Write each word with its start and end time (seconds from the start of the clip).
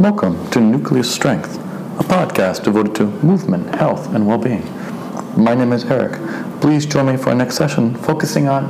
Welcome 0.00 0.50
to 0.52 0.62
Nucleus 0.62 1.14
Strength, 1.14 1.56
a 1.56 2.04
podcast 2.04 2.64
devoted 2.64 2.94
to 2.94 3.04
movement, 3.22 3.74
health, 3.74 4.14
and 4.14 4.26
well 4.26 4.38
being. 4.38 4.64
My 5.36 5.54
name 5.54 5.74
is 5.74 5.84
Eric. 5.84 6.12
Please 6.62 6.86
join 6.86 7.04
me 7.04 7.18
for 7.18 7.28
our 7.28 7.34
next 7.34 7.56
session 7.56 7.94
focusing 7.96 8.48
on 8.48 8.64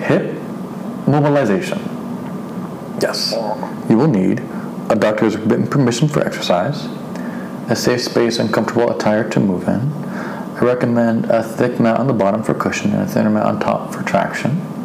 hip 0.00 0.34
mobilization. 1.06 1.78
Yes, 3.00 3.32
you 3.88 3.96
will 3.96 4.08
need 4.08 4.40
a 4.90 4.96
doctor's 4.96 5.36
written 5.36 5.68
permission 5.68 6.08
for 6.08 6.26
exercise, 6.26 6.86
a 7.70 7.76
safe 7.76 8.02
space 8.02 8.40
and 8.40 8.52
comfortable 8.52 8.90
attire 8.90 9.30
to 9.30 9.38
move 9.38 9.68
in. 9.68 9.92
I 9.92 10.58
recommend 10.62 11.26
a 11.26 11.44
thick 11.44 11.78
mat 11.78 12.00
on 12.00 12.08
the 12.08 12.12
bottom 12.12 12.42
for 12.42 12.54
cushion 12.54 12.92
and 12.92 13.02
a 13.02 13.06
thinner 13.06 13.30
mat 13.30 13.46
on 13.46 13.60
top 13.60 13.94
for 13.94 14.02
traction. 14.02 14.77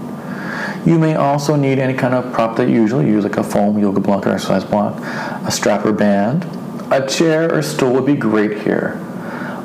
You 0.86 1.00
may 1.00 1.16
also 1.16 1.56
need 1.56 1.80
any 1.80 1.94
kind 1.94 2.14
of 2.14 2.34
prop 2.34 2.58
that 2.58 2.68
you 2.68 2.76
usually 2.76 3.08
use, 3.08 3.24
like 3.24 3.38
a 3.38 3.44
foam 3.44 3.80
yoga 3.80 4.02
block 4.02 4.28
or 4.28 4.32
exercise 4.32 4.66
block, 4.66 5.00
a 5.46 5.52
strap 5.52 5.86
or 5.86 5.94
band. 5.94 6.46
A 6.92 7.08
chair 7.08 7.54
or 7.54 7.62
stool 7.62 7.94
would 7.94 8.06
be 8.06 8.16
great 8.16 8.62
here. 8.64 9.00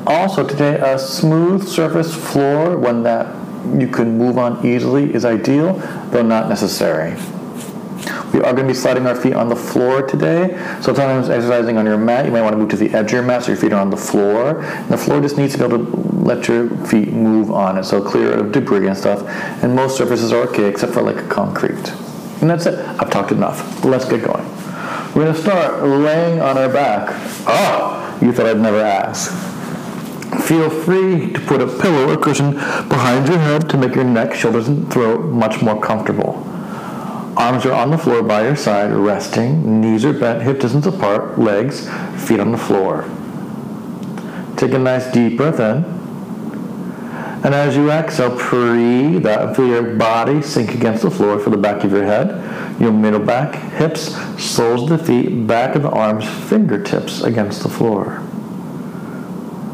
Also, 0.07 0.47
today, 0.47 0.79
a 0.79 0.97
smooth 0.97 1.67
surface 1.67 2.15
floor, 2.15 2.77
one 2.77 3.03
that 3.03 3.35
you 3.77 3.87
can 3.87 4.17
move 4.17 4.37
on 4.37 4.65
easily, 4.65 5.13
is 5.13 5.25
ideal, 5.25 5.73
though 6.11 6.23
not 6.23 6.47
necessary. 6.47 7.15
We 8.33 8.39
are 8.41 8.53
going 8.53 8.67
to 8.67 8.73
be 8.73 8.73
sliding 8.73 9.07
our 9.07 9.15
feet 9.15 9.33
on 9.33 9.49
the 9.49 9.55
floor 9.55 10.03
today. 10.03 10.49
So 10.81 10.93
sometimes 10.93 11.29
exercising 11.29 11.77
on 11.77 11.85
your 11.85 11.97
mat, 11.97 12.25
you 12.25 12.31
might 12.31 12.41
want 12.41 12.53
to 12.53 12.57
move 12.57 12.69
to 12.69 12.75
the 12.75 12.89
edge 12.91 13.07
of 13.07 13.11
your 13.11 13.23
mat 13.23 13.43
so 13.43 13.49
your 13.49 13.57
feet 13.57 13.73
are 13.73 13.81
on 13.81 13.89
the 13.89 13.97
floor. 13.97 14.61
And 14.61 14.89
the 14.89 14.97
floor 14.97 15.19
just 15.19 15.37
needs 15.37 15.53
to 15.53 15.59
be 15.59 15.65
able 15.65 15.85
to 15.85 15.97
let 16.19 16.47
your 16.47 16.69
feet 16.85 17.11
move 17.11 17.51
on 17.51 17.77
it, 17.77 17.85
so 17.85 18.01
clear 18.01 18.33
of 18.33 18.51
debris 18.51 18.87
and 18.87 18.95
stuff. 18.95 19.23
And 19.63 19.75
most 19.75 19.97
surfaces 19.97 20.31
are 20.31 20.47
okay 20.49 20.65
except 20.65 20.93
for 20.93 21.01
like 21.01 21.29
concrete. 21.29 21.91
And 22.41 22.49
that's 22.49 22.65
it. 22.65 22.77
I've 23.01 23.09
talked 23.09 23.31
enough. 23.31 23.83
Let's 23.83 24.05
get 24.05 24.23
going. 24.23 24.45
We're 25.15 25.23
going 25.23 25.33
to 25.33 25.41
start 25.41 25.83
laying 25.83 26.39
on 26.39 26.57
our 26.57 26.69
back. 26.69 27.09
Oh, 27.47 28.17
you 28.21 28.31
thought 28.31 28.45
I'd 28.45 28.59
never 28.59 28.79
ask. 28.79 29.31
Feel 30.43 30.69
free 30.69 31.33
to 31.33 31.39
put 31.41 31.61
a 31.61 31.67
pillow 31.67 32.13
or 32.13 32.17
cushion 32.17 32.51
behind 32.53 33.27
your 33.27 33.39
head 33.39 33.69
to 33.71 33.77
make 33.77 33.95
your 33.95 34.03
neck, 34.03 34.35
shoulders, 34.35 34.67
and 34.67 34.91
throat 34.91 35.25
much 35.25 35.61
more 35.61 35.81
comfortable. 35.81 36.45
Arms 37.39 37.65
are 37.65 37.71
on 37.71 37.89
the 37.89 37.97
floor 37.97 38.21
by 38.21 38.43
your 38.43 38.57
side, 38.57 38.91
resting. 38.91 39.79
Knees 39.79 40.03
are 40.03 40.11
bent, 40.11 40.41
hip 40.43 40.59
distance 40.59 40.85
apart, 40.85 41.39
legs, 41.39 41.87
feet 42.27 42.37
on 42.37 42.51
the 42.51 42.57
floor. 42.57 43.03
Take 44.57 44.73
a 44.73 44.77
nice 44.77 45.09
deep 45.13 45.37
breath 45.37 45.57
in. 45.57 45.85
And 47.45 47.55
as 47.55 47.77
you 47.77 47.89
exhale, 47.89 48.35
breathe 48.35 49.25
out 49.25 49.55
feel 49.55 49.67
your 49.67 49.95
body 49.95 50.41
sink 50.41 50.75
against 50.75 51.03
the 51.03 51.09
floor 51.09 51.39
for 51.39 51.49
the 51.49 51.57
back 51.57 51.85
of 51.85 51.93
your 51.93 52.03
head, 52.03 52.27
your 52.81 52.91
middle 52.91 53.21
back, 53.21 53.55
hips, 53.71 54.13
soles 54.37 54.91
of 54.91 54.99
the 54.99 55.05
feet, 55.05 55.47
back 55.47 55.75
of 55.75 55.83
the 55.83 55.89
arms, 55.89 56.27
fingertips 56.49 57.21
against 57.23 57.63
the 57.63 57.69
floor. 57.69 58.21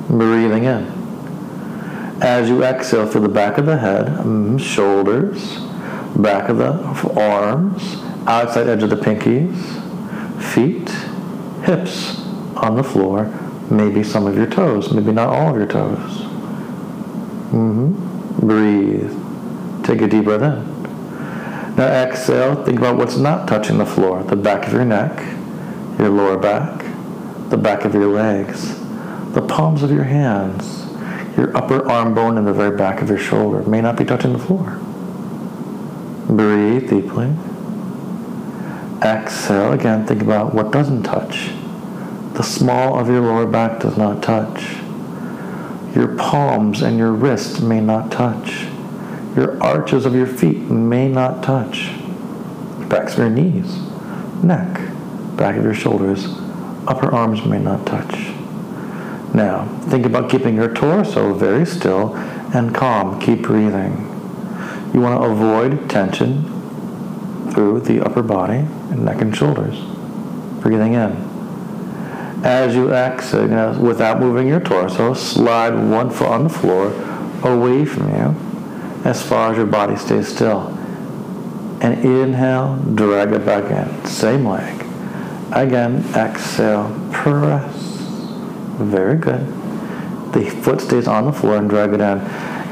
Breathing 0.08 0.66
in. 0.66 0.86
As 2.22 2.48
you 2.48 2.64
exhale, 2.64 3.08
feel 3.08 3.24
the 3.24 3.28
back 3.28 3.58
of 3.58 3.66
the 3.66 3.78
head, 3.78 4.62
shoulders, 4.62 5.65
back 6.16 6.50
of 6.50 6.58
the 6.58 6.72
arms, 7.20 7.96
outside 8.28 8.68
edge 8.68 8.84
of 8.84 8.90
the 8.90 8.96
pinkies, 8.96 9.56
feet, 10.54 10.90
hips 11.66 12.22
on 12.56 12.76
the 12.76 12.84
floor, 12.84 13.26
maybe 13.70 14.04
some 14.04 14.26
of 14.26 14.36
your 14.36 14.48
toes, 14.48 14.92
maybe 14.94 15.12
not 15.12 15.30
all 15.30 15.50
of 15.52 15.58
your 15.58 15.68
toes. 15.68 16.22
Mm-hmm. 17.52 18.48
Breathe. 18.48 19.86
Take 19.86 20.02
a 20.02 20.08
deep 20.08 20.26
breath 20.26 20.42
in. 20.42 21.76
Now 21.76 21.88
exhale, 21.88 22.64
think 22.64 22.80
about 22.80 22.98
what's 22.98 23.18
not 23.18 23.48
touching 23.48 23.78
the 23.78 23.86
floor 23.86 24.24
the 24.24 24.36
back 24.36 24.66
of 24.68 24.74
your 24.74 24.86
neck, 24.86 25.18
your 26.00 26.10
lower 26.10 26.38
back, 26.38 26.86
the 27.50 27.58
back 27.58 27.84
of 27.84 27.94
your 27.94 28.08
legs, 28.08 28.80
the 29.34 29.42
palms 29.42 29.84
of 29.84 29.92
your 29.92 30.06
hands, 30.06 30.86
your 31.38 31.56
upper 31.56 31.88
arm 31.90 32.14
bone, 32.14 32.38
and 32.38 32.48
the 32.48 32.54
very 32.54 32.76
back 32.76 33.02
of 33.02 33.10
your 33.10 33.18
shoulder 33.18 33.62
may 33.64 33.82
not 33.82 33.98
be 33.98 34.06
touching 34.06 34.34
the 34.34 34.40
floor. 34.40 34.80
Breathe 36.28 36.90
deeply. 36.90 37.34
Exhale. 39.02 39.74
Again, 39.74 40.06
think 40.06 40.22
about 40.22 40.54
what 40.54 40.72
doesn't 40.72 41.04
touch. 41.04 41.52
The 42.34 42.44
small 42.44 43.00
of 43.00 43.08
your 43.08 43.22
lower 43.22 43.46
back 43.46 43.80
does 43.80 43.98
not 43.98 44.24
touch. 44.24 44.76
Your 45.96 46.16
palms 46.18 46.82
and 46.82 46.98
your 46.98 47.12
wrists 47.12 47.62
may 47.62 47.80
not 47.80 48.12
touch. 48.12 48.66
Your 49.36 49.62
arches 49.62 50.06
of 50.06 50.16
your 50.16 50.28
feet 50.28 50.58
may 50.58 51.08
not 51.08 51.44
touch. 51.44 51.92
Backs 52.90 53.14
of 53.14 53.20
your 53.20 53.30
knees, 53.30 53.80
neck, 54.44 54.80
back 55.38 55.56
of 55.58 55.64
your 55.64 55.74
shoulders, 55.74 56.26
upper 56.88 57.14
arms 57.14 57.46
may 57.46 57.60
not 57.60 57.86
touch. 57.86 58.32
Now, 59.34 59.68
think 59.90 60.06
about 60.06 60.30
keeping 60.30 60.56
your 60.56 60.74
torso 60.74 61.34
very 61.34 61.66
still 61.66 62.16
and 62.54 62.74
calm. 62.74 63.20
Keep 63.20 63.42
breathing. 63.44 64.15
You 64.94 65.02
want 65.02 65.22
to 65.22 65.28
avoid 65.28 65.90
tension 65.90 66.52
through 67.52 67.82
the 67.82 68.02
upper 68.02 68.22
body 68.22 68.58
and 68.92 69.06
neck 69.06 69.22
and 69.22 69.36
shoulders. 69.36 69.80
Breathing 70.62 70.94
in. 70.94 71.12
As 72.44 72.76
you 72.76 72.92
exhale, 72.94 73.80
without 73.80 74.20
moving 74.20 74.48
your 74.48 74.60
torso, 74.60 75.14
slide 75.14 75.74
one 75.74 76.10
foot 76.10 76.28
on 76.28 76.44
the 76.44 76.50
floor 76.50 76.88
away 77.44 77.86
from 77.86 78.10
you 78.10 78.36
as 79.06 79.22
far 79.22 79.52
as 79.52 79.58
your 79.58 79.66
body 79.66 79.96
stays 79.96 80.28
still. 80.28 80.68
And 81.82 82.04
inhale, 82.06 82.78
drag 82.96 83.32
it 83.32 83.46
back 83.46 83.70
in. 83.72 84.06
Same 84.06 84.46
leg. 84.46 84.82
Again, 85.52 86.04
exhale, 86.16 86.90
press. 87.12 87.74
Very 88.78 89.18
good. 89.18 89.46
The 90.34 90.50
foot 90.50 90.82
stays 90.82 91.08
on 91.08 91.26
the 91.26 91.32
floor 91.32 91.58
and 91.58 91.70
drag 91.70 91.94
it 91.94 92.02
in. 92.02 92.20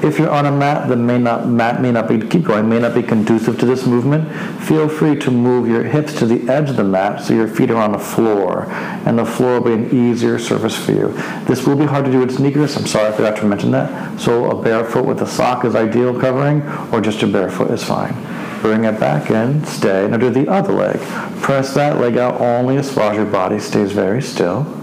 If 0.03 0.19
you're 0.19 0.29
on 0.29 0.45
a 0.45 0.51
mat 0.51 0.89
that 0.89 0.97
may 0.97 1.17
not 1.17 1.47
mat 1.47 1.81
may 1.81 1.89
not 1.89 2.09
be 2.09 2.19
keep 2.19 2.43
going 2.43 2.67
may 2.67 2.77
not 2.77 2.93
be 2.93 3.01
conducive 3.01 3.57
to 3.59 3.65
this 3.65 3.85
movement, 3.85 4.29
feel 4.61 4.89
free 4.89 5.17
to 5.19 5.31
move 5.31 5.65
your 5.65 5.83
hips 5.83 6.11
to 6.19 6.25
the 6.25 6.51
edge 6.51 6.69
of 6.69 6.75
the 6.75 6.83
mat 6.83 7.23
so 7.23 7.33
your 7.33 7.47
feet 7.47 7.71
are 7.71 7.77
on 7.77 7.93
the 7.93 7.99
floor, 7.99 8.65
and 9.05 9.17
the 9.17 9.23
floor 9.23 9.61
will 9.61 9.77
be 9.77 9.81
an 9.81 10.09
easier 10.11 10.37
surface 10.37 10.75
for 10.75 10.91
you. 10.91 11.13
This 11.45 11.65
will 11.65 11.77
be 11.77 11.85
hard 11.85 12.03
to 12.03 12.11
do 12.11 12.19
with 12.19 12.35
sneakers. 12.35 12.75
I'm 12.75 12.85
sorry 12.85 13.07
I 13.07 13.11
forgot 13.13 13.37
to 13.37 13.45
mention 13.45 13.71
that. 13.71 14.19
So 14.19 14.51
a 14.51 14.61
barefoot 14.61 15.05
with 15.05 15.21
a 15.21 15.27
sock 15.27 15.63
is 15.63 15.73
ideal 15.73 16.19
covering, 16.19 16.61
or 16.91 16.99
just 16.99 17.23
a 17.23 17.27
barefoot 17.27 17.71
is 17.71 17.81
fine. 17.81 18.13
Bring 18.61 18.83
it 18.83 18.99
back 18.99 19.31
in, 19.31 19.63
stay. 19.63 20.05
Now 20.09 20.17
do 20.17 20.29
the 20.29 20.49
other 20.49 20.73
leg. 20.73 20.99
Press 21.41 21.73
that 21.75 21.97
leg 22.01 22.17
out 22.17 22.41
only 22.41 22.75
as 22.75 22.93
far 22.93 23.11
as 23.11 23.15
your 23.15 23.25
body 23.25 23.57
stays 23.57 23.93
very 23.93 24.21
still 24.21 24.82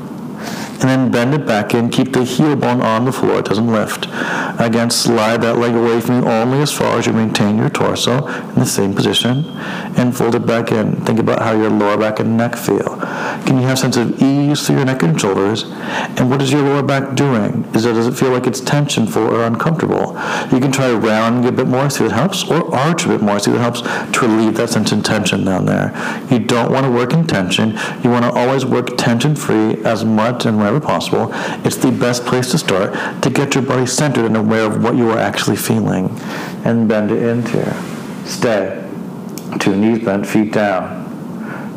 and 0.80 0.88
then 0.88 1.10
bend 1.10 1.34
it 1.34 1.46
back 1.46 1.74
in. 1.74 1.90
Keep 1.90 2.12
the 2.12 2.24
heel 2.24 2.56
bone 2.56 2.80
on 2.80 3.04
the 3.04 3.12
floor, 3.12 3.40
it 3.40 3.44
doesn't 3.44 3.66
lift. 3.66 4.06
Again, 4.58 4.90
slide 4.90 5.42
that 5.42 5.58
leg 5.58 5.74
away 5.74 6.00
from 6.00 6.22
you 6.22 6.28
only 6.28 6.60
as 6.60 6.72
far 6.72 6.98
as 6.98 7.06
you 7.06 7.12
maintain 7.12 7.58
your 7.58 7.70
torso 7.70 8.26
in 8.26 8.54
the 8.54 8.66
same 8.66 8.94
position, 8.94 9.44
and 9.96 10.16
fold 10.16 10.34
it 10.34 10.46
back 10.46 10.72
in. 10.72 10.96
Think 11.04 11.18
about 11.18 11.42
how 11.42 11.52
your 11.52 11.70
lower 11.70 11.96
back 11.96 12.20
and 12.20 12.36
neck 12.36 12.56
feel. 12.56 12.89
Can 13.46 13.56
you 13.58 13.66
have 13.66 13.78
a 13.78 13.80
sense 13.80 13.96
of 13.96 14.22
ease 14.22 14.66
through 14.66 14.76
your 14.76 14.84
neck 14.84 15.02
and 15.02 15.20
shoulders? 15.20 15.64
And 15.64 16.30
what 16.30 16.40
is 16.40 16.52
your 16.52 16.62
lower 16.62 16.82
back 16.82 17.14
doing? 17.14 17.64
Is 17.74 17.84
it, 17.84 17.94
does 17.94 18.06
it 18.06 18.12
feel 18.12 18.30
like 18.30 18.46
it's 18.46 18.60
tensionful 18.60 19.28
or 19.28 19.44
uncomfortable? 19.44 20.12
You 20.52 20.60
can 20.60 20.70
try 20.70 20.92
rounding 20.92 21.46
a 21.46 21.52
bit 21.52 21.66
more, 21.66 21.90
see 21.90 22.04
if 22.04 22.12
it 22.12 22.14
helps, 22.14 22.48
or 22.48 22.74
arch 22.74 23.06
a 23.06 23.08
bit 23.08 23.22
more, 23.22 23.38
see 23.38 23.50
if 23.50 23.56
it 23.56 23.60
helps 23.60 23.82
to 23.82 24.20
relieve 24.26 24.56
that 24.56 24.70
sense 24.70 24.92
of 24.92 25.02
tension 25.02 25.44
down 25.44 25.66
there. 25.66 25.92
You 26.30 26.38
don't 26.38 26.70
want 26.70 26.86
to 26.86 26.92
work 26.92 27.12
in 27.12 27.26
tension. 27.26 27.70
You 28.02 28.10
want 28.10 28.24
to 28.24 28.32
always 28.32 28.64
work 28.64 28.96
tension-free 28.96 29.84
as 29.84 30.04
much 30.04 30.46
and 30.46 30.58
whenever 30.58 30.80
possible. 30.80 31.30
It's 31.64 31.76
the 31.76 31.90
best 31.90 32.24
place 32.26 32.50
to 32.52 32.58
start 32.58 33.22
to 33.22 33.30
get 33.30 33.54
your 33.54 33.64
body 33.64 33.86
centered 33.86 34.26
and 34.26 34.36
aware 34.36 34.66
of 34.66 34.82
what 34.82 34.96
you 34.96 35.10
are 35.10 35.18
actually 35.18 35.56
feeling. 35.56 36.10
And 36.64 36.88
bend 36.88 37.10
it 37.10 37.22
into. 37.22 37.74
Stay. 38.26 38.88
Two 39.58 39.74
knees 39.76 40.04
bent, 40.04 40.26
feet 40.26 40.52
down. 40.52 40.99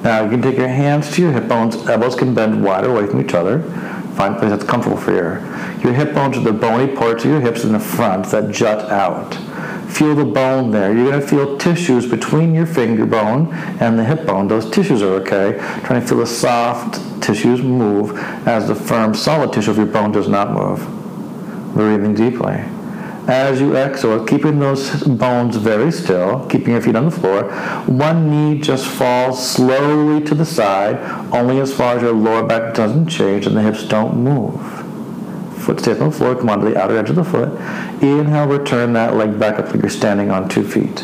Now 0.03 0.23
you 0.23 0.29
can 0.29 0.41
take 0.41 0.57
your 0.57 0.67
hands 0.67 1.11
to 1.15 1.21
your 1.21 1.31
hip 1.31 1.47
bones. 1.47 1.75
Elbows 1.88 2.15
can 2.15 2.33
bend 2.33 2.63
wider 2.63 2.91
away 2.91 3.07
from 3.07 3.21
each 3.21 3.33
other. 3.33 3.63
Find 4.15 4.35
a 4.35 4.39
place 4.39 4.51
that's 4.51 4.63
comfortable 4.65 4.97
for 4.97 5.11
you. 5.11 5.81
Your 5.81 5.94
hip 5.94 6.13
bones 6.13 6.38
are 6.38 6.41
the 6.41 6.53
bony 6.53 6.94
parts 6.94 7.23
of 7.23 7.31
your 7.31 7.41
hips 7.41 7.63
in 7.63 7.71
the 7.71 7.79
front 7.79 8.27
that 8.27 8.51
jut 8.51 8.91
out. 8.91 9.33
Feel 9.89 10.15
the 10.15 10.25
bone 10.25 10.71
there. 10.71 10.94
You're 10.94 11.09
going 11.09 11.21
to 11.21 11.27
feel 11.27 11.57
tissues 11.57 12.05
between 12.05 12.53
your 12.53 12.65
finger 12.65 13.05
bone 13.05 13.53
and 13.79 13.97
the 13.97 14.03
hip 14.03 14.25
bone. 14.25 14.47
Those 14.47 14.69
tissues 14.69 15.01
are 15.01 15.13
okay. 15.21 15.57
Trying 15.85 16.01
to 16.01 16.07
feel 16.07 16.17
the 16.17 16.27
soft 16.27 17.23
tissues 17.23 17.61
move 17.61 18.17
as 18.47 18.67
the 18.67 18.75
firm, 18.75 19.13
solid 19.13 19.53
tissue 19.53 19.71
of 19.71 19.77
your 19.77 19.85
bone 19.85 20.11
does 20.11 20.27
not 20.27 20.51
move. 20.51 20.79
Breathing 21.73 22.13
deeply. 22.13 22.63
As 23.27 23.61
you 23.61 23.75
exhale, 23.77 24.25
keeping 24.25 24.59
those 24.59 25.01
bones 25.03 25.55
very 25.55 25.91
still, 25.93 26.45
keeping 26.47 26.73
your 26.73 26.81
feet 26.81 26.95
on 26.95 27.05
the 27.05 27.11
floor, 27.11 27.43
one 27.85 28.29
knee 28.29 28.59
just 28.59 28.85
falls 28.85 29.49
slowly 29.49 30.23
to 30.25 30.35
the 30.35 30.45
side, 30.45 30.97
only 31.33 31.59
as 31.59 31.73
far 31.73 31.95
as 31.95 32.01
your 32.01 32.11
lower 32.11 32.45
back 32.45 32.73
doesn't 32.73 33.07
change 33.07 33.47
and 33.47 33.55
the 33.55 33.61
hips 33.61 33.87
don't 33.87 34.17
move. 34.17 34.59
Foot 35.63 35.79
stays 35.79 36.01
on 36.01 36.09
the 36.09 36.15
floor, 36.15 36.35
come 36.35 36.49
onto 36.49 36.69
the 36.69 36.77
outer 36.77 36.97
edge 36.97 37.09
of 37.09 37.15
the 37.15 37.23
foot. 37.23 37.49
Inhale, 38.03 38.47
return 38.47 38.91
that 38.93 39.15
leg 39.15 39.39
back 39.39 39.57
up 39.57 39.67
like 39.67 39.81
you're 39.81 39.89
standing 39.89 40.29
on 40.29 40.49
two 40.49 40.67
feet. 40.67 40.99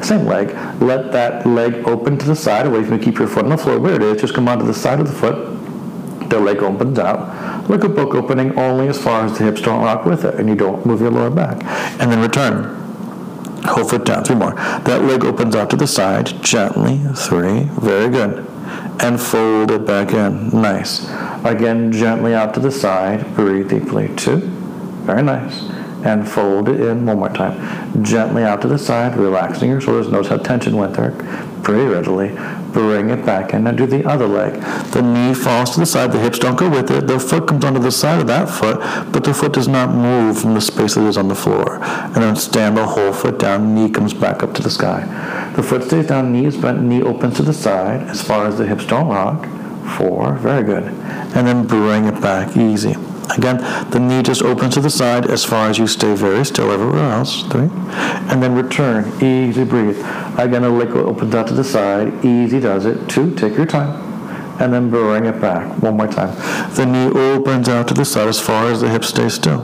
Same 0.00 0.26
leg. 0.26 0.50
Let 0.80 1.10
that 1.10 1.44
leg 1.44 1.88
open 1.88 2.18
to 2.18 2.26
the 2.26 2.36
side 2.36 2.66
away 2.66 2.84
from 2.84 2.98
you. 2.98 3.04
Keep 3.04 3.18
your 3.18 3.26
foot 3.26 3.44
on 3.44 3.50
the 3.50 3.58
floor 3.58 3.80
where 3.80 3.94
it 3.96 4.02
is. 4.02 4.20
Just 4.20 4.34
come 4.34 4.46
onto 4.46 4.64
the 4.64 4.74
side 4.74 5.00
of 5.00 5.08
the 5.08 5.12
foot. 5.12 6.30
The 6.30 6.38
leg 6.38 6.58
opens 6.58 7.00
out. 7.00 7.43
Look 7.68 7.84
at 7.84 7.94
book 7.94 8.14
opening 8.14 8.58
only 8.58 8.88
as 8.88 9.02
far 9.02 9.24
as 9.24 9.38
the 9.38 9.44
hips 9.44 9.60
don't 9.60 9.82
rock 9.82 10.04
with 10.04 10.24
it, 10.24 10.34
and 10.34 10.48
you 10.48 10.54
don't 10.54 10.84
move 10.84 11.00
your 11.00 11.10
lower 11.10 11.30
back. 11.30 11.64
And 12.00 12.10
then 12.12 12.20
return. 12.20 12.64
Whole 13.64 13.84
foot 13.84 14.04
down. 14.04 14.24
Three 14.24 14.36
more. 14.36 14.54
That 14.54 15.02
leg 15.02 15.24
opens 15.24 15.54
out 15.54 15.70
to 15.70 15.76
the 15.76 15.86
side 15.86 16.42
gently. 16.42 16.98
Three. 17.14 17.64
Very 17.80 18.10
good. 18.10 18.46
And 19.00 19.20
fold 19.20 19.70
it 19.70 19.86
back 19.86 20.12
in. 20.12 20.50
Nice. 20.50 21.08
Again, 21.44 21.90
gently 21.90 22.34
out 22.34 22.54
to 22.54 22.60
the 22.60 22.70
side. 22.70 23.34
Breathe 23.34 23.70
deeply. 23.70 24.14
Two. 24.16 24.36
Very 25.06 25.22
nice 25.22 25.62
and 26.04 26.28
fold 26.28 26.68
it 26.68 26.80
in 26.80 27.06
one 27.06 27.18
more 27.18 27.30
time. 27.30 28.04
Gently 28.04 28.44
out 28.44 28.60
to 28.60 28.68
the 28.68 28.78
side, 28.78 29.16
relaxing 29.16 29.70
your 29.70 29.80
shoulders. 29.80 30.08
Notice 30.08 30.28
how 30.28 30.36
tension 30.36 30.76
went 30.76 30.94
there 30.94 31.12
pretty 31.62 31.86
readily. 31.86 32.28
Bring 32.74 33.10
it 33.10 33.24
back 33.24 33.54
in 33.54 33.68
and 33.68 33.78
do 33.78 33.86
the 33.86 34.04
other 34.04 34.26
leg. 34.26 34.60
The 34.90 35.00
knee 35.00 35.32
falls 35.32 35.70
to 35.74 35.80
the 35.80 35.86
side, 35.86 36.10
the 36.10 36.18
hips 36.18 36.40
don't 36.40 36.58
go 36.58 36.68
with 36.68 36.90
it. 36.90 37.06
The 37.06 37.20
foot 37.20 37.46
comes 37.46 37.64
onto 37.64 37.78
the 37.78 37.92
side 37.92 38.20
of 38.20 38.26
that 38.26 38.48
foot, 38.50 38.80
but 39.12 39.22
the 39.22 39.32
foot 39.32 39.52
does 39.52 39.68
not 39.68 39.94
move 39.94 40.40
from 40.40 40.54
the 40.54 40.60
space 40.60 40.96
that 40.96 41.06
is 41.06 41.16
on 41.16 41.28
the 41.28 41.36
floor. 41.36 41.78
And 41.84 42.16
then 42.16 42.34
stand 42.34 42.76
the 42.76 42.84
whole 42.84 43.12
foot 43.12 43.38
down, 43.38 43.76
knee 43.76 43.90
comes 43.90 44.12
back 44.12 44.42
up 44.42 44.54
to 44.54 44.62
the 44.62 44.70
sky. 44.70 45.06
The 45.54 45.62
foot 45.62 45.84
stays 45.84 46.08
down, 46.08 46.32
knee 46.32 46.46
is 46.46 46.56
bent, 46.56 46.82
knee 46.82 47.00
opens 47.00 47.36
to 47.36 47.42
the 47.42 47.52
side 47.52 48.08
as 48.08 48.20
far 48.20 48.48
as 48.48 48.58
the 48.58 48.66
hips 48.66 48.86
don't 48.86 49.06
rock. 49.06 49.46
Four, 49.96 50.34
very 50.34 50.64
good. 50.64 50.82
And 50.82 51.46
then 51.46 51.66
bring 51.68 52.06
it 52.06 52.20
back, 52.20 52.56
easy. 52.56 52.96
Again, 53.30 53.58
the 53.90 53.98
knee 53.98 54.22
just 54.22 54.42
opens 54.42 54.74
to 54.74 54.80
the 54.80 54.90
side 54.90 55.30
as 55.30 55.44
far 55.44 55.68
as 55.70 55.78
you 55.78 55.86
stay 55.86 56.14
very 56.14 56.44
still 56.44 56.70
everywhere 56.70 57.10
else. 57.10 57.42
Three. 57.44 57.70
And 58.30 58.42
then 58.42 58.54
return. 58.54 59.06
Easy 59.22 59.64
breathe. 59.64 59.98
Again, 60.38 60.62
the 60.62 60.70
leg 60.70 60.90
opens 60.90 61.34
out 61.34 61.46
to 61.48 61.54
the 61.54 61.64
side. 61.64 62.24
Easy 62.24 62.60
does 62.60 62.84
it. 62.84 63.08
Two. 63.08 63.34
Take 63.34 63.56
your 63.56 63.66
time. 63.66 64.02
And 64.60 64.72
then 64.72 64.90
bring 64.90 65.24
it 65.24 65.40
back. 65.40 65.82
One 65.82 65.96
more 65.96 66.06
time. 66.06 66.34
The 66.74 66.86
knee 66.86 67.08
opens 67.08 67.68
out 67.68 67.88
to 67.88 67.94
the 67.94 68.04
side 68.04 68.28
as 68.28 68.40
far 68.40 68.70
as 68.70 68.80
the 68.80 68.88
hips 68.88 69.08
stay 69.08 69.28
still. 69.28 69.62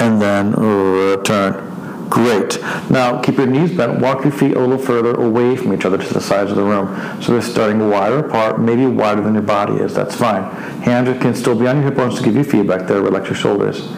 And 0.00 0.20
then 0.20 0.52
return. 0.52 1.67
Great. 2.08 2.60
Now 2.90 3.20
keep 3.20 3.36
your 3.36 3.46
knees 3.46 3.76
bent. 3.76 4.00
Walk 4.00 4.24
your 4.24 4.32
feet 4.32 4.56
a 4.56 4.60
little 4.60 4.78
further 4.78 5.14
away 5.14 5.56
from 5.56 5.74
each 5.74 5.84
other 5.84 5.98
to 5.98 6.14
the 6.14 6.20
sides 6.20 6.50
of 6.50 6.56
the 6.56 6.62
room. 6.62 7.22
So 7.22 7.32
they're 7.32 7.42
starting 7.42 7.90
wider 7.90 8.18
apart, 8.18 8.60
maybe 8.60 8.86
wider 8.86 9.20
than 9.20 9.34
your 9.34 9.42
body 9.42 9.74
is. 9.74 9.94
That's 9.94 10.14
fine. 10.14 10.44
Hands 10.82 11.08
can 11.20 11.34
still 11.34 11.58
be 11.58 11.66
on 11.66 11.76
your 11.76 11.86
hip 11.86 11.96
bones 11.96 12.16
to 12.18 12.24
give 12.24 12.34
you 12.34 12.44
feedback 12.44 12.86
there. 12.86 13.02
Relax 13.02 13.26
your 13.26 13.36
shoulders. 13.36 13.90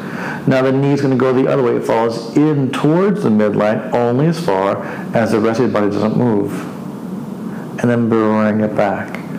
Now 0.47 0.63
the 0.63 0.73
knee 0.73 0.93
is 0.93 1.01
going 1.01 1.13
to 1.13 1.19
go 1.19 1.33
the 1.33 1.49
other 1.49 1.63
way. 1.63 1.77
It 1.77 1.85
falls 1.85 2.37
in 2.37 2.73
towards 2.73 3.23
the 3.23 3.31
midline 3.31 3.93
only 3.93 4.27
as 4.27 4.45
far 4.45 4.83
as 5.15 5.31
the 5.31 5.41
rest 5.41 5.61
of 5.61 5.71
your 5.71 5.73
body 5.73 5.91
doesn't 5.91 6.17
move. 6.17 6.53
And 7.81 7.89
then 7.89 8.09
bring 8.09 8.61
it 8.61 8.75
back. 8.75 9.30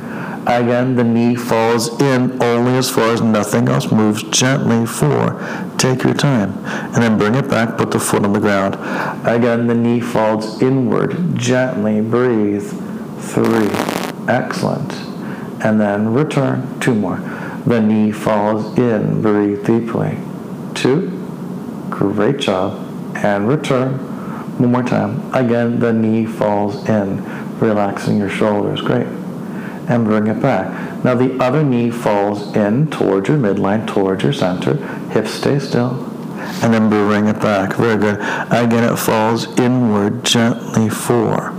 Again, 0.48 0.96
the 0.96 1.04
knee 1.04 1.36
falls 1.36 2.02
in 2.02 2.42
only 2.42 2.76
as 2.76 2.90
far 2.90 3.14
as 3.14 3.22
nothing 3.22 3.70
else 3.70 3.92
moves 3.92 4.24
gently. 4.24 4.88
Four. 4.88 5.40
Take 5.78 6.04
your 6.04 6.16
time. 6.16 6.58
And 6.66 6.96
then 6.96 7.18
bring 7.20 7.36
it 7.36 7.48
back, 7.48 7.78
put 7.78 7.92
the 7.92 8.00
foot 8.00 8.26
on 8.26 8.34
the 8.34 8.40
ground. 8.40 8.74
Again, 9.28 9.68
the 9.68 9.76
knee 9.76 10.00
falls 10.00 10.60
inward. 10.60 11.38
Gently. 11.38 12.02
Breathe. 12.02 12.68
Three. 13.20 13.70
Excellent. 14.28 14.92
And 15.64 15.80
then 15.80 16.12
return. 16.12 16.80
Two 16.80 16.96
more. 16.96 17.18
The 17.68 17.80
knee 17.80 18.12
falls 18.12 18.78
in. 18.80 19.22
Breathe 19.22 19.64
deeply. 19.64 20.18
Two. 20.74 21.10
Great 21.92 22.40
job. 22.40 22.80
And 23.16 23.48
return. 23.48 24.00
One 24.58 24.72
more 24.72 24.84
time. 24.84 25.32
Again, 25.36 25.80
the 25.80 25.94
knee 25.94 26.26
falls 26.26 26.88
in, 26.90 27.24
relaxing 27.60 28.18
your 28.18 28.30
shoulders. 28.30 28.82
Great 28.82 29.21
and 29.92 30.06
bring 30.06 30.28
it 30.28 30.42
back. 30.42 31.04
Now 31.04 31.16
the 31.16 31.38
other 31.44 31.64
knee 31.64 31.92
falls 31.92 32.56
in 32.56 32.90
towards 32.90 33.28
your 33.28 33.38
midline, 33.38 33.86
towards 33.86 34.24
your 34.24 34.34
center. 34.34 34.76
Hips 35.10 35.32
stay 35.32 35.60
still. 35.60 36.08
And 36.64 36.74
then 36.74 36.90
bring 36.90 37.28
it 37.28 37.40
back. 37.42 37.76
Very 37.76 37.98
good. 37.98 38.16
Again, 38.16 38.84
it 38.92 38.98
falls 38.98 39.60
inward 39.60 40.24
gently. 40.24 40.90
Four. 40.90 41.52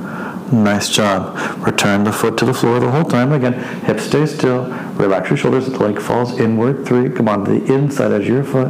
Nice 0.50 0.88
job. 0.88 1.36
Return 1.66 2.04
the 2.04 2.12
foot 2.12 2.36
to 2.38 2.44
the 2.44 2.54
floor 2.54 2.80
the 2.80 2.90
whole 2.90 3.04
time. 3.04 3.32
Again, 3.32 3.54
hips 3.84 4.04
stay 4.04 4.26
still. 4.26 4.64
Relax 5.02 5.30
your 5.30 5.36
shoulders. 5.36 5.66
The 5.66 5.76
leg 5.78 6.00
falls 6.00 6.38
inward. 6.38 6.86
Three. 6.86 7.10
Come 7.10 7.28
on 7.28 7.44
to 7.44 7.58
the 7.58 7.74
inside 7.74 8.12
edge 8.12 8.22
of 8.22 8.28
your 8.28 8.44
foot. 8.44 8.68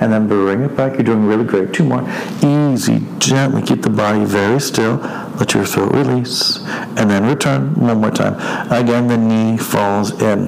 And 0.00 0.10
then 0.10 0.26
bring 0.26 0.62
it 0.62 0.74
back. 0.74 0.94
You're 0.94 1.02
doing 1.02 1.26
really 1.26 1.44
great. 1.44 1.74
Two 1.74 1.84
more. 1.84 2.08
Easy. 2.42 3.02
Gently 3.18 3.60
keep 3.60 3.82
the 3.82 3.90
body 3.90 4.24
very 4.24 4.58
still. 4.60 4.96
Let 5.38 5.52
your 5.52 5.66
throat 5.66 5.92
release. 5.92 6.64
And 6.96 7.10
then 7.10 7.26
return 7.26 7.74
one 7.74 8.00
more 8.00 8.10
time. 8.10 8.34
Again, 8.72 9.08
the 9.08 9.18
knee 9.18 9.58
falls 9.58 10.10
in. 10.22 10.46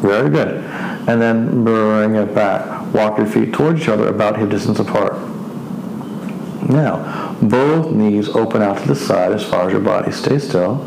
Very 0.00 0.28
good. 0.28 0.64
And 1.08 1.22
then 1.22 1.62
bring 1.62 2.16
it 2.16 2.34
back. 2.34 2.92
Walk 2.92 3.18
your 3.18 3.28
feet 3.28 3.52
towards 3.52 3.82
each 3.82 3.88
other 3.88 4.08
about 4.08 4.38
hip 4.38 4.48
distance 4.48 4.80
apart. 4.80 5.12
Now, 6.68 7.36
both 7.40 7.92
knees 7.92 8.28
open 8.28 8.60
out 8.60 8.78
to 8.78 8.88
the 8.88 8.96
side 8.96 9.32
as 9.32 9.44
far 9.44 9.68
as 9.68 9.72
your 9.72 9.80
body. 9.80 10.10
Stay 10.10 10.40
still, 10.40 10.82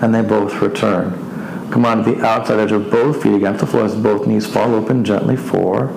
and 0.00 0.14
they 0.14 0.22
both 0.22 0.62
return. 0.62 1.21
Come 1.72 1.86
on 1.86 2.04
to 2.04 2.12
the 2.12 2.24
outside 2.24 2.60
edge 2.60 2.70
of 2.70 2.90
both 2.90 3.22
feet 3.22 3.34
against 3.34 3.60
the 3.60 3.66
floor 3.66 3.86
as 3.86 3.96
both 3.96 4.26
knees 4.26 4.46
fall 4.46 4.74
open 4.74 5.04
gently. 5.04 5.36
Four, 5.36 5.88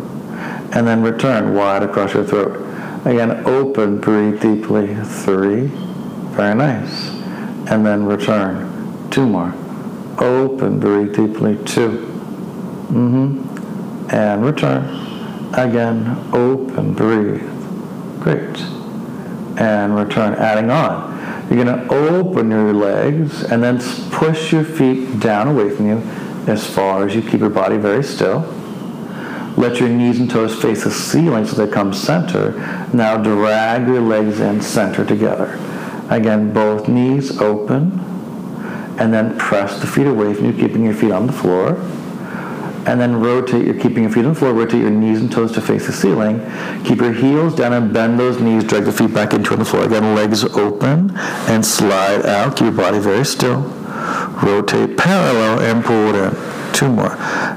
and 0.72 0.88
then 0.88 1.04
return 1.04 1.54
wide 1.54 1.84
across 1.84 2.14
your 2.14 2.24
throat. 2.24 2.62
Again, 3.06 3.46
open, 3.46 4.00
breathe 4.00 4.42
deeply. 4.42 4.96
Three, 4.96 5.68
very 6.38 6.56
nice, 6.56 7.10
and 7.70 7.86
then 7.86 8.06
return. 8.06 9.10
Two 9.12 9.28
more. 9.28 9.54
Open, 10.18 10.80
breathe 10.80 11.14
deeply. 11.14 11.58
2 11.66 11.90
mm-hmm, 12.88 14.10
and 14.16 14.46
return. 14.46 14.86
Again, 15.54 16.18
open, 16.34 16.94
breathe. 16.94 17.44
Great 18.22 18.58
and 19.58 19.96
return, 19.96 20.34
adding 20.36 20.70
on. 20.70 21.14
You're 21.50 21.64
going 21.64 21.88
to 21.88 21.94
open 21.94 22.50
your 22.50 22.74
legs 22.74 23.44
and 23.44 23.64
then 23.64 23.80
push 24.16 24.54
your 24.54 24.64
feet 24.64 25.20
down 25.20 25.50
away 25.50 25.70
from 25.70 25.88
you 25.88 25.98
as 26.48 26.66
far 26.66 27.06
as 27.06 27.14
you 27.14 27.22
keep 27.22 27.42
your 27.42 27.50
body 27.50 27.78
very 27.78 28.04
still. 28.04 28.40
Let 29.58 29.80
your 29.80 29.90
knees 29.90 30.20
and 30.20 30.30
toes 30.30 30.56
face 30.60 30.86
the 30.86 30.92
ceiling 30.92 31.46
so 31.46 31.56
they 31.56 31.72
come 31.72 31.94
center. 31.94 32.52
Now 32.94 33.18
drag 33.18 33.88
your 33.88 34.02
legs 34.02 34.40
in 34.40 34.62
center 34.62 35.06
together. 35.06 35.60
Again, 36.10 36.54
both 36.54 36.88
knees 36.88 37.40
open. 37.40 38.00
And 38.98 39.14
then 39.14 39.38
press 39.38 39.82
the 39.82 39.88
feet 39.88 40.08
away 40.08 40.34
from 40.34 40.46
you, 40.46 40.54
keeping 40.54 40.86
your 40.86 40.94
feet 40.94 41.12
on 41.12 41.28
the 41.28 41.34
floor 41.34 41.74
and 42.88 43.02
then 43.02 43.20
rotate, 43.20 43.66
you're 43.66 43.80
keeping 43.80 44.04
your 44.04 44.12
feet 44.12 44.26
on 44.26 44.34
the 44.34 44.40
floor, 44.40 44.54
rotate 44.54 44.82
your 44.82 44.92
knees 44.92 45.20
and 45.20 45.32
toes 45.32 45.52
to 45.54 45.60
face 45.60 45.88
the 45.88 45.92
ceiling. 45.92 46.40
Keep 46.84 47.00
your 47.00 47.14
heels 47.14 47.56
down 47.56 47.74
and 47.74 47.92
bend 47.92 48.20
those 48.20 48.40
knees, 48.40 48.64
drag 48.64 48.84
the 48.84 48.92
feet 48.92 49.12
back 49.12 49.34
into 49.34 49.56
the 49.56 49.66
floor. 49.66 49.86
Again, 49.86 50.14
legs 50.16 50.44
open 50.44 51.12
and 51.18 51.66
slide 51.66 52.24
out. 52.28 52.56
Keep 52.56 52.66
your 52.66 52.72
body 52.74 53.00
very 53.00 53.26
still. 53.26 53.85
Rotate 54.44 54.98
parallel 54.98 55.60
and 55.62 55.84
pull 55.84 56.10
it 56.10 56.16
in. 56.16 56.74
Two 56.74 56.90
more. 56.90 57.16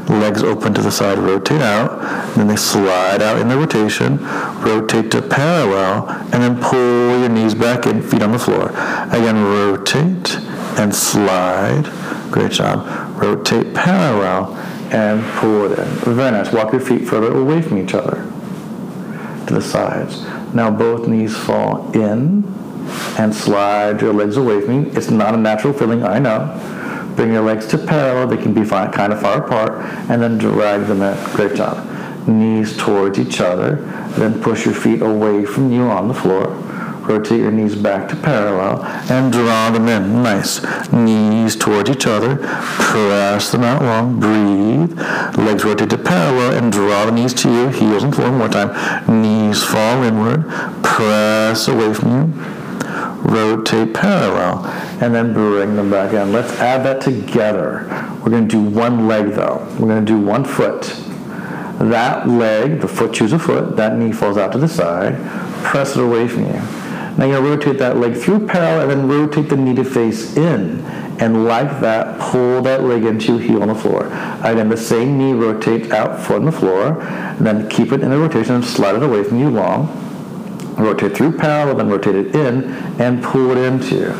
Legs 0.09 0.43
open 0.45 0.75
to 0.75 0.81
the 0.81 0.93
side, 0.93 1.19
rotate 1.19 1.61
out. 1.61 2.37
Then 2.37 2.47
they 2.47 2.57
slide 2.57 3.21
out 3.21 3.41
in 3.41 3.49
the 3.49 3.57
rotation. 3.57 4.19
Rotate 4.61 5.11
to 5.11 5.23
parallel 5.23 6.09
and 6.33 6.43
then 6.43 6.61
pull 6.61 7.19
your 7.19 7.29
knees 7.29 7.55
back 7.55 7.87
in, 7.87 8.01
feet 8.01 8.23
on 8.23 8.33
the 8.33 8.39
floor. 8.39 8.69
Again, 9.11 9.43
rotate 9.43 10.37
and 10.79 10.95
slide. 10.95 11.91
Great 12.31 12.53
job. 12.53 12.87
Rotate 13.21 13.75
parallel 13.75 14.55
and 14.93 15.23
pull 15.39 15.73
it 15.73 15.79
in. 15.79 16.15
Very 16.15 16.31
nice. 16.31 16.53
Walk 16.53 16.73
your 16.73 16.81
feet 16.81 17.09
further 17.09 17.37
away 17.37 17.61
from 17.61 17.79
each 17.79 17.95
other 17.95 18.23
to 19.49 19.55
the 19.55 19.63
sides. 19.63 20.23
Now 20.55 20.71
both 20.71 21.09
knees 21.09 21.37
fall 21.37 21.91
in 21.93 22.45
and 23.19 23.35
slide 23.35 24.01
your 24.01 24.13
legs 24.13 24.37
away 24.37 24.61
from 24.61 24.85
you. 24.85 24.93
It's 24.95 25.11
not 25.11 25.35
a 25.35 25.37
natural 25.37 25.73
feeling, 25.73 26.05
I 26.05 26.19
know. 26.19 26.55
Bring 27.19 27.33
your 27.33 27.43
legs 27.43 27.67
to 27.67 27.79
parallel. 27.79 28.29
They 28.29 28.37
can 28.37 28.55
be 28.55 28.65
far, 28.65 28.93
kind 28.93 29.13
of 29.13 29.21
far 29.21 29.45
apart, 29.45 29.73
and 30.09 30.23
then 30.23 30.39
drag 30.39 30.87
them 30.87 31.03
in. 31.03 31.35
Great 31.35 31.57
job. 31.57 31.77
Knees 32.29 32.77
towards 32.77 33.19
each 33.19 33.41
other. 33.41 33.77
Then 34.17 34.41
push 34.41 34.65
your 34.65 34.75
feet 34.75 35.03
away 35.03 35.45
from 35.45 35.73
you 35.73 35.83
on 35.83 36.07
the 36.07 36.15
floor 36.15 36.47
Rotate 37.09 37.41
your 37.41 37.51
knees 37.51 37.75
back 37.75 38.07
to 38.11 38.17
parallel 38.17 38.85
and 39.11 39.33
draw 39.33 39.71
them 39.71 39.89
in. 39.89 40.23
Nice. 40.23 40.63
Knees 40.93 41.57
towards 41.57 41.89
each 41.89 42.07
other. 42.07 42.37
Press 42.37 43.51
them 43.51 43.65
out 43.65 43.81
long. 43.81 44.21
Breathe. 44.21 44.93
Legs 45.39 45.65
rotate 45.65 45.89
to 45.89 45.97
parallel 45.97 46.53
and 46.53 46.71
draw 46.71 47.07
the 47.07 47.13
knees 47.13 47.33
to 47.33 47.51
you. 47.51 47.69
Heels 47.69 48.03
and 48.03 48.15
floor. 48.15 48.29
One 48.29 48.39
more 48.41 48.49
time. 48.49 49.23
Knees 49.23 49.65
fall 49.65 50.03
inward. 50.03 50.47
Press 50.83 51.67
away 51.67 51.95
from 51.95 52.11
you. 52.13 52.58
Rotate 53.29 53.93
parallel 53.93 54.65
and 55.03 55.15
then 55.15 55.35
bring 55.35 55.77
them 55.77 55.91
back 55.91 56.15
in. 56.15 56.33
Let's 56.33 56.53
add 56.55 56.85
that 56.87 57.03
together. 57.03 57.87
We're 58.23 58.31
going 58.31 58.49
to 58.49 58.57
do 58.57 58.63
one 58.63 59.07
leg 59.07 59.33
though. 59.33 59.67
We're 59.79 59.89
going 59.89 60.05
to 60.05 60.13
do 60.13 60.19
one 60.19 60.45
foot. 60.45 60.83
That 61.79 62.27
leg, 62.27 62.81
the 62.81 62.89
foot 62.89 63.13
choose 63.13 63.33
a 63.33 63.39
foot, 63.39 63.77
that 63.77 63.97
knee 63.97 64.13
falls 64.13 64.39
out 64.39 64.53
to 64.53 64.59
the 64.59 64.67
side. 64.67 65.15
Press 65.63 65.95
it 65.95 66.03
away 66.03 66.27
from 66.27 66.47
you 66.47 66.53
Now 66.53 67.27
you're 67.27 67.43
going 67.43 67.61
to 67.61 67.67
rotate 67.67 67.79
that 67.79 67.99
leg 67.99 68.17
through 68.17 68.47
parallel 68.47 68.91
and 68.91 68.91
then 68.91 69.09
rotate 69.09 69.51
the 69.51 69.57
knee 69.57 69.75
to 69.75 69.85
face 69.85 70.37
in. 70.37 70.81
And 71.21 71.45
like 71.45 71.81
that, 71.81 72.19
pull 72.21 72.63
that 72.63 72.83
leg 72.85 73.05
into 73.05 73.37
your 73.37 73.41
heel 73.41 73.63
on 73.63 73.69
the 73.69 73.75
floor. 73.75 74.07
Again, 74.07 74.69
the 74.69 74.77
same 74.77 75.19
knee 75.19 75.33
rotates 75.35 75.91
out, 75.91 76.21
foot 76.21 76.37
on 76.37 76.45
the 76.47 76.53
floor, 76.53 77.03
and 77.03 77.47
then 77.47 77.69
keep 77.69 77.93
it 77.93 78.03
in 78.03 78.11
the 78.11 78.19
rotation 78.19 78.55
and 78.55 78.65
slide 78.65 78.95
it 78.95 79.03
away 79.03 79.23
from 79.23 79.39
you 79.39 79.51
long. 79.51 80.08
Rotate 80.79 81.17
through 81.17 81.37
parallel, 81.37 81.77
then 81.77 81.89
rotate 81.89 82.15
it 82.15 82.35
in 82.35 82.65
and 83.01 83.23
pull 83.23 83.51
it 83.51 83.59
into. 83.59 84.13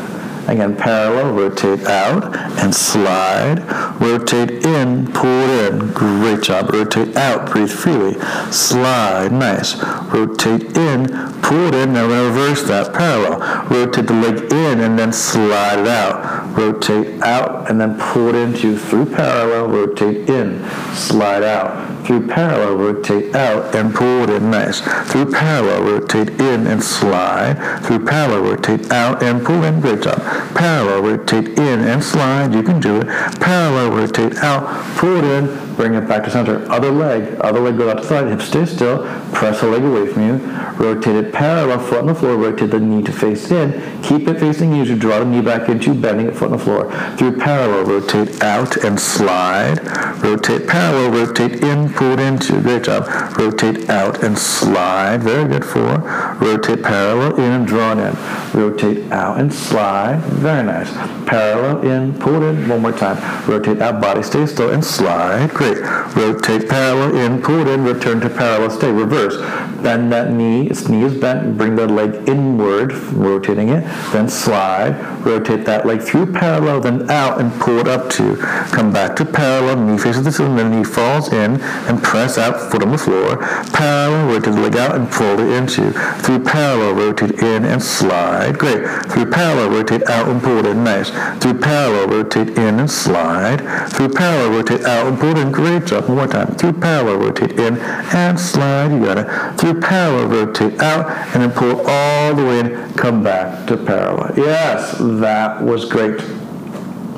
Again, 0.49 0.75
parallel, 0.75 1.33
rotate 1.33 1.85
out 1.85 2.35
and 2.57 2.73
slide. 2.73 3.59
Rotate 4.01 4.65
in, 4.65 5.05
pull 5.13 5.29
it 5.29 5.73
in. 5.73 5.93
Great 5.93 6.41
job. 6.41 6.71
Rotate 6.73 7.15
out, 7.15 7.51
breathe 7.51 7.69
freely. 7.69 8.19
Slide, 8.51 9.31
nice. 9.31 9.79
Rotate 10.11 10.75
in, 10.75 11.05
pull 11.43 11.67
it 11.67 11.75
in. 11.75 11.93
Now 11.93 12.07
reverse 12.07 12.63
that, 12.63 12.93
parallel. 12.93 13.67
Rotate 13.69 14.07
the 14.07 14.13
leg 14.13 14.51
in 14.51 14.79
and 14.79 14.97
then 14.97 15.13
slide 15.13 15.79
it 15.79 15.87
out. 15.87 16.38
Rotate 16.59 17.21
out 17.21 17.69
and 17.69 17.79
then 17.79 17.97
pull 17.97 18.29
it 18.29 18.35
into 18.35 18.77
through 18.77 19.05
parallel, 19.05 19.67
rotate 19.69 20.29
in, 20.29 20.59
slide 20.93 21.43
out. 21.43 22.05
Through 22.05 22.27
parallel, 22.27 22.75
rotate 22.75 23.35
out 23.35 23.73
and 23.75 23.93
pull 23.93 24.23
it 24.23 24.29
in, 24.29 24.51
nice. 24.51 24.81
Through 25.11 25.31
parallel, 25.31 25.83
rotate 25.83 26.29
in 26.41 26.67
and 26.67 26.83
slide. 26.83 27.55
Through 27.83 28.05
parallel, 28.05 28.51
rotate 28.51 28.91
out 28.91 29.23
and 29.23 29.45
pull 29.45 29.63
in, 29.63 29.79
great 29.79 30.01
job 30.01 30.19
parallel, 30.59 31.01
rotate 31.01 31.57
in 31.57 31.79
and 31.79 32.03
slide, 32.03 32.53
you 32.53 32.61
can 32.61 32.79
do 32.81 32.99
it. 32.99 33.07
Parallel, 33.39 33.91
rotate 33.91 34.35
out, 34.37 34.63
pull 34.97 35.15
it 35.15 35.23
in, 35.23 35.68
bring 35.79 35.93
it 35.93 36.05
back 36.09 36.25
to 36.25 36.29
center. 36.29 36.69
Other 36.69 36.91
leg, 36.91 37.39
other 37.39 37.61
leg 37.61 37.77
goes 37.77 37.89
out 37.93 37.99
to 37.99 38.03
side, 38.03 38.27
hip 38.27 38.41
stay 38.41 38.65
still, 38.65 38.97
press 39.31 39.61
the 39.61 39.67
leg 39.67 39.81
away 39.81 40.07
from 40.11 40.27
you, 40.27 40.33
rotate 40.75 41.15
it 41.15 41.31
parallel, 41.31 41.79
foot 41.79 41.99
on 41.99 42.07
the 42.07 42.13
floor, 42.13 42.35
rotate 42.35 42.71
the 42.71 42.81
knee 42.81 43.01
to 43.01 43.13
face 43.13 43.49
in, 43.49 43.71
keep 44.03 44.27
it 44.27 44.41
facing 44.41 44.75
you 44.75 44.81
as 44.81 44.89
you 44.89 44.97
draw 44.97 45.19
the 45.19 45.25
knee 45.25 45.39
back 45.39 45.69
into, 45.69 45.93
bending 45.93 46.27
it 46.27 46.35
foot 46.35 46.51
on 46.51 46.57
the 46.57 46.61
floor. 46.61 46.91
Through 47.15 47.37
parallel, 47.37 47.85
rotate 47.85 48.43
out 48.43 48.75
and 48.83 48.99
slide, 48.99 49.79
rotate 50.21 50.67
parallel, 50.67 51.11
rotate 51.11 51.63
in, 51.63 51.93
pull 51.93 52.11
it 52.11 52.19
into, 52.19 52.59
great 52.61 52.83
job. 52.83 53.07
Rotate 53.37 53.89
out 53.89 54.21
and 54.21 54.37
slide, 54.37 55.23
very 55.23 55.47
good, 55.47 55.63
four. 55.63 55.99
Rotate 56.41 56.83
parallel 56.83 57.37
in 57.37 57.51
and 57.53 57.65
draw 57.65 57.93
it 57.93 57.99
in. 57.99 58.59
Rotate 58.59 59.09
out 59.13 59.39
and 59.39 59.53
slide, 59.53 60.19
very 60.23 60.65
nice. 60.65 60.91
Parallel 61.25 61.87
in, 61.89 62.19
pull 62.19 62.35
it 62.35 62.49
in, 62.49 62.67
one 62.67 62.81
more 62.81 62.91
time. 62.91 63.17
Rotate 63.49 63.79
out, 63.79 64.01
body 64.01 64.23
stay 64.23 64.45
still, 64.45 64.71
and 64.71 64.83
slide. 64.83 65.51
Great. 65.51 65.68
Rotate 65.77 66.69
parallel 66.69 67.15
in, 67.15 67.41
pull 67.41 67.59
it 67.59 67.67
in, 67.67 67.83
return 67.83 68.19
to 68.21 68.29
parallel 68.29 68.69
stay. 68.69 68.91
Reverse. 68.91 69.35
Bend 69.83 70.11
that 70.11 70.31
knee, 70.31 70.69
is 70.69 70.87
bent, 71.19 71.57
bring 71.57 71.75
the 71.75 71.87
leg 71.87 72.27
inward, 72.27 72.93
rotating 72.93 73.69
it, 73.69 73.83
then 74.11 74.27
slide. 74.27 74.95
Rotate 75.25 75.65
that 75.65 75.85
leg 75.85 76.01
through 76.01 76.31
parallel, 76.33 76.81
then 76.81 77.09
out, 77.09 77.39
and 77.39 77.51
pull 77.59 77.79
it 77.79 77.87
up 77.87 78.09
to. 78.11 78.35
Come 78.71 78.91
back 78.91 79.15
to 79.17 79.25
parallel, 79.25 79.77
knee 79.77 79.97
faces 79.97 80.23
the 80.23 80.31
ceiling, 80.31 80.55
then 80.55 80.71
knee 80.71 80.83
falls 80.83 81.31
in, 81.31 81.61
and 81.61 82.01
press 82.03 82.37
out, 82.37 82.71
foot 82.71 82.83
on 82.83 82.91
the 82.91 82.97
floor. 82.97 83.37
Parallel, 83.73 84.27
rotate 84.27 84.53
the 84.53 84.61
leg 84.61 84.75
out, 84.75 84.95
and 84.95 85.09
pull 85.11 85.39
it 85.39 85.49
into. 85.57 85.91
Through 86.21 86.43
parallel, 86.43 86.95
rotate 86.95 87.41
in, 87.41 87.65
and 87.65 87.81
slide. 87.81 88.57
Great. 88.57 88.85
Through 89.11 89.31
parallel, 89.31 89.69
rotate 89.71 90.03
out, 90.07 90.27
and 90.27 90.41
pull 90.41 90.59
it 90.59 90.65
in. 90.65 90.83
Nice. 90.83 91.09
Through 91.41 91.59
parallel, 91.59 92.07
rotate 92.07 92.57
in, 92.57 92.79
and 92.79 92.89
slide. 92.89 93.59
Through 93.91 94.09
parallel, 94.09 94.51
rotate 94.51 94.83
out, 94.85 95.07
and 95.07 95.19
pull 95.19 95.31
it 95.31 95.37
in. 95.37 95.51
Great 95.51 95.85
job. 95.85 96.07
One 96.07 96.17
more 96.17 96.27
time. 96.27 96.55
Through 96.55 96.73
parallel, 96.73 97.17
rotate 97.17 97.59
in, 97.59 97.77
and 97.77 98.39
slide. 98.39 98.91
You 98.91 99.05
got 99.05 99.17
it. 99.17 99.59
Through 99.59 99.68
parallel, 99.75 100.27
rotate 100.27 100.79
out, 100.79 101.09
and 101.33 101.43
then 101.43 101.51
pull 101.51 101.81
all 101.87 102.35
the 102.35 102.43
way 102.43 102.59
in. 102.59 102.93
Come 102.93 103.23
back 103.23 103.67
to 103.67 103.77
parallel. 103.77 104.33
Yes, 104.37 104.97
that 104.99 105.61
was 105.61 105.85
great. 105.85 106.19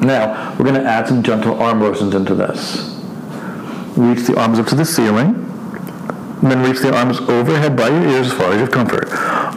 Now, 0.01 0.55
we're 0.58 0.65
going 0.65 0.81
to 0.81 0.84
add 0.84 1.08
some 1.08 1.22
gentle 1.22 1.62
arm 1.62 1.79
motions 1.79 2.15
into 2.15 2.34
this. 2.34 2.98
Reach 3.96 4.25
the 4.25 4.39
arms 4.39 4.58
up 4.58 4.67
to 4.67 4.75
the 4.75 4.86
ceiling. 4.86 5.50
Then 6.42 6.64
reach 6.64 6.82
the 6.82 6.96
arms 6.96 7.20
overhead 7.20 7.78
by 7.78 7.90
your 7.90 8.04
ears 8.08 8.28
as 8.28 8.34
far 8.34 8.52
as 8.54 8.58
your 8.58 8.68
comfort. 8.68 9.10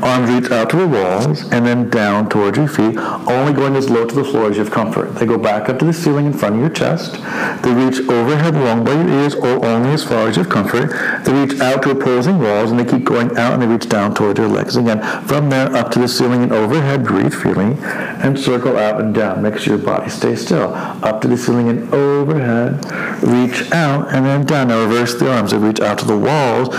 Arms 0.03 0.31
reach 0.31 0.51
out 0.51 0.69
to 0.71 0.77
the 0.77 0.87
walls 0.87 1.51
and 1.51 1.65
then 1.67 1.89
down 1.89 2.29
towards 2.29 2.59
your 2.59 2.69
feet, 2.69 2.99
only 2.99 3.55
going 3.55 3.75
as 3.75 3.89
low 3.89 4.05
to 4.05 4.15
the 4.15 4.25
floor 4.25 4.51
as 4.51 4.59
you 4.59 4.65
have 4.65 4.73
comfort. 4.73 5.15
They 5.15 5.25
go 5.25 5.39
back 5.39 5.71
up 5.71 5.79
to 5.79 5.87
the 5.87 5.95
ceiling 5.95 6.27
in 6.27 6.35
front 6.35 6.57
of 6.57 6.61
your 6.61 6.71
chest. 6.71 7.15
They 7.63 7.73
reach 7.73 8.07
overhead 8.09 8.55
long 8.55 8.85
by 8.85 8.93
your 8.93 9.09
ears 9.09 9.35
or 9.35 9.65
only 9.65 9.91
as 9.91 10.05
far 10.05 10.29
as 10.29 10.37
you 10.37 10.43
have 10.43 10.53
comfort. 10.53 10.91
They 11.25 11.33
reach 11.33 11.59
out 11.59 11.83
to 11.85 11.91
opposing 11.93 12.39
walls 12.39 12.71
and 12.71 12.79
they 12.79 12.85
keep 12.85 13.05
going 13.05 13.35
out 13.39 13.55
and 13.55 13.63
they 13.63 13.67
reach 13.67 13.89
down 13.89 14.15
towards 14.15 14.39
your 14.39 14.49
legs. 14.49 14.77
Again, 14.77 15.01
from 15.27 15.49
there 15.49 15.75
up 15.75 15.91
to 15.93 16.01
the 16.01 16.09
ceiling 16.09 16.43
and 16.43 16.53
overhead, 16.53 17.05
breathe 17.05 17.33
freely 17.33 17.77
and 17.81 18.39
circle 18.39 18.77
out 18.77 19.01
and 19.01 19.15
down. 19.15 19.43
Make 19.43 19.59
sure 19.59 19.77
your 19.77 19.85
body 19.85 20.11
stays 20.11 20.45
still. 20.45 20.75
Up 20.75 21.23
to 21.23 21.29
the 21.29 21.39
ceiling 21.39 21.71
and 21.71 21.95
overhead, 21.95 22.85
reach 23.23 23.73
out 23.73 24.13
and 24.13 24.27
then 24.27 24.45
down. 24.45 24.69
Now 24.69 24.83
reverse 24.83 25.15
the 25.15 25.33
arms. 25.33 25.53
They 25.53 25.59
reach 25.59 25.81
out 25.81 25.99
to 26.01 26.05
the 26.05 26.19
walls 26.19 26.74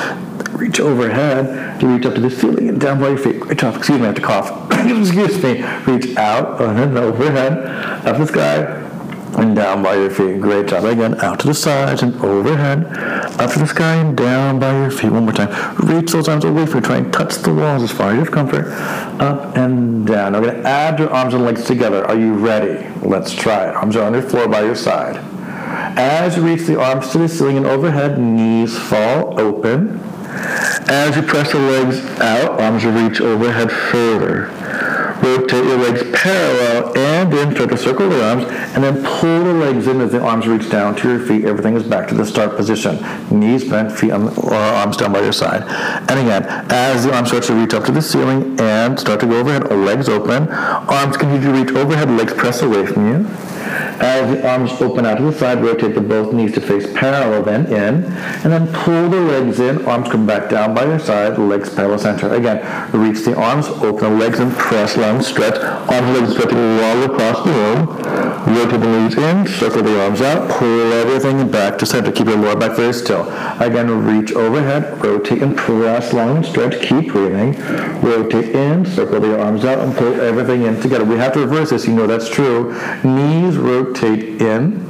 reach 0.57 0.79
overhead 0.79 1.79
to 1.79 1.87
reach 1.87 2.05
up 2.05 2.15
to 2.15 2.21
the 2.21 2.29
ceiling 2.29 2.69
and 2.69 2.79
down 2.79 2.99
by 2.99 3.09
your 3.09 3.17
feet. 3.17 3.39
Great 3.39 3.59
job. 3.59 3.75
Excuse 3.75 3.99
me, 3.99 4.05
I 4.05 4.07
have 4.07 4.15
to 4.15 4.21
cough. 4.21 4.71
Excuse 4.71 5.41
me. 5.43 5.63
Reach 5.85 6.15
out 6.17 6.61
and 6.61 6.97
overhead, 6.97 7.53
up 8.05 8.17
to 8.17 8.25
the 8.25 8.27
sky, 8.27 8.85
and 9.37 9.55
down 9.55 9.83
by 9.83 9.95
your 9.95 10.09
feet. 10.09 10.39
Great 10.39 10.67
job. 10.67 10.85
Again, 10.85 11.19
out 11.21 11.39
to 11.41 11.47
the 11.47 11.53
sides 11.53 12.01
and 12.01 12.15
overhead, 12.21 12.85
up 13.39 13.51
to 13.51 13.59
the 13.59 13.67
sky 13.67 13.95
and 13.95 14.15
down 14.15 14.59
by 14.59 14.71
your 14.71 14.91
feet. 14.91 15.11
One 15.11 15.23
more 15.23 15.33
time. 15.33 15.75
Reach 15.77 16.11
those 16.11 16.27
arms 16.27 16.45
away 16.45 16.65
from 16.65 16.75
you. 16.75 16.85
Try 16.85 16.97
and 16.97 17.13
touch 17.13 17.35
the 17.35 17.53
walls 17.53 17.83
as 17.83 17.91
far 17.91 18.11
as 18.11 18.13
you 18.13 18.19
have 18.19 18.31
comfort. 18.31 18.65
Up 19.21 19.57
and 19.57 20.07
down. 20.07 20.33
Now 20.33 20.41
we're 20.41 20.51
going 20.51 20.63
to 20.63 20.69
add 20.69 20.99
your 20.99 21.09
arms 21.11 21.33
and 21.33 21.43
legs 21.43 21.65
together. 21.65 22.05
Are 22.05 22.17
you 22.17 22.33
ready? 22.33 22.87
Let's 23.01 23.33
try 23.33 23.69
it. 23.69 23.75
Arms 23.75 23.95
are 23.95 24.05
on 24.05 24.13
your 24.13 24.21
floor 24.21 24.47
by 24.47 24.63
your 24.63 24.75
side. 24.75 25.21
As 25.97 26.35
you 26.35 26.45
reach 26.45 26.67
the 26.67 26.79
arms 26.79 27.09
to 27.11 27.19
the 27.19 27.29
ceiling 27.29 27.57
and 27.57 27.65
overhead, 27.65 28.19
knees 28.19 28.77
fall 28.77 29.39
open. 29.39 29.99
As 30.87 31.15
you 31.15 31.21
press 31.21 31.53
the 31.53 31.59
legs 31.59 31.99
out, 32.19 32.59
arms 32.59 32.83
will 32.83 32.91
reach 32.91 33.21
overhead 33.21 33.71
further. 33.71 34.51
Rotate 35.23 35.63
your 35.63 35.77
legs 35.77 36.03
parallel 36.13 36.97
and 36.97 37.33
in, 37.33 37.55
start 37.55 37.69
to 37.69 37.77
circle 37.77 38.09
the 38.09 38.29
arms, 38.29 38.43
and 38.75 38.83
then 38.83 39.01
pull 39.05 39.43
the 39.45 39.53
legs 39.53 39.87
in 39.87 40.01
as 40.01 40.11
the 40.11 40.21
arms 40.21 40.45
reach 40.47 40.69
down 40.69 40.95
to 40.97 41.09
your 41.09 41.25
feet. 41.25 41.45
Everything 41.45 41.75
is 41.75 41.83
back 41.83 42.09
to 42.09 42.13
the 42.13 42.25
start 42.25 42.57
position. 42.57 42.99
Knees 43.31 43.63
bent, 43.63 43.91
feet 43.91 44.11
on, 44.11 44.37
or 44.37 44.53
arms 44.53 44.97
down 44.97 45.13
by 45.13 45.21
your 45.21 45.31
side. 45.31 45.63
And 46.09 46.19
again, 46.19 46.43
as 46.69 47.05
the 47.05 47.15
arms 47.15 47.29
start 47.29 47.43
to 47.45 47.55
reach 47.55 47.73
up 47.73 47.85
to 47.85 47.93
the 47.93 48.01
ceiling 48.01 48.59
and 48.59 48.99
start 48.99 49.21
to 49.21 49.25
go 49.25 49.39
overhead, 49.39 49.71
legs 49.71 50.09
open, 50.09 50.49
arms 50.49 51.15
continue 51.15 51.47
to 51.47 51.63
reach 51.63 51.73
overhead, 51.73 52.09
legs 52.11 52.33
press 52.33 52.61
away 52.61 52.85
from 52.85 53.07
you. 53.07 53.29
As 53.99 54.35
the 54.35 54.47
arms 54.47 54.71
open 54.81 55.05
out 55.05 55.17
to 55.17 55.23
the 55.23 55.33
side, 55.33 55.63
rotate 55.63 55.95
the 55.95 56.01
both 56.01 56.33
knees 56.33 56.53
to 56.53 56.61
face 56.61 56.85
parallel, 56.93 57.43
then 57.43 57.65
in, 57.67 58.03
and 58.05 58.51
then 58.51 58.67
pull 58.73 59.09
the 59.09 59.19
legs 59.19 59.59
in. 59.59 59.85
Arms 59.85 60.09
come 60.09 60.25
back 60.25 60.49
down 60.49 60.73
by 60.75 60.85
your 60.85 60.99
side, 60.99 61.37
legs 61.37 61.73
parallel 61.73 61.99
center. 61.99 62.33
Again, 62.33 62.59
reach 62.91 63.23
the 63.23 63.35
arms, 63.35 63.67
open 63.67 64.03
the 64.03 64.09
legs, 64.09 64.39
and 64.39 64.51
press 64.53 64.97
long 64.97 65.21
stretch. 65.21 65.55
Arms 65.61 66.19
legs 66.19 66.33
stretching 66.33 66.57
all 66.57 67.03
across 67.03 67.43
the 67.45 67.51
room. 67.51 67.87
Rotate 68.45 68.79
the 68.79 68.87
knees 68.87 69.17
in, 69.17 69.47
circle 69.47 69.81
the 69.81 70.01
arms 70.03 70.21
out, 70.21 70.49
pull 70.51 70.93
everything 70.93 71.49
back 71.49 71.77
to 71.79 71.85
center. 71.85 72.11
Keep 72.11 72.27
your 72.27 72.37
lower 72.37 72.55
back 72.55 72.75
very 72.75 72.93
still. 72.93 73.23
Again, 73.59 73.89
reach 74.05 74.33
overhead, 74.33 75.03
rotate 75.03 75.41
and 75.41 75.57
press 75.57 76.13
long 76.13 76.43
stretch. 76.43 76.81
Keep 76.81 77.13
breathing. 77.13 77.53
Rotate 78.01 78.55
in, 78.55 78.85
circle 78.85 79.19
the 79.19 79.39
arms 79.41 79.65
out, 79.65 79.79
and 79.79 79.95
pull 79.95 80.19
everything 80.21 80.63
in 80.63 80.79
together. 80.79 81.05
We 81.05 81.15
have 81.15 81.33
to 81.33 81.39
reverse 81.39 81.71
this. 81.71 81.87
You 81.87 81.93
know 81.93 82.07
that's 82.07 82.29
true. 82.29 82.73
Knees 83.03 83.57
rotate 83.57 83.84
in. 84.41 84.85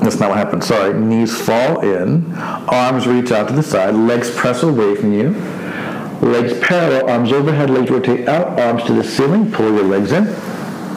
That's 0.00 0.20
not 0.20 0.30
what 0.30 0.38
happened. 0.38 0.62
Sorry. 0.62 0.92
Knees 0.94 1.40
fall 1.40 1.80
in. 1.80 2.32
Arms 2.34 3.06
reach 3.06 3.32
out 3.32 3.48
to 3.48 3.54
the 3.54 3.62
side. 3.62 3.94
Legs 3.94 4.30
press 4.30 4.62
away 4.62 4.94
from 4.94 5.12
you. 5.12 5.30
Legs 6.20 6.58
parallel. 6.60 7.10
Arms 7.10 7.32
overhead. 7.32 7.70
Legs 7.70 7.90
rotate 7.90 8.28
out. 8.28 8.58
Arms 8.60 8.84
to 8.84 8.92
the 8.92 9.04
ceiling. 9.04 9.50
Pull 9.50 9.74
your 9.74 9.84
legs 9.84 10.12
in. 10.12 10.24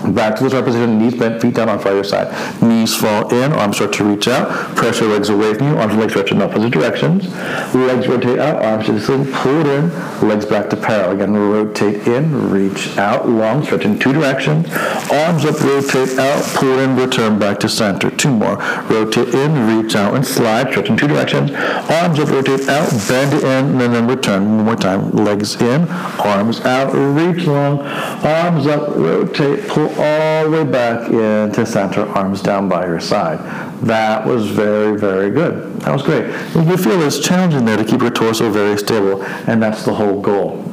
Back 0.08 0.38
to 0.38 0.44
the 0.44 0.50
start 0.50 0.66
position, 0.66 0.98
knees 0.98 1.16
bent, 1.16 1.42
feet 1.42 1.56
down 1.56 1.70
on 1.70 1.80
fire 1.80 2.04
side. 2.04 2.30
Knees 2.62 2.96
fall 2.96 3.32
in, 3.34 3.52
arms 3.52 3.76
start 3.76 3.94
to 3.94 4.06
reach 4.06 4.28
out. 4.28 4.76
Press 4.76 5.00
your 5.00 5.10
legs 5.10 5.30
away 5.30 5.54
from 5.54 5.68
you, 5.68 5.78
arms 5.78 5.92
and 5.92 6.02
legs 6.02 6.14
stretch 6.14 6.32
in 6.32 6.42
opposite 6.42 6.72
directions. 6.72 7.28
Legs 7.76 8.08
rotate 8.08 8.40
out, 8.40 8.64
arms 8.64 8.86
to 8.86 8.94
the 8.94 9.32
pull 9.34 9.60
it 9.60 9.68
in, 9.68 10.28
legs 10.28 10.46
back 10.46 10.70
to 10.70 10.78
parallel. 10.78 11.16
Again, 11.16 11.34
rotate 11.34 12.08
in, 12.08 12.50
reach 12.50 12.98
out, 12.98 13.28
long, 13.28 13.64
stretch 13.64 13.84
in 13.84 14.00
two 14.00 14.14
directions. 14.14 14.68
Arms 15.12 15.44
up, 15.46 15.60
rotate 15.62 16.18
out, 16.18 16.44
pull 16.56 16.80
in, 16.80 16.96
return 16.96 17.38
back 17.38 17.60
to 17.60 17.70
center. 17.70 18.10
Two 18.10 18.32
more. 18.32 18.56
Rotate 18.90 19.34
in, 19.34 19.82
reach 19.82 19.96
out, 19.96 20.16
and 20.16 20.26
slide, 20.26 20.70
stretch 20.70 20.90
in 20.90 20.98
two 20.98 21.08
directions. 21.08 21.52
Arms 21.52 22.20
up, 22.20 22.30
rotate 22.30 22.68
out, 22.70 22.90
bend 23.08 23.34
in, 23.34 23.82
and 23.82 23.94
then 23.94 24.08
return. 24.08 24.58
One 24.58 24.66
more 24.66 24.76
time. 24.76 25.12
Legs 25.12 25.62
in, 25.62 25.90
arms 25.90 26.62
out, 26.62 26.94
reach 26.94 27.46
long, 27.46 27.82
arms 27.82 28.66
up, 28.66 28.96
rotate, 28.96 29.68
pull 29.68 29.89
all 29.98 30.50
the 30.50 30.52
way 30.52 30.64
back 30.64 31.10
into 31.10 31.66
center, 31.66 32.08
arms 32.10 32.42
down 32.42 32.70
by 32.70 32.86
your 32.86 33.00
side. 33.00 33.40
That 33.82 34.26
was 34.26 34.50
very, 34.50 34.98
very 34.98 35.30
good. 35.30 35.80
That 35.82 35.94
was 35.94 36.04
great. 36.04 36.26
You 36.56 36.78
feel 36.78 37.02
it's 37.02 37.20
challenging 37.20 37.66
there 37.66 37.78
to 37.78 37.86
keep 37.86 38.02
your 38.02 38.12
torso 38.12 38.50
very 38.50 38.78
stable, 38.78 39.24
and 39.48 39.62
that's 39.62 39.86
the 39.86 39.94
whole 39.94 40.22
goal. 40.22 40.64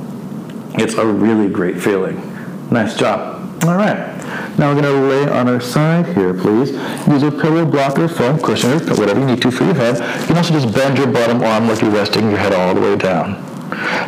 It's 0.74 0.94
a 0.94 1.06
really 1.06 1.48
great 1.48 1.80
feeling. 1.80 2.20
Nice 2.70 2.96
job. 2.96 3.64
All 3.64 3.76
right. 3.76 4.16
Now 4.58 4.74
we're 4.74 4.80
going 4.80 4.94
to 4.94 5.08
lay 5.08 5.28
on 5.30 5.48
our 5.48 5.60
side 5.60 6.06
here, 6.16 6.34
please. 6.34 6.70
Use 7.06 7.22
a 7.22 7.30
pillow, 7.30 7.64
blocker, 7.64 8.08
foam, 8.08 8.38
cushion, 8.38 8.72
or 8.72 8.96
whatever 8.96 9.20
you 9.20 9.26
need 9.26 9.42
to 9.42 9.50
for 9.50 9.64
your 9.64 9.74
head. 9.74 9.96
You 10.20 10.26
can 10.26 10.36
also 10.36 10.52
just 10.52 10.74
bend 10.74 10.98
your 10.98 11.06
bottom 11.06 11.42
arm 11.42 11.68
like 11.68 11.80
you're 11.80 11.90
resting 11.90 12.28
your 12.30 12.38
head 12.38 12.52
all 12.52 12.74
the 12.74 12.80
way 12.80 12.96
down. 12.96 13.42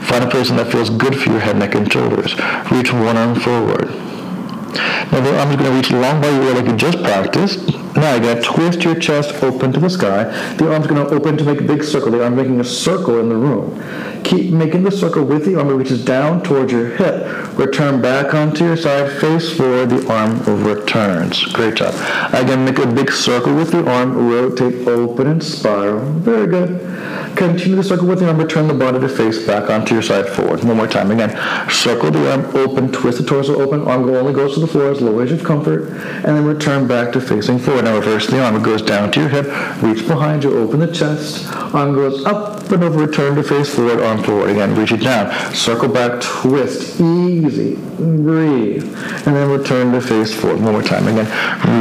Find 0.03 0.25
a 0.25 0.31
position 0.31 0.57
that 0.57 0.71
feels 0.73 0.91
good 0.91 1.17
for 1.17 1.31
your 1.31 1.41
head, 1.41 1.57
neck, 1.57 1.75
and 1.75 1.91
shoulders. 1.93 2.35
Reach 2.71 2.93
one 2.93 3.17
arm 3.17 3.35
forward. 3.39 3.89
Now 5.13 5.21
the 5.21 5.39
arm 5.39 5.51
is 5.51 5.57
going 5.57 5.71
to 5.71 5.77
reach 5.77 5.91
long 5.91 6.21
by 6.21 6.29
your 6.29 6.55
like 6.55 6.67
you 6.67 6.77
just 6.77 7.03
practiced. 7.03 7.67
Now 7.97 8.15
you're 8.15 8.21
going 8.21 8.37
to 8.37 8.43
twist 8.43 8.85
your 8.85 8.95
chest 8.95 9.43
open 9.43 9.73
to 9.73 9.81
the 9.81 9.91
sky. 9.91 10.25
The 10.57 10.73
arm's 10.73 10.87
going 10.87 11.05
to 11.05 11.15
open 11.15 11.37
to 11.39 11.45
make 11.45 11.61
a 11.61 11.65
big 11.65 11.83
circle. 11.83 12.13
The 12.13 12.23
arm 12.23 12.37
making 12.37 12.61
a 12.61 12.65
circle 12.65 13.19
in 13.19 13.29
the 13.29 13.35
room. 13.35 13.83
Keep 14.23 14.53
making 14.53 14.85
the 14.85 14.91
circle 14.91 15.25
with 15.25 15.45
the 15.45 15.59
arm 15.59 15.69
that 15.69 15.75
reaches 15.75 16.05
down 16.05 16.43
towards 16.43 16.71
your 16.71 16.91
hip. 16.97 17.59
Return 17.59 18.01
back 18.03 18.35
onto 18.35 18.65
your 18.65 18.77
side, 18.77 19.11
face 19.21 19.57
forward, 19.57 19.91
the 19.91 20.13
arm 20.13 20.43
returns. 20.65 21.45
Great 21.53 21.77
job. 21.77 21.95
Again, 22.35 22.65
make 22.65 22.79
a 22.79 22.87
big 22.87 23.11
circle 23.11 23.55
with 23.55 23.73
the 23.73 23.89
arm, 23.91 24.29
rotate, 24.29 24.87
open, 24.87 25.27
and 25.27 25.43
spiral. 25.43 26.01
Very 26.21 26.47
good. 26.47 26.81
Continue 27.39 27.77
the 27.77 27.85
circle 27.85 28.09
with 28.09 28.19
the 28.19 28.27
arm, 28.27 28.39
return 28.39 28.67
the 28.67 28.75
body 28.75 28.99
to 28.99 29.09
face 29.09 29.47
back 29.47 29.71
onto 29.71 29.95
your 29.95 30.03
side 30.03 30.27
forward. 30.27 30.65
One 30.65 30.77
more 30.77 30.89
time. 30.89 31.13
Again, 31.13 31.31
circle 31.71 32.11
the 32.11 32.33
arm, 32.33 32.45
open, 32.57 32.91
twist 32.91 33.19
the 33.19 33.25
torso 33.25 33.61
open, 33.61 33.87
arm 33.87 34.11
only 34.11 34.33
goes 34.33 34.55
to 34.55 34.61
the 34.61 34.67
floor 34.67 34.91
as 34.91 35.01
low 35.01 35.21
as 35.21 35.31
your 35.31 35.39
comfort, 35.39 35.89
and 35.89 36.37
then 36.37 36.45
return 36.45 36.89
back 36.89 37.13
to 37.13 37.21
facing 37.21 37.61
forward. 37.61 37.85
Now 37.85 37.95
reverse 37.95 38.27
the 38.27 38.43
arm. 38.43 38.57
It 38.57 38.65
goes 38.65 38.83
down 38.83 39.13
to 39.13 39.21
your 39.21 39.29
hip, 39.29 39.47
reach 39.81 40.05
behind 40.09 40.43
you, 40.43 40.59
open 40.59 40.81
the 40.81 40.93
chest, 40.93 41.47
arm 41.73 41.95
goes 41.95 42.25
up 42.25 42.73
and 42.73 42.83
over, 42.83 43.07
return 43.07 43.37
to 43.37 43.45
face 43.45 43.73
forward, 43.73 44.01
arm 44.01 44.21
forward. 44.25 44.51
Again, 44.51 44.75
reach 44.75 44.91
it 44.91 45.01
down, 45.01 45.55
circle 45.55 45.89
back, 45.89 46.21
twist, 46.21 47.01
easy, 47.01 47.77
breathe, 47.77 48.83
and 49.27 49.37
then 49.37 49.49
return 49.49 49.93
to 49.93 50.01
face 50.01 50.35
forward. 50.35 50.61
One 50.61 50.73
more 50.73 50.83
time. 50.83 51.07
Again, 51.07 51.29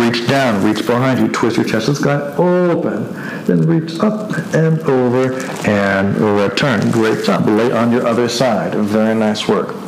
reach 0.04 0.28
down, 0.28 0.64
reach 0.64 0.86
behind 0.86 1.20
you, 1.20 1.30
twist 1.30 1.58
your 1.58 1.66
chest 1.66 1.88
the 1.88 1.96
sky, 1.96 2.22
open, 2.38 3.12
then 3.46 3.62
reach 3.62 4.00
up 4.02 4.32
and 4.54 4.80
over 4.82 5.47
and 5.66 6.16
return. 6.18 6.92
Great 6.92 7.26
job. 7.26 7.48
Lay 7.48 7.72
on 7.72 7.92
your 7.92 8.06
other 8.06 8.30
side. 8.30 8.74
Very 8.76 9.16
nice 9.16 9.48
work 9.48 9.87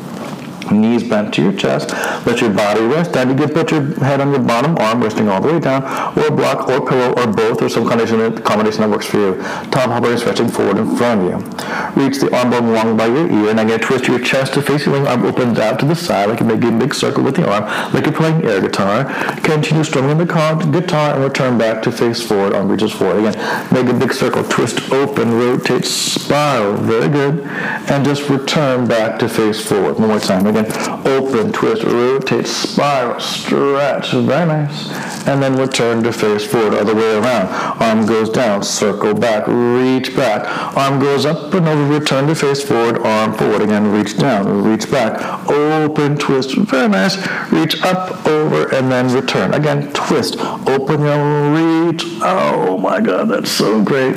knees 0.71 1.03
bent 1.03 1.33
to 1.35 1.43
your 1.43 1.53
chest. 1.53 1.91
Let 2.25 2.41
your 2.41 2.51
body 2.51 2.81
rest 2.81 3.13
down. 3.13 3.29
You 3.29 3.35
can 3.35 3.49
put 3.53 3.71
your 3.71 3.83
head 4.03 4.21
on 4.21 4.31
your 4.31 4.41
bottom 4.41 4.77
arm, 4.77 5.01
resting 5.01 5.29
all 5.29 5.41
the 5.41 5.53
way 5.53 5.59
down, 5.59 5.83
or 6.17 6.27
a 6.27 6.31
block, 6.31 6.67
or 6.69 6.85
pillow, 6.85 7.13
or 7.13 7.27
both, 7.27 7.61
or 7.61 7.69
some 7.69 7.87
combination, 7.87 8.19
that 8.19 8.89
works 8.89 9.05
for 9.05 9.17
you. 9.17 9.41
Top 9.71 9.89
elbow 9.89 10.09
is 10.09 10.21
stretching 10.21 10.49
forward 10.49 10.77
in 10.77 10.95
front 10.95 11.21
of 11.21 11.27
you. 11.27 12.01
Reach 12.01 12.19
the 12.19 12.29
arm 12.35 12.49
bone 12.49 12.97
by 12.97 13.07
your 13.07 13.29
ear, 13.29 13.49
and 13.49 13.59
again, 13.59 13.79
twist 13.79 14.07
your 14.07 14.19
chest 14.19 14.53
to 14.53 14.61
face 14.61 14.85
your 14.85 15.07
arm 15.07 15.25
opens 15.25 15.59
out 15.59 15.79
to 15.79 15.85
the 15.85 15.95
side, 15.95 16.29
like 16.29 16.39
you're 16.39 16.51
a 16.51 16.79
big 16.79 16.93
circle 16.93 17.23
with 17.23 17.35
the 17.35 17.49
arm, 17.49 17.65
like 17.93 18.05
you're 18.05 18.13
playing 18.13 18.43
air 18.43 18.61
guitar. 18.61 19.05
Continue 19.41 19.83
strumming 19.83 20.17
the 20.17 20.25
guitar 20.25 21.13
and 21.13 21.23
return 21.23 21.57
back 21.57 21.81
to 21.83 21.91
face 21.91 22.25
forward, 22.25 22.53
arm 22.53 22.69
reaches 22.69 22.91
forward. 22.91 23.23
Again, 23.23 23.73
make 23.73 23.87
a 23.87 23.97
big 23.97 24.13
circle, 24.13 24.43
twist 24.43 24.91
open, 24.91 25.33
rotate, 25.33 25.85
spiral. 25.85 26.73
Very 26.77 27.09
good. 27.09 27.41
And 27.89 28.05
just 28.05 28.29
return 28.29 28.87
back 28.87 29.19
to 29.19 29.29
face 29.29 29.65
forward. 29.65 29.99
One 29.99 30.09
more 30.09 30.19
time. 30.19 30.45
Again, 30.45 30.58
again. 30.59 31.07
Open, 31.07 31.51
twist, 31.51 31.83
rotate, 31.83 32.47
spiral, 32.47 33.19
stretch. 33.19 34.11
Very 34.11 34.45
nice. 34.45 34.89
And 35.27 35.41
then 35.41 35.55
return 35.57 36.03
to 36.03 36.11
face 36.11 36.45
forward, 36.45 36.73
other 36.73 36.95
way 36.95 37.17
around. 37.17 37.47
Arm 37.81 38.05
goes 38.05 38.29
down, 38.29 38.63
circle 38.63 39.13
back, 39.13 39.47
reach 39.47 40.15
back. 40.15 40.45
Arm 40.77 40.99
goes 40.99 41.25
up 41.25 41.53
and 41.53 41.67
over, 41.67 41.99
return 41.99 42.27
to 42.27 42.35
face 42.35 42.63
forward, 42.63 42.99
arm 42.99 43.33
forward 43.33 43.61
again, 43.61 43.91
reach 43.91 44.17
down, 44.17 44.63
reach 44.63 44.89
back. 44.89 45.47
Open, 45.49 46.17
twist, 46.17 46.55
very 46.55 46.87
nice. 46.87 47.17
Reach 47.51 47.81
up, 47.83 48.25
over, 48.25 48.73
and 48.73 48.91
then 48.91 49.13
return. 49.13 49.53
Again, 49.53 49.91
twist, 49.93 50.37
open 50.39 51.01
your 51.01 51.89
reach. 51.89 52.03
Oh 52.21 52.77
my 52.77 53.01
God, 53.01 53.29
that's 53.29 53.51
so 53.51 53.83
great. 53.83 54.15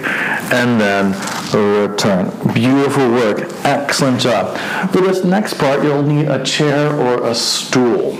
And 0.52 0.80
then 0.80 1.12
return. 1.58 2.30
Beautiful 2.52 3.10
work. 3.10 3.50
Excellent 3.64 4.20
job. 4.20 4.56
For 4.90 5.00
this 5.00 5.24
next 5.24 5.54
part, 5.54 5.82
you'll 5.82 6.02
need 6.02 6.28
a 6.28 6.42
chair 6.44 6.94
or 6.94 7.26
a 7.26 7.34
stool. 7.34 8.16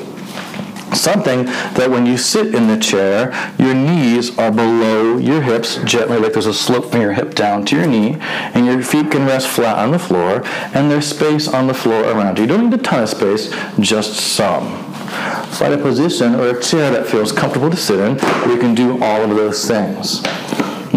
Something 0.94 1.46
that 1.46 1.90
when 1.90 2.04
you 2.04 2.18
sit 2.18 2.54
in 2.54 2.68
the 2.68 2.76
chair, 2.76 3.32
your 3.58 3.74
knees 3.74 4.36
are 4.38 4.50
below 4.50 5.16
your 5.16 5.40
hips, 5.40 5.76
gently, 5.84 6.18
like 6.18 6.34
there's 6.34 6.46
a 6.46 6.52
slope 6.52 6.90
from 6.90 7.00
your 7.00 7.14
hip 7.14 7.34
down 7.34 7.64
to 7.66 7.76
your 7.76 7.86
knee, 7.86 8.18
and 8.20 8.66
your 8.66 8.82
feet 8.82 9.10
can 9.10 9.24
rest 9.24 9.48
flat 9.48 9.78
on 9.78 9.90
the 9.90 9.98
floor, 9.98 10.42
and 10.74 10.90
there's 10.90 11.06
space 11.06 11.48
on 11.48 11.66
the 11.66 11.74
floor 11.74 12.04
around 12.04 12.36
you. 12.36 12.44
You 12.44 12.48
don't 12.48 12.70
need 12.70 12.78
a 12.78 12.82
ton 12.82 13.02
of 13.02 13.08
space, 13.08 13.50
just 13.80 14.14
some. 14.14 14.92
Find 15.52 15.72
a 15.72 15.78
position 15.78 16.34
or 16.34 16.48
a 16.48 16.60
chair 16.60 16.90
that 16.90 17.06
feels 17.06 17.32
comfortable 17.32 17.70
to 17.70 17.76
sit 17.76 17.98
in 17.98 18.18
where 18.18 18.52
you 18.52 18.60
can 18.60 18.74
do 18.74 19.02
all 19.02 19.22
of 19.22 19.30
those 19.30 19.66
things. 19.66 20.22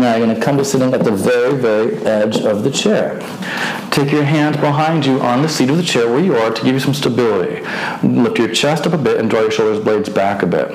Now 0.05 0.17
you're 0.17 0.27
going 0.27 0.39
to 0.39 0.45
come 0.45 0.57
to 0.57 0.63
sitting 0.63 0.93
at 0.93 1.03
the 1.03 1.11
very, 1.11 1.55
very 1.55 1.95
edge 2.05 2.37
of 2.41 2.63
the 2.63 2.69
chair. 2.69 3.17
Take 3.89 4.11
your 4.11 4.23
hands 4.23 4.55
behind 4.57 5.03
you 5.03 5.19
on 5.19 5.41
the 5.41 5.49
seat 5.49 5.71
of 5.71 5.77
the 5.77 5.83
chair 5.83 6.07
where 6.07 6.19
you 6.19 6.35
are 6.35 6.53
to 6.53 6.63
give 6.63 6.75
you 6.75 6.79
some 6.79 6.93
stability. 6.93 7.65
Lift 8.07 8.37
your 8.37 8.53
chest 8.53 8.85
up 8.85 8.93
a 8.93 8.99
bit 8.99 9.17
and 9.19 9.31
draw 9.31 9.41
your 9.41 9.49
shoulders 9.49 9.83
blades 9.83 10.09
back 10.09 10.43
a 10.43 10.45
bit. 10.45 10.69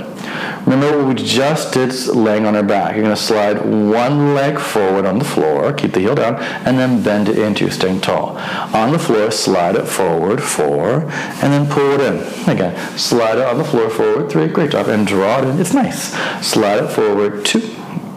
Remember 0.66 0.98
what 0.98 1.06
we 1.06 1.14
just 1.14 1.72
did 1.72 1.94
laying 2.08 2.44
on 2.44 2.56
our 2.56 2.64
back. 2.64 2.96
You're 2.96 3.04
going 3.04 3.14
to 3.14 3.22
slide 3.22 3.64
one 3.64 4.34
leg 4.34 4.58
forward 4.58 5.06
on 5.06 5.20
the 5.20 5.24
floor, 5.24 5.72
keep 5.74 5.92
the 5.92 6.00
heel 6.00 6.16
down, 6.16 6.42
and 6.66 6.76
then 6.76 7.00
bend 7.00 7.28
it 7.28 7.38
into 7.38 7.70
staying 7.70 8.00
tall. 8.00 8.36
On 8.74 8.90
the 8.90 8.98
floor, 8.98 9.30
slide 9.30 9.76
it 9.76 9.86
forward, 9.86 10.42
four, 10.42 11.02
and 11.02 11.52
then 11.52 11.68
pull 11.70 11.92
it 11.92 12.00
in. 12.00 12.48
Again, 12.48 12.98
slide 12.98 13.38
it 13.38 13.46
on 13.46 13.58
the 13.58 13.64
floor 13.64 13.90
forward, 13.90 14.28
three, 14.28 14.48
great 14.48 14.72
job, 14.72 14.88
and 14.88 15.06
draw 15.06 15.40
it 15.40 15.48
in. 15.48 15.60
It's 15.60 15.72
nice. 15.72 16.14
Slide 16.44 16.82
it 16.82 16.90
forward, 16.90 17.44
two, 17.44 17.60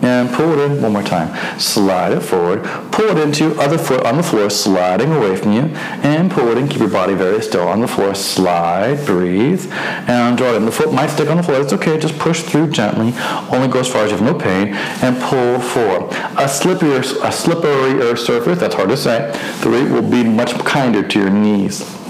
and 0.04 0.30
pull 0.34 0.52
it 0.52 0.72
in 0.72 0.82
one 0.82 0.94
more 0.94 1.04
time. 1.04 1.34
Slide 1.60 2.12
it 2.12 2.22
forward, 2.22 2.64
pull 2.92 3.06
it 3.06 3.18
into 3.18 3.60
other 3.60 3.78
foot 3.78 4.06
on 4.06 4.18
the 4.18 4.24
floor, 4.24 4.50
sliding 4.50 5.12
away 5.14 5.36
from 5.36 5.54
you, 5.54 5.62
and 6.04 6.30
pull 6.30 6.50
it 6.50 6.58
in. 6.58 6.68
Keep 6.68 6.80
your 6.80 6.90
body 6.90 7.14
very 7.14 7.42
still 7.42 7.68
on 7.68 7.80
the 7.80 7.88
floor. 7.88 8.14
Slide, 8.14 9.06
breathe, 9.06 9.72
and 9.72 10.38
draw 10.38 10.52
it 10.54 10.58
in. 10.58 10.66
The 10.66 10.72
foot 10.72 10.94
might 10.94 11.10
stick 11.10 11.30
on 11.30 11.38
the 11.38 11.44
floor. 11.44 11.62
It's 11.62 11.74
okay. 11.74 11.98
Just 11.98 12.20
push 12.20 12.44
through 12.44 12.72
gently. 12.72 13.14
Only 13.52 13.68
go 13.70 13.80
as 13.80 13.88
far 13.88 14.04
as 14.04 14.12
you 14.12 14.18
have 14.18 14.26
no 14.26 14.38
pain, 14.38 14.74
and 15.02 15.20
pull 15.22 15.60
four. 15.60 16.08
A 16.38 16.48
slipperier, 16.48 17.00
a 17.00 17.32
slipperier 17.32 18.18
surface. 18.18 18.60
That's 18.60 18.76
hard 18.76 18.90
to 18.90 18.98
say. 18.98 19.32
Three 19.62 19.84
will 19.84 20.08
be 20.08 20.24
much 20.24 20.54
kinder 20.66 21.08
to 21.08 21.20
your 21.20 21.30
knees 21.30 22.03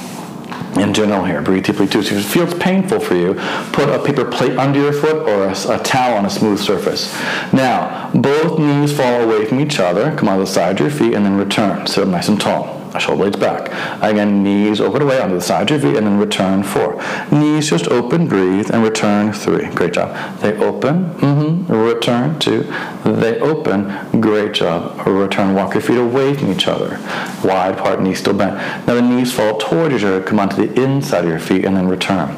in 0.78 0.94
general 0.94 1.24
here. 1.24 1.42
Breathe 1.42 1.66
deeply 1.66 1.88
too. 1.88 2.04
So 2.04 2.16
if 2.16 2.26
it 2.26 2.30
feels 2.30 2.54
painful 2.56 3.00
for 3.00 3.16
you, 3.16 3.36
put 3.72 3.90
a 3.90 4.04
paper 4.04 4.26
plate 4.26 4.58
under 4.58 4.80
your 4.80 4.94
foot 4.94 5.28
or 5.28 5.46
a, 5.46 5.80
a, 5.80 5.84
towel 5.84 6.18
on 6.18 6.26
a 6.26 6.30
smooth 6.30 6.60
surface. 6.60 7.14
Now, 7.54 8.12
both 8.14 8.60
knees 8.60 8.96
fall 8.96 9.22
away 9.22 9.46
from 9.46 9.60
each 9.60 9.80
other. 9.80 10.16
Come 10.16 10.30
on 10.30 10.40
the 10.40 10.48
side 10.48 10.76
of 10.76 10.80
your 10.80 10.90
feet 10.90 11.14
and 11.14 11.26
then 11.26 11.38
return. 11.38 11.88
Sit 11.88 12.04
up 12.04 12.10
nice 12.10 12.28
and 12.28 12.40
tall 12.40 12.83
shoulder 13.00 13.24
blades 13.24 13.38
back. 13.38 13.70
Again, 14.02 14.44
knees 14.44 14.82
open 14.82 15.02
away 15.02 15.20
onto 15.20 15.36
the 15.36 15.42
side 15.42 15.70
of 15.70 15.82
your 15.84 15.92
feet 15.92 15.98
and 15.98 16.08
then 16.08 16.18
return 16.18 16.64
four. 16.64 17.02
Knees 17.32 17.70
just 17.70 17.88
open, 17.88 18.28
breathe, 18.28 18.70
and 18.72 18.84
return 18.84 19.34
three. 19.34 19.68
Great 19.68 19.94
job. 19.94 20.40
They 20.40 20.54
open, 20.58 21.14
mm-hmm, 21.16 21.72
return 21.72 22.40
two. 22.40 22.64
They 23.04 23.40
open, 23.40 24.22
great 24.22 24.54
job. 24.54 25.06
Return, 25.08 25.54
walk 25.54 25.74
your 25.74 25.82
feet 25.82 25.98
away 25.98 26.34
from 26.34 26.52
each 26.52 26.68
other. 26.68 27.00
Wide 27.44 27.76
apart, 27.76 28.02
knees 28.02 28.20
still 28.20 28.34
bent. 28.34 28.56
Now 28.88 28.96
the 28.96 29.02
knees 29.02 29.34
fall 29.34 29.58
toward 29.58 29.94
each 29.94 30.04
other, 30.04 30.22
come 30.22 30.40
onto 30.40 30.56
the 30.56 30.82
inside 30.82 31.26
of 31.26 31.30
your 31.30 31.40
feet 31.40 31.66
and 31.66 31.76
then 31.76 31.88
return. 31.88 32.36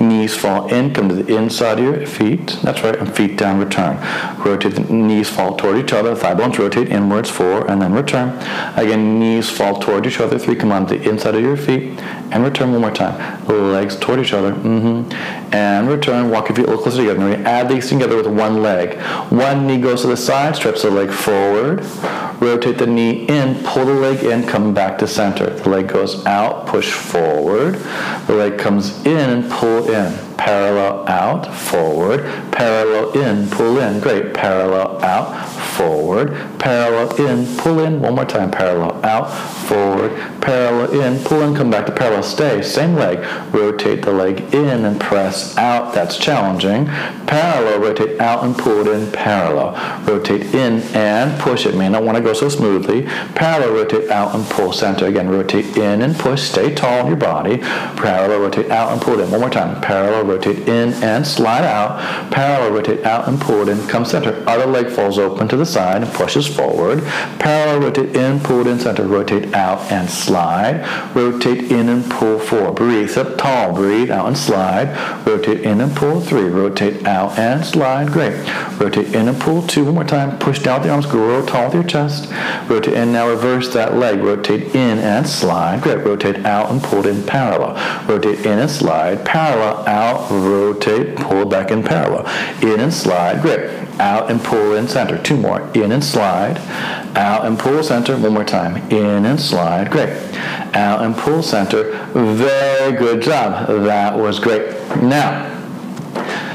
Knees 0.00 0.36
fall 0.36 0.72
in, 0.72 0.94
come 0.94 1.08
to 1.08 1.14
the 1.14 1.36
inside 1.36 1.78
of 1.78 1.84
your 1.84 2.06
feet. 2.06 2.58
That's 2.62 2.82
right, 2.82 2.96
and 2.96 3.14
feet 3.14 3.36
down, 3.36 3.58
return. 3.58 3.96
Rotate 4.44 4.74
the 4.74 4.92
knees 4.92 5.28
fall 5.28 5.56
toward 5.56 5.78
each 5.78 5.92
other, 5.92 6.14
thigh 6.14 6.34
bones 6.34 6.58
rotate 6.58 6.88
inwards, 6.88 7.30
four, 7.30 7.68
and 7.70 7.82
then 7.82 7.92
return. 7.92 8.28
Again, 8.76 9.18
knees 9.18 9.50
fall 9.50 9.78
toward 9.78 9.97
each 10.06 10.20
other, 10.20 10.38
three, 10.38 10.54
come 10.54 10.72
on 10.72 10.86
the 10.86 11.00
inside 11.08 11.34
of 11.34 11.42
your 11.42 11.56
feet, 11.56 11.98
and 12.32 12.44
return 12.44 12.72
one 12.72 12.80
more 12.80 12.90
time. 12.90 13.46
Legs 13.46 13.96
toward 13.96 14.20
each 14.20 14.32
other, 14.32 14.52
mm-hmm. 14.52 15.12
and 15.54 15.88
return, 15.88 16.30
walk 16.30 16.48
your 16.48 16.56
feet 16.56 16.66
a 16.66 16.68
little 16.68 16.82
closer 16.82 16.98
together. 16.98 17.18
Now 17.18 17.28
we 17.28 17.44
add 17.44 17.68
these 17.68 17.88
together 17.88 18.16
with 18.16 18.26
one 18.26 18.62
leg. 18.62 18.98
One 19.32 19.66
knee 19.66 19.80
goes 19.80 20.02
to 20.02 20.08
the 20.08 20.16
side, 20.16 20.56
stretch 20.56 20.82
the 20.82 20.90
leg 20.90 21.10
forward, 21.10 21.80
rotate 22.40 22.78
the 22.78 22.86
knee 22.86 23.26
in, 23.26 23.62
pull 23.64 23.86
the 23.86 23.94
leg 23.94 24.24
in, 24.24 24.46
come 24.46 24.74
back 24.74 24.98
to 24.98 25.06
center. 25.06 25.50
The 25.50 25.68
leg 25.68 25.88
goes 25.88 26.24
out, 26.26 26.66
push 26.66 26.92
forward. 26.92 27.74
The 28.26 28.34
leg 28.34 28.58
comes 28.58 29.04
in 29.04 29.30
and 29.30 29.50
pull 29.50 29.90
in. 29.90 30.26
Parallel 30.36 31.08
out, 31.08 31.52
forward, 31.52 32.20
parallel 32.52 33.10
in, 33.20 33.50
pull 33.50 33.78
in. 33.78 34.00
Great. 34.00 34.34
Parallel 34.34 35.02
out, 35.04 35.48
forward, 35.78 36.30
parallel 36.58 37.14
in, 37.24 37.56
pull 37.56 37.78
in, 37.80 38.00
one 38.00 38.14
more 38.16 38.24
time, 38.24 38.50
parallel 38.50 39.04
out, 39.04 39.26
forward, 39.68 40.10
parallel 40.40 41.00
in, 41.00 41.22
pull 41.24 41.42
in, 41.42 41.54
come 41.54 41.70
back 41.70 41.86
to 41.86 41.92
parallel, 41.92 42.17
stay, 42.22 42.62
same 42.62 42.94
leg, 42.94 43.18
rotate 43.54 44.02
the 44.02 44.12
leg 44.12 44.54
in 44.54 44.84
and 44.84 45.00
press 45.00 45.56
out, 45.56 45.94
that's 45.94 46.16
challenging, 46.16 46.86
parallel, 47.26 47.80
rotate 47.80 48.20
out 48.20 48.44
and 48.44 48.56
pull 48.56 48.86
it 48.86 48.88
in, 48.88 49.10
parallel, 49.12 49.74
rotate 50.04 50.54
in 50.54 50.80
and 50.94 51.38
push, 51.40 51.66
it 51.66 51.74
may 51.74 51.88
not 51.88 52.02
want 52.02 52.16
to 52.16 52.22
go 52.22 52.32
so 52.32 52.48
smoothly, 52.48 53.02
parallel, 53.34 53.72
rotate 53.72 54.10
out 54.10 54.34
and 54.34 54.44
pull, 54.46 54.72
center, 54.72 55.06
again, 55.06 55.28
rotate 55.28 55.76
in 55.76 56.02
and 56.02 56.16
push, 56.16 56.42
stay 56.42 56.74
tall 56.74 57.00
in 57.00 57.06
your 57.06 57.16
body, 57.16 57.58
parallel, 57.58 58.40
rotate 58.40 58.70
out 58.70 58.92
and 58.92 59.00
pull 59.00 59.18
it 59.18 59.24
in, 59.24 59.30
one 59.30 59.40
more 59.40 59.50
time, 59.50 59.80
parallel, 59.80 60.24
rotate 60.24 60.68
in 60.68 60.92
and 61.02 61.26
slide 61.26 61.64
out, 61.64 62.32
parallel, 62.32 62.72
rotate 62.72 63.04
out 63.04 63.28
and 63.28 63.40
pull 63.40 63.62
it 63.62 63.68
in, 63.68 63.88
come 63.88 64.04
center, 64.04 64.42
other 64.48 64.66
leg 64.66 64.88
falls 64.88 65.18
open 65.18 65.48
to 65.48 65.56
the 65.56 65.66
side 65.66 66.02
and 66.02 66.12
pushes 66.12 66.46
forward, 66.46 67.02
parallel, 67.38 67.80
rotate 67.80 68.14
in, 68.16 68.40
pull 68.40 68.60
it 68.60 68.66
in, 68.66 68.78
center, 68.78 69.06
rotate 69.06 69.54
out 69.54 69.80
and 69.90 70.08
slide. 70.08 70.84
Rotate 71.14 71.70
in 71.70 71.88
and 71.88 72.07
pull 72.10 72.38
four. 72.38 72.72
Breathe. 72.72 73.16
up 73.16 73.38
tall. 73.38 73.72
Breathe 73.72 74.10
out 74.10 74.26
and 74.26 74.36
slide. 74.36 74.88
Rotate 75.26 75.60
in 75.60 75.80
and 75.80 75.94
pull 75.94 76.20
three. 76.20 76.48
Rotate 76.48 77.06
out 77.06 77.38
and 77.38 77.64
slide. 77.64 78.08
Great. 78.08 78.34
Rotate 78.78 79.14
in 79.14 79.28
and 79.28 79.40
pull 79.40 79.66
two. 79.66 79.84
One 79.84 79.94
more 79.94 80.04
time. 80.04 80.38
Push 80.38 80.60
down 80.60 80.82
the 80.82 80.90
arms. 80.90 81.06
Grow 81.06 81.44
tall 81.44 81.66
with 81.66 81.74
your 81.74 81.84
chest. 81.84 82.30
Rotate 82.68 82.94
in. 82.94 83.12
Now 83.12 83.28
reverse 83.28 83.72
that 83.74 83.94
leg. 83.94 84.20
Rotate 84.20 84.74
in 84.74 84.98
and 84.98 85.26
slide. 85.26 85.82
Great. 85.82 86.04
Rotate 86.04 86.44
out 86.44 86.70
and 86.70 86.82
pull 86.82 87.06
in 87.06 87.24
parallel. 87.24 87.74
Rotate 88.06 88.44
in 88.44 88.58
and 88.58 88.70
slide. 88.70 89.24
Parallel. 89.24 89.86
Out. 89.86 90.30
Rotate. 90.30 91.16
Pull 91.16 91.46
back 91.46 91.70
in 91.70 91.82
parallel. 91.82 92.26
In 92.62 92.80
and 92.80 92.92
slide. 92.92 93.42
Great 93.42 93.88
out 94.00 94.30
and 94.30 94.42
pull 94.42 94.74
in 94.74 94.88
center. 94.88 95.20
Two 95.22 95.36
more. 95.36 95.60
In 95.74 95.92
and 95.92 96.04
slide, 96.04 96.56
out 97.16 97.44
and 97.44 97.58
pull 97.58 97.82
center. 97.82 98.16
One 98.16 98.34
more 98.34 98.44
time. 98.44 98.76
In 98.90 99.24
and 99.24 99.40
slide. 99.40 99.90
Great. 99.90 100.10
Out 100.74 101.02
and 101.02 101.16
pull 101.16 101.42
center. 101.42 101.92
Very 102.12 102.96
good 102.96 103.22
job. 103.22 103.66
That 103.84 104.16
was 104.16 104.38
great. 104.38 104.70
Now, 104.96 105.46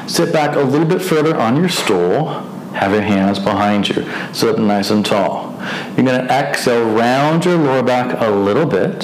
sit 0.08 0.32
back 0.34 0.56
a 0.56 0.62
little 0.62 0.88
bit 0.88 1.02
further 1.02 1.36
on 1.36 1.58
your 1.58 1.70
stool. 1.70 2.28
Have 2.74 2.92
your 2.92 3.02
hands 3.02 3.40
behind 3.40 3.90
you. 3.90 4.10
Sit 4.34 4.56
up 4.56 4.58
nice 4.60 4.90
and 4.90 5.06
tall. 5.06 5.54
You're 5.96 6.06
going 6.06 6.28
to 6.28 6.34
exhale, 6.34 6.92
round 6.94 7.46
your 7.46 7.58
lower 7.58 7.84
back 7.84 8.20
a 8.20 8.30
little 8.30 8.66
bit. 8.66 9.04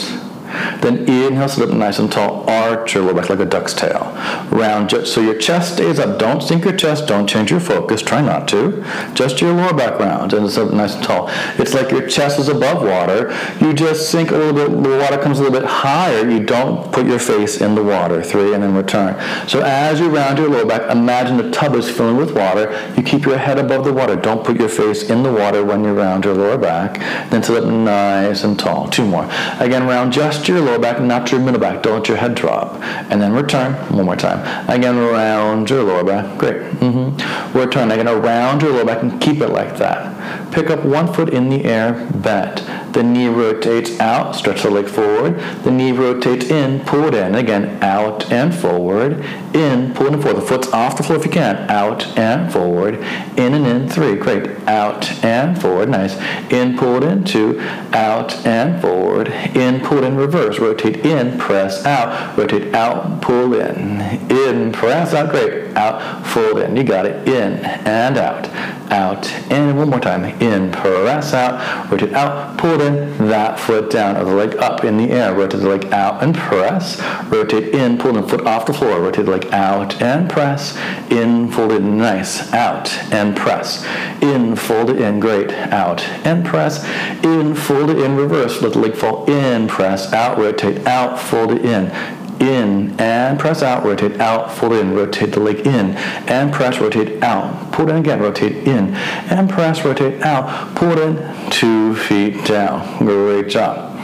Then 0.81 0.99
inhale, 1.09 1.49
sit 1.49 1.69
up 1.69 1.75
nice 1.75 1.99
and 1.99 2.11
tall. 2.11 2.49
Arch 2.49 2.93
your 2.93 3.03
lower 3.03 3.13
back 3.13 3.29
like 3.29 3.39
a 3.39 3.45
duck's 3.45 3.73
tail. 3.73 4.13
Round, 4.49 4.89
so 5.05 5.21
your 5.21 5.37
chest 5.37 5.73
stays 5.73 5.99
up. 5.99 6.19
Don't 6.19 6.41
sink 6.41 6.63
your 6.63 6.75
chest. 6.75 7.07
Don't 7.07 7.27
change 7.27 7.51
your 7.51 7.59
focus. 7.59 8.01
Try 8.01 8.21
not 8.21 8.47
to. 8.49 8.83
Just 9.13 9.41
your 9.41 9.53
lower 9.53 9.73
back 9.73 9.99
round 9.99 10.33
and 10.33 10.49
sit 10.49 10.67
up 10.67 10.73
nice 10.73 10.95
and 10.95 11.03
tall. 11.03 11.29
It's 11.57 11.73
like 11.73 11.91
your 11.91 12.07
chest 12.07 12.39
is 12.39 12.47
above 12.47 12.83
water. 12.83 13.35
You 13.59 13.73
just 13.73 14.09
sink 14.09 14.31
a 14.31 14.37
little 14.37 14.53
bit. 14.53 14.83
The 14.83 14.97
water 14.97 15.17
comes 15.17 15.39
a 15.39 15.43
little 15.43 15.59
bit 15.59 15.69
higher. 15.69 16.29
You 16.29 16.45
don't 16.45 16.91
put 16.91 17.05
your 17.05 17.19
face 17.19 17.61
in 17.61 17.75
the 17.75 17.83
water. 17.83 18.23
Three 18.23 18.53
and 18.53 18.63
then 18.63 18.73
return. 18.73 19.19
So 19.47 19.61
as 19.61 19.99
you 19.99 20.09
round 20.09 20.37
your 20.37 20.49
lower 20.49 20.65
back, 20.65 20.89
imagine 20.89 21.37
the 21.37 21.51
tub 21.51 21.75
is 21.75 21.89
filling 21.89 22.17
with 22.17 22.35
water. 22.35 22.93
You 22.95 23.03
keep 23.03 23.25
your 23.25 23.37
head 23.37 23.59
above 23.59 23.85
the 23.85 23.93
water. 23.93 24.15
Don't 24.15 24.43
put 24.43 24.59
your 24.59 24.69
face 24.69 25.09
in 25.09 25.23
the 25.23 25.31
water 25.31 25.63
when 25.63 25.83
you 25.83 25.93
round 25.93 26.25
your 26.25 26.35
lower 26.35 26.57
back. 26.57 26.99
Then 27.29 27.43
sit 27.43 27.63
up 27.63 27.69
nice 27.69 28.43
and 28.43 28.57
tall. 28.57 28.87
Two 28.89 29.05
more. 29.05 29.29
Again, 29.59 29.87
round 29.87 30.13
just 30.13 30.47
your 30.47 30.61
lower 30.69 30.79
back, 30.79 31.01
not 31.01 31.31
your 31.31 31.41
middle 31.41 31.59
back. 31.59 31.81
Don't 31.83 31.99
let 31.99 32.07
your 32.07 32.17
head 32.17 32.35
drop. 32.35 32.81
And 33.09 33.21
then 33.21 33.33
return 33.33 33.73
one 33.95 34.05
more 34.05 34.15
time. 34.15 34.39
Again, 34.69 34.97
round 34.97 35.69
your 35.69 35.83
lower 35.83 36.03
back. 36.03 36.37
Great. 36.37 36.61
Mm-hmm. 36.61 37.57
Return. 37.57 37.91
Again, 37.91 38.07
around 38.07 38.61
your 38.61 38.71
lower 38.71 38.85
back 38.85 39.01
and 39.01 39.19
keep 39.19 39.41
it 39.41 39.49
like 39.49 39.77
that. 39.77 40.53
Pick 40.53 40.69
up 40.69 40.85
one 40.85 41.11
foot 41.11 41.29
in 41.29 41.49
the 41.49 41.65
air, 41.65 42.07
bend. 42.15 42.59
The 42.93 43.03
knee 43.03 43.27
rotates 43.27 43.99
out, 43.99 44.35
stretch 44.35 44.63
the 44.63 44.71
leg 44.71 44.87
forward. 44.87 45.39
The 45.63 45.71
knee 45.71 45.91
rotates 45.91 46.49
in, 46.49 46.79
pull 46.85 47.05
it 47.05 47.13
in. 47.13 47.35
Again, 47.35 47.81
out 47.83 48.31
and 48.31 48.53
forward. 48.53 49.23
In, 49.53 49.93
pull 49.93 50.07
it 50.07 50.13
in 50.13 50.21
forward. 50.21 50.41
The 50.41 50.47
foot's 50.47 50.67
off 50.73 50.97
the 50.97 51.03
floor 51.03 51.19
if 51.19 51.25
you 51.25 51.31
can. 51.31 51.69
Out 51.69 52.05
and 52.17 52.51
forward. 52.51 52.95
In 53.37 53.53
and 53.53 53.67
in. 53.67 53.89
Three. 53.89 54.15
Great. 54.15 54.47
Out 54.67 55.23
and 55.23 55.59
forward. 55.59 55.89
Nice. 55.89 56.15
In, 56.51 56.77
pull 56.77 56.95
it 56.97 57.03
in. 57.03 57.23
Two. 57.23 57.59
Out 57.93 58.45
and 58.45 58.81
forward. 58.81 59.27
In, 59.27 59.81
pull 59.81 59.99
it 59.99 60.03
in 60.03 60.15
reverse. 60.15 60.59
Rotate 60.59 61.05
in, 61.05 61.37
press 61.37 61.85
out. 61.85 62.37
Rotate 62.37 62.73
out, 62.73 63.21
pull 63.21 63.53
in. 63.53 64.01
In, 64.31 64.71
press 64.71 65.13
out. 65.13 65.29
Great. 65.29 65.68
Out, 65.79 66.25
fold 66.27 66.59
in. 66.59 66.75
You 66.75 66.83
got 66.83 67.05
it. 67.05 67.25
In 67.25 67.53
and 67.63 68.17
out. 68.17 68.49
Out. 68.91 69.31
And 69.49 69.77
one 69.77 69.89
more 69.89 70.01
time. 70.01 70.25
In, 70.25 70.73
press 70.73 71.33
out. 71.33 71.89
Rotate 71.89 72.11
out, 72.11 72.57
pull 72.57 72.81
it 72.81 72.81
in 72.81 73.27
that 73.29 73.57
foot 73.57 73.89
down 73.89 74.17
or 74.17 74.25
the 74.25 74.33
leg 74.33 74.57
up 74.57 74.83
in 74.83 74.97
the 74.97 75.09
air. 75.09 75.33
Rotate 75.33 75.61
the 75.61 75.69
leg 75.69 75.85
out 75.93 76.21
and 76.21 76.35
press. 76.35 76.99
Rotate 77.27 77.73
in, 77.73 77.97
pull 77.97 78.13
the 78.13 78.23
foot 78.23 78.45
off 78.45 78.65
the 78.65 78.73
floor. 78.73 78.99
Rotate 78.99 79.25
the 79.25 79.31
leg 79.31 79.45
out 79.53 80.01
and 80.01 80.29
press. 80.29 80.75
In, 81.09 81.49
fold 81.49 81.71
it 81.71 81.81
nice. 81.81 82.51
Out 82.51 82.91
and 83.13 83.37
press. 83.37 83.85
In, 84.21 84.57
fold 84.57 84.89
it 84.89 84.99
in. 84.99 85.21
Great. 85.21 85.51
Out 85.51 86.03
and 86.25 86.45
press. 86.45 86.83
In, 87.23 87.55
fold 87.55 87.89
it 87.89 87.99
in 87.99 88.17
reverse. 88.17 88.61
Let 88.61 88.73
the 88.73 88.79
leg 88.79 88.95
fall 88.95 89.29
in, 89.29 89.69
press 89.69 90.11
out, 90.11 90.37
rotate 90.37 90.85
out, 90.85 91.17
fold 91.17 91.51
it 91.53 91.63
in 91.63 92.18
in 92.41 92.99
and 92.99 93.39
press 93.39 93.61
out, 93.61 93.83
rotate 93.83 94.19
out, 94.19 94.51
fold 94.51 94.73
in, 94.73 94.93
rotate 94.93 95.31
the 95.31 95.39
leg 95.39 95.65
in 95.65 95.95
and 96.27 96.51
press, 96.51 96.79
rotate 96.79 97.21
out, 97.23 97.71
pull 97.71 97.89
in 97.89 97.97
again, 97.97 98.19
rotate 98.19 98.67
in 98.67 98.93
and 98.95 99.49
press, 99.49 99.83
rotate 99.83 100.21
out, 100.21 100.75
pull 100.75 100.97
in, 100.99 101.51
two 101.51 101.95
feet 101.95 102.45
down. 102.45 102.97
Great 102.99 103.49
job. 103.49 103.95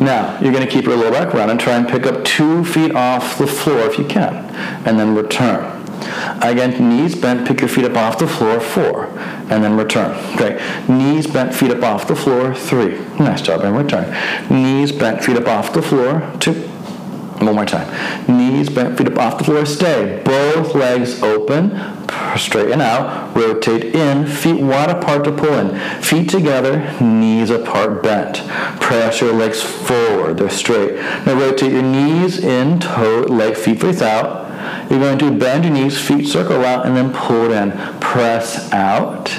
Now, 0.00 0.38
you're 0.40 0.52
going 0.52 0.64
to 0.64 0.70
keep 0.70 0.84
your 0.84 0.96
lower 0.96 1.10
back 1.10 1.34
round 1.34 1.50
and 1.50 1.58
try 1.58 1.74
and 1.74 1.88
pick 1.88 2.06
up 2.06 2.24
two 2.24 2.64
feet 2.64 2.94
off 2.94 3.38
the 3.38 3.46
floor 3.46 3.80
if 3.80 3.98
you 3.98 4.04
can, 4.04 4.32
and 4.86 4.98
then 4.98 5.14
return. 5.14 5.74
Again, 6.40 6.88
knees 6.88 7.16
bent, 7.16 7.46
pick 7.46 7.60
your 7.60 7.68
feet 7.68 7.84
up 7.84 7.96
off 7.96 8.18
the 8.18 8.28
floor, 8.28 8.60
four, 8.60 9.06
and 9.50 9.64
then 9.64 9.76
return. 9.76 10.14
Great. 10.36 10.60
Knees 10.88 11.26
bent, 11.26 11.54
feet 11.54 11.70
up 11.70 11.82
off 11.82 12.06
the 12.06 12.14
floor, 12.14 12.54
three. 12.54 12.98
Nice 13.18 13.42
job, 13.42 13.62
and 13.62 13.76
return. 13.76 14.08
Knees 14.48 14.92
bent, 14.92 15.24
feet 15.24 15.36
up 15.36 15.48
off 15.48 15.72
the 15.72 15.82
floor, 15.82 16.32
two. 16.38 16.70
One 17.40 17.54
more 17.54 17.64
time. 17.64 17.88
Knees 18.26 18.68
bent, 18.68 18.98
feet 18.98 19.06
up 19.06 19.18
off 19.18 19.38
the 19.38 19.44
floor, 19.44 19.64
stay. 19.64 20.20
Both 20.24 20.74
legs 20.74 21.22
open, 21.22 21.70
straighten 22.36 22.80
out, 22.80 23.36
rotate 23.36 23.94
in, 23.94 24.26
feet 24.26 24.60
wide 24.60 24.90
apart 24.90 25.24
to 25.24 25.32
pull 25.32 25.52
in. 25.54 26.02
Feet 26.02 26.28
together, 26.28 27.00
knees 27.00 27.50
apart, 27.50 28.02
bent. 28.02 28.38
Press 28.80 29.20
your 29.20 29.32
legs 29.32 29.62
forward, 29.62 30.38
they're 30.38 30.50
straight. 30.50 30.94
Now 31.26 31.34
rotate 31.34 31.72
your 31.72 31.82
knees 31.82 32.38
in, 32.38 32.80
toe, 32.80 33.26
leg, 33.28 33.56
feet 33.56 33.80
face 33.80 34.02
out. 34.02 34.46
You're 34.90 34.98
going 34.98 35.18
to 35.20 35.30
bend 35.30 35.64
your 35.64 35.72
knees, 35.72 35.98
feet 36.00 36.26
circle 36.26 36.64
out, 36.64 36.86
and 36.86 36.96
then 36.96 37.12
pull 37.12 37.44
it 37.44 37.52
in. 37.52 37.70
Press 38.00 38.72
out 38.72 39.30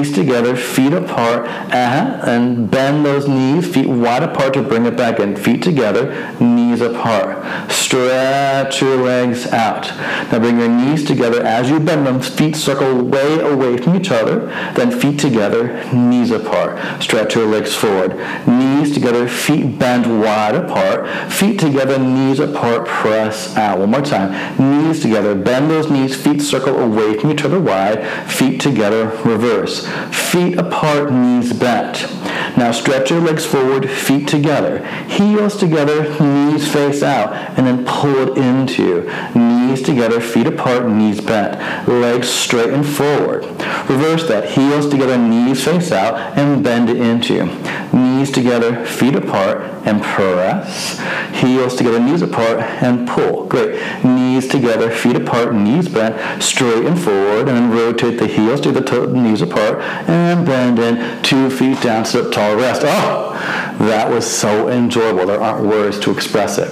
knees 0.00 0.12
together, 0.12 0.56
feet 0.56 0.92
apart, 0.92 1.46
uh-huh, 1.46 2.20
and 2.24 2.70
bend 2.70 3.04
those 3.04 3.26
knees, 3.26 3.66
feet 3.72 3.88
wide 3.88 4.22
apart 4.22 4.54
to 4.54 4.62
bring 4.62 4.86
it 4.86 4.96
back 4.96 5.18
in. 5.18 5.36
Feet 5.36 5.62
together, 5.62 6.36
knees 6.40 6.69
apart. 6.80 7.70
Stretch 7.70 8.80
your 8.80 8.96
legs 8.96 9.46
out. 9.48 9.88
Now 10.30 10.38
bring 10.38 10.58
your 10.58 10.68
knees 10.68 11.04
together 11.04 11.42
as 11.42 11.70
you 11.70 11.80
bend 11.80 12.06
them, 12.06 12.20
feet 12.20 12.56
circle 12.56 13.02
way 13.04 13.40
away 13.40 13.76
from 13.78 13.96
each 13.96 14.10
other, 14.10 14.46
then 14.74 14.90
feet 14.90 15.18
together, 15.18 15.84
knees 15.92 16.30
apart. 16.30 17.02
Stretch 17.02 17.34
your 17.34 17.46
legs 17.46 17.74
forward. 17.74 18.16
Knees 18.46 18.92
together, 18.92 19.28
feet 19.28 19.78
bend 19.78 20.20
wide 20.20 20.54
apart, 20.54 21.32
feet 21.32 21.58
together, 21.58 21.98
knees 21.98 22.38
apart, 22.38 22.86
press 22.86 23.56
out. 23.56 23.78
One 23.78 23.90
more 23.90 24.02
time. 24.02 24.30
Knees 24.58 25.00
together, 25.00 25.34
bend 25.34 25.70
those 25.70 25.90
knees, 25.90 26.20
feet 26.20 26.40
circle 26.42 26.78
away 26.78 27.18
from 27.18 27.32
each 27.32 27.44
other 27.44 27.60
wide, 27.60 28.04
feet 28.30 28.60
together, 28.60 29.06
reverse. 29.24 29.86
Feet 30.10 30.58
apart, 30.58 31.12
knees 31.12 31.52
bent. 31.52 32.08
Now 32.56 32.72
stretch 32.72 33.10
your 33.10 33.20
legs 33.20 33.46
forward, 33.46 33.88
feet 33.88 34.28
together. 34.28 34.84
Heels 35.06 35.56
together, 35.56 36.02
knees 36.20 36.49
face 36.58 37.02
out, 37.02 37.32
and 37.58 37.66
then 37.66 37.84
pull 37.84 38.14
it 38.16 38.38
into. 38.38 39.02
Knees 39.34 39.82
together, 39.82 40.20
feet 40.20 40.46
apart, 40.46 40.88
knees 40.88 41.20
bent. 41.20 41.88
Legs 41.88 42.28
straight 42.28 42.70
and 42.70 42.86
forward. 42.86 43.44
Reverse 43.88 44.26
that. 44.28 44.50
Heels 44.50 44.88
together, 44.88 45.16
knees 45.18 45.64
face 45.64 45.92
out, 45.92 46.14
and 46.38 46.62
bend 46.62 46.88
it 46.90 46.96
into. 46.96 47.46
Knees 47.92 48.30
together, 48.30 48.84
feet 48.86 49.14
apart, 49.14 49.60
and 49.86 50.02
press. 50.02 50.98
Heels 51.40 51.74
together, 51.76 52.00
knees 52.00 52.22
apart, 52.22 52.58
and 52.58 53.08
pull. 53.08 53.46
Great. 53.46 53.80
Knees 54.04 54.48
together, 54.48 54.90
feet 54.90 55.16
apart, 55.16 55.54
knees 55.54 55.88
bent, 55.88 56.42
straight 56.42 56.84
and 56.84 56.98
forward, 56.98 57.48
and 57.48 57.56
then 57.56 57.70
rotate 57.70 58.18
the 58.18 58.26
heels 58.26 58.60
to 58.60 58.72
the 58.72 58.80
toe, 58.80 59.06
knees 59.06 59.42
apart, 59.42 59.80
and 60.08 60.46
bend 60.46 60.78
in. 60.78 61.22
Two 61.22 61.50
feet 61.50 61.80
down, 61.80 62.04
sit 62.04 62.32
tall, 62.32 62.56
rest. 62.56 62.82
Oh, 62.84 63.69
that 63.88 64.10
was 64.10 64.26
so 64.26 64.68
enjoyable. 64.68 65.26
There 65.26 65.40
aren't 65.40 65.66
words 65.66 65.98
to 66.00 66.10
express 66.10 66.58
it. 66.58 66.70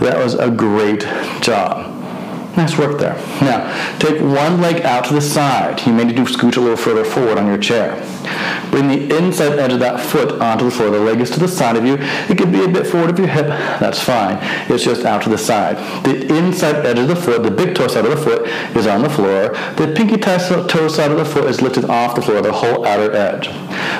That 0.00 0.18
was 0.18 0.34
a 0.34 0.50
great 0.50 1.02
job. 1.40 1.94
Nice 2.56 2.76
work 2.76 2.98
there. 2.98 3.14
Now, 3.40 3.98
take 4.00 4.20
one 4.20 4.60
leg 4.60 4.82
out 4.82 5.04
to 5.04 5.14
the 5.14 5.20
side. 5.20 5.86
You 5.86 5.92
may 5.92 6.02
need 6.02 6.16
to 6.16 6.22
scooch 6.24 6.56
a 6.56 6.60
little 6.60 6.76
further 6.76 7.04
forward 7.04 7.38
on 7.38 7.46
your 7.46 7.58
chair. 7.58 7.94
Bring 8.72 8.88
the 8.88 9.16
inside 9.16 9.58
edge 9.60 9.72
of 9.72 9.78
that 9.78 10.00
foot 10.00 10.40
onto 10.42 10.64
the 10.64 10.70
floor. 10.72 10.90
The 10.90 10.98
leg 10.98 11.20
is 11.20 11.30
to 11.30 11.38
the 11.38 11.46
side 11.46 11.76
of 11.76 11.86
you. 11.86 11.98
It 12.28 12.36
could 12.36 12.50
be 12.50 12.64
a 12.64 12.68
bit 12.68 12.86
forward 12.86 13.10
of 13.10 13.18
your 13.18 13.28
hip. 13.28 13.46
That's 13.46 14.02
fine. 14.02 14.38
It's 14.68 14.82
just 14.82 15.04
out 15.04 15.22
to 15.22 15.30
the 15.30 15.38
side. 15.38 15.76
The 16.04 16.36
inside 16.36 16.84
edge 16.84 16.98
of 16.98 17.06
the 17.06 17.14
foot, 17.14 17.44
the 17.44 17.50
big 17.50 17.76
toe 17.76 17.86
side 17.86 18.04
of 18.04 18.10
the 18.10 18.16
foot, 18.16 18.48
is 18.76 18.88
on 18.88 19.02
the 19.02 19.10
floor. 19.10 19.50
The 19.76 19.92
pinky 19.96 20.16
toe 20.16 20.88
side 20.88 21.12
of 21.12 21.16
the 21.16 21.24
foot 21.24 21.44
is 21.44 21.62
lifted 21.62 21.84
off 21.84 22.16
the 22.16 22.22
floor, 22.22 22.42
the 22.42 22.52
whole 22.52 22.84
outer 22.84 23.12
edge. 23.14 23.48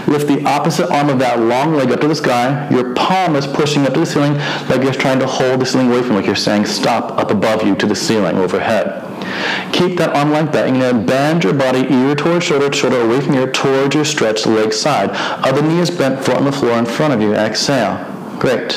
Lift 0.06 0.28
the 0.28 0.44
opposite 0.44 0.90
arm 0.90 1.08
of 1.08 1.18
that 1.18 1.40
long 1.40 1.74
leg 1.74 1.90
up 1.90 2.00
to 2.00 2.08
the 2.08 2.14
sky. 2.14 2.68
Your 2.70 2.94
palm 2.94 3.36
is 3.36 3.46
pushing 3.46 3.86
up 3.86 3.94
to 3.94 4.00
the 4.00 4.06
ceiling 4.06 4.34
like 4.68 4.82
you're 4.82 4.92
trying 4.92 5.18
to 5.20 5.26
hold 5.26 5.60
the 5.60 5.66
ceiling 5.66 5.88
away 5.88 6.02
from 6.02 6.16
like 6.16 6.26
you're 6.26 6.36
saying 6.36 6.66
stop 6.66 7.18
up 7.18 7.30
above 7.30 7.66
you 7.66 7.74
to 7.76 7.86
the 7.86 7.96
ceiling 7.96 8.36
overhead. 8.36 9.04
Keep 9.72 9.98
that 9.98 10.14
arm 10.14 10.30
like 10.30 10.52
that. 10.52 10.68
You're 10.68 10.78
going 10.78 11.00
to 11.00 11.06
bend 11.06 11.44
your 11.44 11.52
body 11.54 11.80
ear 11.92 12.14
towards 12.14 12.44
shoulder, 12.44 12.72
shoulder 12.72 13.00
away 13.00 13.20
from 13.20 13.34
ear 13.34 13.50
towards 13.50 13.94
your 13.94 14.04
stretched 14.04 14.46
leg 14.46 14.72
side. 14.72 15.10
Other 15.44 15.62
knee 15.62 15.80
is 15.80 15.90
bent, 15.90 16.24
foot 16.24 16.36
on 16.36 16.44
the 16.44 16.52
floor 16.52 16.78
in 16.78 16.86
front 16.86 17.12
of 17.12 17.20
you. 17.20 17.34
Exhale. 17.34 18.04
Great. 18.38 18.72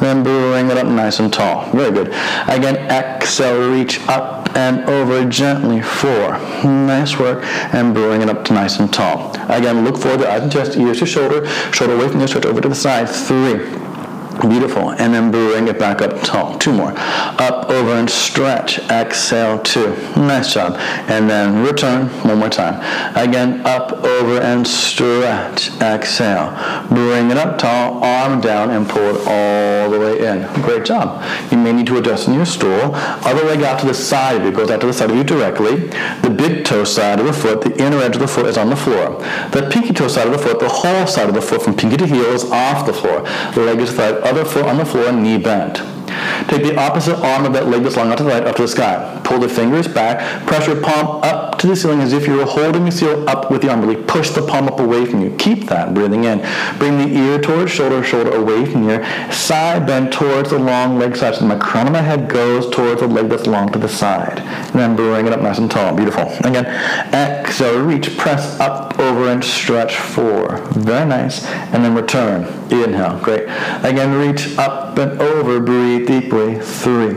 then 0.00 0.22
bring 0.22 0.70
it 0.70 0.76
up 0.76 0.86
nice 0.86 1.18
and 1.18 1.32
tall. 1.32 1.70
Very 1.72 1.90
good. 1.90 2.08
Again, 2.48 2.76
exhale, 2.76 3.70
reach 3.70 4.00
up 4.08 4.41
and 4.54 4.88
over 4.88 5.24
gently. 5.28 5.80
Four. 5.82 6.38
Nice 6.64 7.18
work. 7.18 7.44
And 7.74 7.94
bring 7.94 8.22
it 8.22 8.28
up 8.28 8.44
to 8.46 8.52
nice 8.52 8.78
and 8.78 8.92
tall. 8.92 9.32
Again, 9.50 9.84
look 9.84 9.98
forward, 9.98 10.26
eyes 10.26 10.42
and 10.42 10.52
chest, 10.52 10.76
ears 10.76 10.98
to 10.98 11.06
shoulder, 11.06 11.46
shoulder 11.72 11.94
away 11.94 12.08
from 12.08 12.20
you, 12.20 12.26
stretch 12.26 12.46
over 12.46 12.60
to 12.60 12.68
the 12.68 12.74
side. 12.74 13.08
Three. 13.08 13.91
Beautiful. 14.40 14.90
And 14.90 15.14
then 15.14 15.30
bring 15.30 15.68
it 15.68 15.78
back 15.78 16.02
up 16.02 16.22
tall. 16.22 16.58
Two 16.58 16.72
more. 16.72 16.92
Up, 16.96 17.70
over, 17.70 17.90
and 17.92 18.08
stretch. 18.08 18.78
Exhale, 18.90 19.58
two. 19.60 19.94
Nice 20.16 20.54
job. 20.54 20.76
And 21.08 21.28
then 21.28 21.64
return 21.64 22.08
one 22.24 22.38
more 22.38 22.48
time. 22.48 22.80
Again, 23.16 23.64
up, 23.66 23.92
over, 23.92 24.40
and 24.40 24.66
stretch. 24.66 25.70
Exhale. 25.80 26.50
Bring 26.88 27.30
it 27.30 27.36
up 27.36 27.58
tall, 27.58 28.02
arm 28.02 28.40
down, 28.40 28.70
and 28.70 28.88
pull 28.88 29.16
it 29.16 29.26
all 29.26 29.90
the 29.90 29.98
way 29.98 30.26
in. 30.26 30.62
Great 30.62 30.84
job. 30.84 31.22
You 31.50 31.58
may 31.58 31.72
need 31.72 31.86
to 31.86 31.98
adjust 31.98 32.28
in 32.28 32.34
your 32.34 32.46
stool. 32.46 32.90
Other 32.94 33.44
leg 33.44 33.62
out 33.62 33.80
to 33.80 33.86
the 33.86 33.94
side 33.94 34.40
of 34.40 34.44
you. 34.44 34.52
Goes 34.52 34.70
out 34.70 34.80
to 34.80 34.86
the 34.86 34.92
side 34.92 35.10
of 35.10 35.16
you 35.16 35.24
directly. 35.24 35.88
The 36.22 36.34
big 36.36 36.64
toe 36.64 36.84
side 36.84 37.20
of 37.20 37.26
the 37.26 37.32
foot, 37.32 37.62
the 37.62 37.76
inner 37.82 37.98
edge 37.98 38.16
of 38.16 38.20
the 38.20 38.28
foot 38.28 38.46
is 38.46 38.56
on 38.56 38.70
the 38.70 38.76
floor. 38.76 39.18
The 39.50 39.68
pinky 39.70 39.92
toe 39.92 40.08
side 40.08 40.26
of 40.26 40.32
the 40.32 40.38
foot, 40.38 40.60
the 40.60 40.68
whole 40.68 41.06
side 41.06 41.28
of 41.28 41.34
the 41.34 41.42
foot 41.42 41.62
from 41.62 41.76
pinky 41.76 41.96
to 41.98 42.06
heel 42.06 42.24
is 42.26 42.44
off 42.50 42.86
the 42.86 42.92
floor. 42.92 43.22
The 43.54 43.60
leg 43.60 43.80
is 43.80 43.94
the 43.96 44.21
other 44.24 44.44
on 44.68 44.76
the 44.76 44.84
floor, 44.84 45.12
knee 45.12 45.38
bent. 45.38 46.01
Take 46.48 46.62
the 46.62 46.76
opposite 46.78 47.18
arm 47.18 47.44
of 47.44 47.52
that 47.52 47.66
leg 47.68 47.82
that's 47.82 47.96
long 47.96 48.10
out 48.10 48.18
to 48.18 48.24
the 48.24 48.30
right 48.30 48.44
up 48.46 48.56
to 48.56 48.62
the 48.62 48.68
sky. 48.68 49.20
Pull 49.24 49.40
the 49.40 49.48
fingers 49.48 49.88
back. 49.88 50.46
Press 50.46 50.66
your 50.66 50.80
palm 50.80 51.22
up 51.22 51.58
to 51.58 51.66
the 51.66 51.76
ceiling 51.76 52.00
as 52.00 52.12
if 52.12 52.26
you 52.26 52.36
were 52.36 52.44
holding 52.44 52.84
the 52.84 52.92
seal 52.92 53.28
up 53.28 53.50
with 53.50 53.62
the 53.62 53.70
arm. 53.70 53.80
Really 53.80 54.02
push 54.02 54.30
the 54.30 54.42
palm 54.42 54.68
up 54.68 54.80
away 54.80 55.06
from 55.06 55.22
you. 55.22 55.34
Keep 55.36 55.68
that 55.68 55.94
breathing 55.94 56.24
in. 56.24 56.38
Bring 56.78 56.98
the 56.98 57.08
ear 57.08 57.40
towards 57.40 57.70
shoulder, 57.70 58.02
shoulder 58.02 58.34
away 58.34 58.64
from 58.64 58.88
your 58.88 59.04
side 59.32 59.86
bend 59.86 60.12
towards 60.12 60.50
the 60.50 60.58
long 60.58 60.98
leg 60.98 61.16
side. 61.16 61.34
So 61.34 61.44
my 61.44 61.58
crown 61.58 61.86
of 61.86 61.92
my 61.92 62.02
head 62.02 62.28
goes 62.28 62.68
towards 62.70 63.00
the 63.00 63.06
leg 63.06 63.28
that's 63.28 63.46
long 63.46 63.70
to 63.72 63.78
the 63.78 63.88
side. 63.88 64.40
And 64.40 64.74
then 64.74 64.96
bring 64.96 65.26
it 65.26 65.32
up 65.32 65.40
nice 65.40 65.58
and 65.58 65.70
tall. 65.70 65.94
Beautiful. 65.94 66.28
Again, 66.46 66.66
exhale, 67.12 67.82
reach, 67.82 68.16
press 68.16 68.58
up, 68.60 68.98
over, 68.98 69.28
and 69.28 69.42
stretch. 69.44 69.96
Four. 69.96 70.58
Very 70.72 71.06
nice. 71.06 71.44
And 71.46 71.84
then 71.84 71.94
return. 71.94 72.44
Inhale. 72.70 73.18
Great. 73.18 73.44
Again, 73.82 74.14
reach 74.14 74.56
up 74.58 74.98
and 74.98 75.20
over. 75.20 75.60
Breathe 75.60 76.06
deeply. 76.20 76.60
Three. 76.60 77.16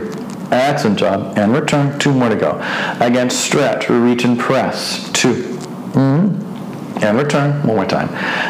Excellent 0.50 0.98
job. 0.98 1.36
And 1.36 1.52
return. 1.52 1.98
Two 1.98 2.12
more 2.12 2.28
to 2.28 2.36
go. 2.36 2.52
Again, 3.00 3.28
stretch, 3.30 3.88
reach, 3.90 4.24
and 4.24 4.38
press. 4.38 5.10
2 5.12 5.34
mm-hmm. 5.34 6.42
And 7.04 7.18
return. 7.18 7.66
One 7.66 7.76
more 7.76 7.84
time. 7.84 8.08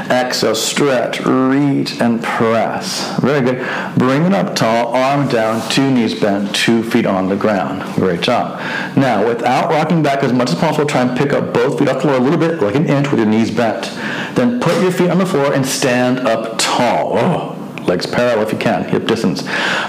Exhale, 0.08 0.54
stretch, 0.54 1.20
reach, 1.26 2.00
and 2.00 2.22
press. 2.22 3.18
Very 3.18 3.40
good. 3.40 3.58
Bring 3.98 4.22
it 4.24 4.32
up 4.32 4.54
tall, 4.54 4.94
arm 4.94 5.26
down, 5.28 5.68
two 5.68 5.90
knees 5.90 6.14
bent, 6.14 6.54
two 6.54 6.84
feet 6.84 7.06
on 7.06 7.28
the 7.28 7.34
ground. 7.34 7.82
Great 7.96 8.20
job. 8.20 8.60
Now, 8.96 9.26
without 9.26 9.70
rocking 9.70 10.00
back 10.00 10.22
as 10.22 10.32
much 10.32 10.50
as 10.50 10.54
possible, 10.54 10.86
try 10.86 11.02
and 11.02 11.18
pick 11.18 11.32
up 11.32 11.52
both 11.52 11.80
feet 11.80 11.88
off 11.88 11.96
the 11.96 12.02
floor 12.02 12.14
a 12.14 12.20
little 12.20 12.38
bit, 12.38 12.62
like 12.62 12.76
an 12.76 12.86
inch 12.86 13.10
with 13.10 13.18
your 13.18 13.28
knees 13.28 13.50
bent. 13.50 13.86
Then 14.36 14.60
put 14.60 14.80
your 14.80 14.92
feet 14.92 15.10
on 15.10 15.18
the 15.18 15.26
floor 15.26 15.52
and 15.52 15.66
stand 15.66 16.20
up 16.20 16.54
tall. 16.56 17.18
Oh 17.18 17.55
legs 17.86 18.06
parallel 18.06 18.46
if 18.46 18.52
you 18.52 18.58
can, 18.58 18.84
hip 18.84 19.06
distance. 19.06 19.42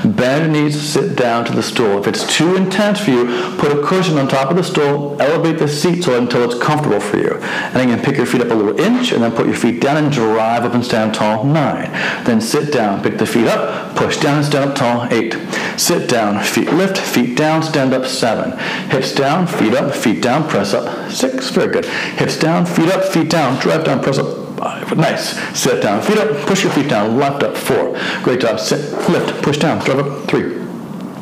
Bend 0.03 0.53
your 0.53 0.63
knees, 0.63 0.79
sit 0.79 1.15
down 1.15 1.45
to 1.45 1.53
the 1.53 1.63
stool. 1.63 1.99
If 1.99 2.07
it's 2.07 2.35
too 2.35 2.55
intense 2.55 2.99
for 2.99 3.11
you, 3.11 3.25
put 3.57 3.71
a 3.71 3.83
cushion 3.83 4.17
on 4.17 4.27
top 4.27 4.49
of 4.49 4.57
the 4.57 4.63
stool, 4.63 5.19
elevate 5.21 5.59
the 5.59 5.67
seat 5.67 6.03
so 6.03 6.17
until 6.17 6.49
it's 6.49 6.61
comfortable 6.61 6.99
for 6.99 7.17
you. 7.17 7.35
And 7.41 7.77
again, 7.77 8.03
pick 8.03 8.17
your 8.17 8.25
feet 8.25 8.41
up 8.41 8.51
a 8.51 8.53
little 8.53 8.79
inch, 8.79 9.11
and 9.11 9.23
then 9.23 9.31
put 9.31 9.45
your 9.47 9.55
feet 9.55 9.81
down 9.81 10.03
and 10.03 10.11
drive 10.11 10.63
up 10.63 10.73
and 10.73 10.83
stand 10.83 11.13
tall, 11.13 11.43
nine. 11.43 11.91
Then 12.25 12.41
sit 12.41 12.73
down, 12.73 13.01
pick 13.03 13.17
the 13.17 13.25
feet 13.25 13.47
up, 13.47 13.95
push 13.95 14.17
down 14.17 14.37
and 14.37 14.45
stand 14.45 14.69
up 14.69 14.75
tall, 14.75 15.07
eight. 15.11 15.35
Sit 15.77 16.09
down, 16.09 16.43
feet 16.43 16.71
lift, 16.71 16.97
feet 16.97 17.37
down, 17.37 17.61
stand 17.61 17.93
up, 17.93 18.05
seven. 18.05 18.57
Hips 18.89 19.13
down, 19.13 19.45
feet 19.47 19.73
up, 19.73 19.93
feet 19.93 20.21
down, 20.21 20.47
press 20.47 20.73
up, 20.73 21.11
six. 21.11 21.49
Very 21.49 21.71
good. 21.71 21.85
Hips 21.85 22.37
down, 22.37 22.65
feet 22.65 22.89
up, 22.89 23.03
feet 23.05 23.29
down, 23.29 23.59
drive 23.59 23.83
down, 23.83 24.01
press 24.01 24.17
up. 24.17 24.46
Nice. 24.59 25.37
Sit 25.57 25.81
down. 25.81 26.01
Feet 26.01 26.17
up. 26.17 26.29
Push 26.47 26.63
your 26.63 26.71
feet 26.73 26.89
down. 26.89 27.17
Left 27.17 27.43
up. 27.43 27.55
Four. 27.55 27.97
Great 28.23 28.41
job. 28.41 28.59
Sit. 28.59 28.79
Lift. 29.09 29.41
Push 29.43 29.57
down. 29.57 29.83
Drive 29.83 29.99
up. 29.99 30.27
Three. 30.27 30.57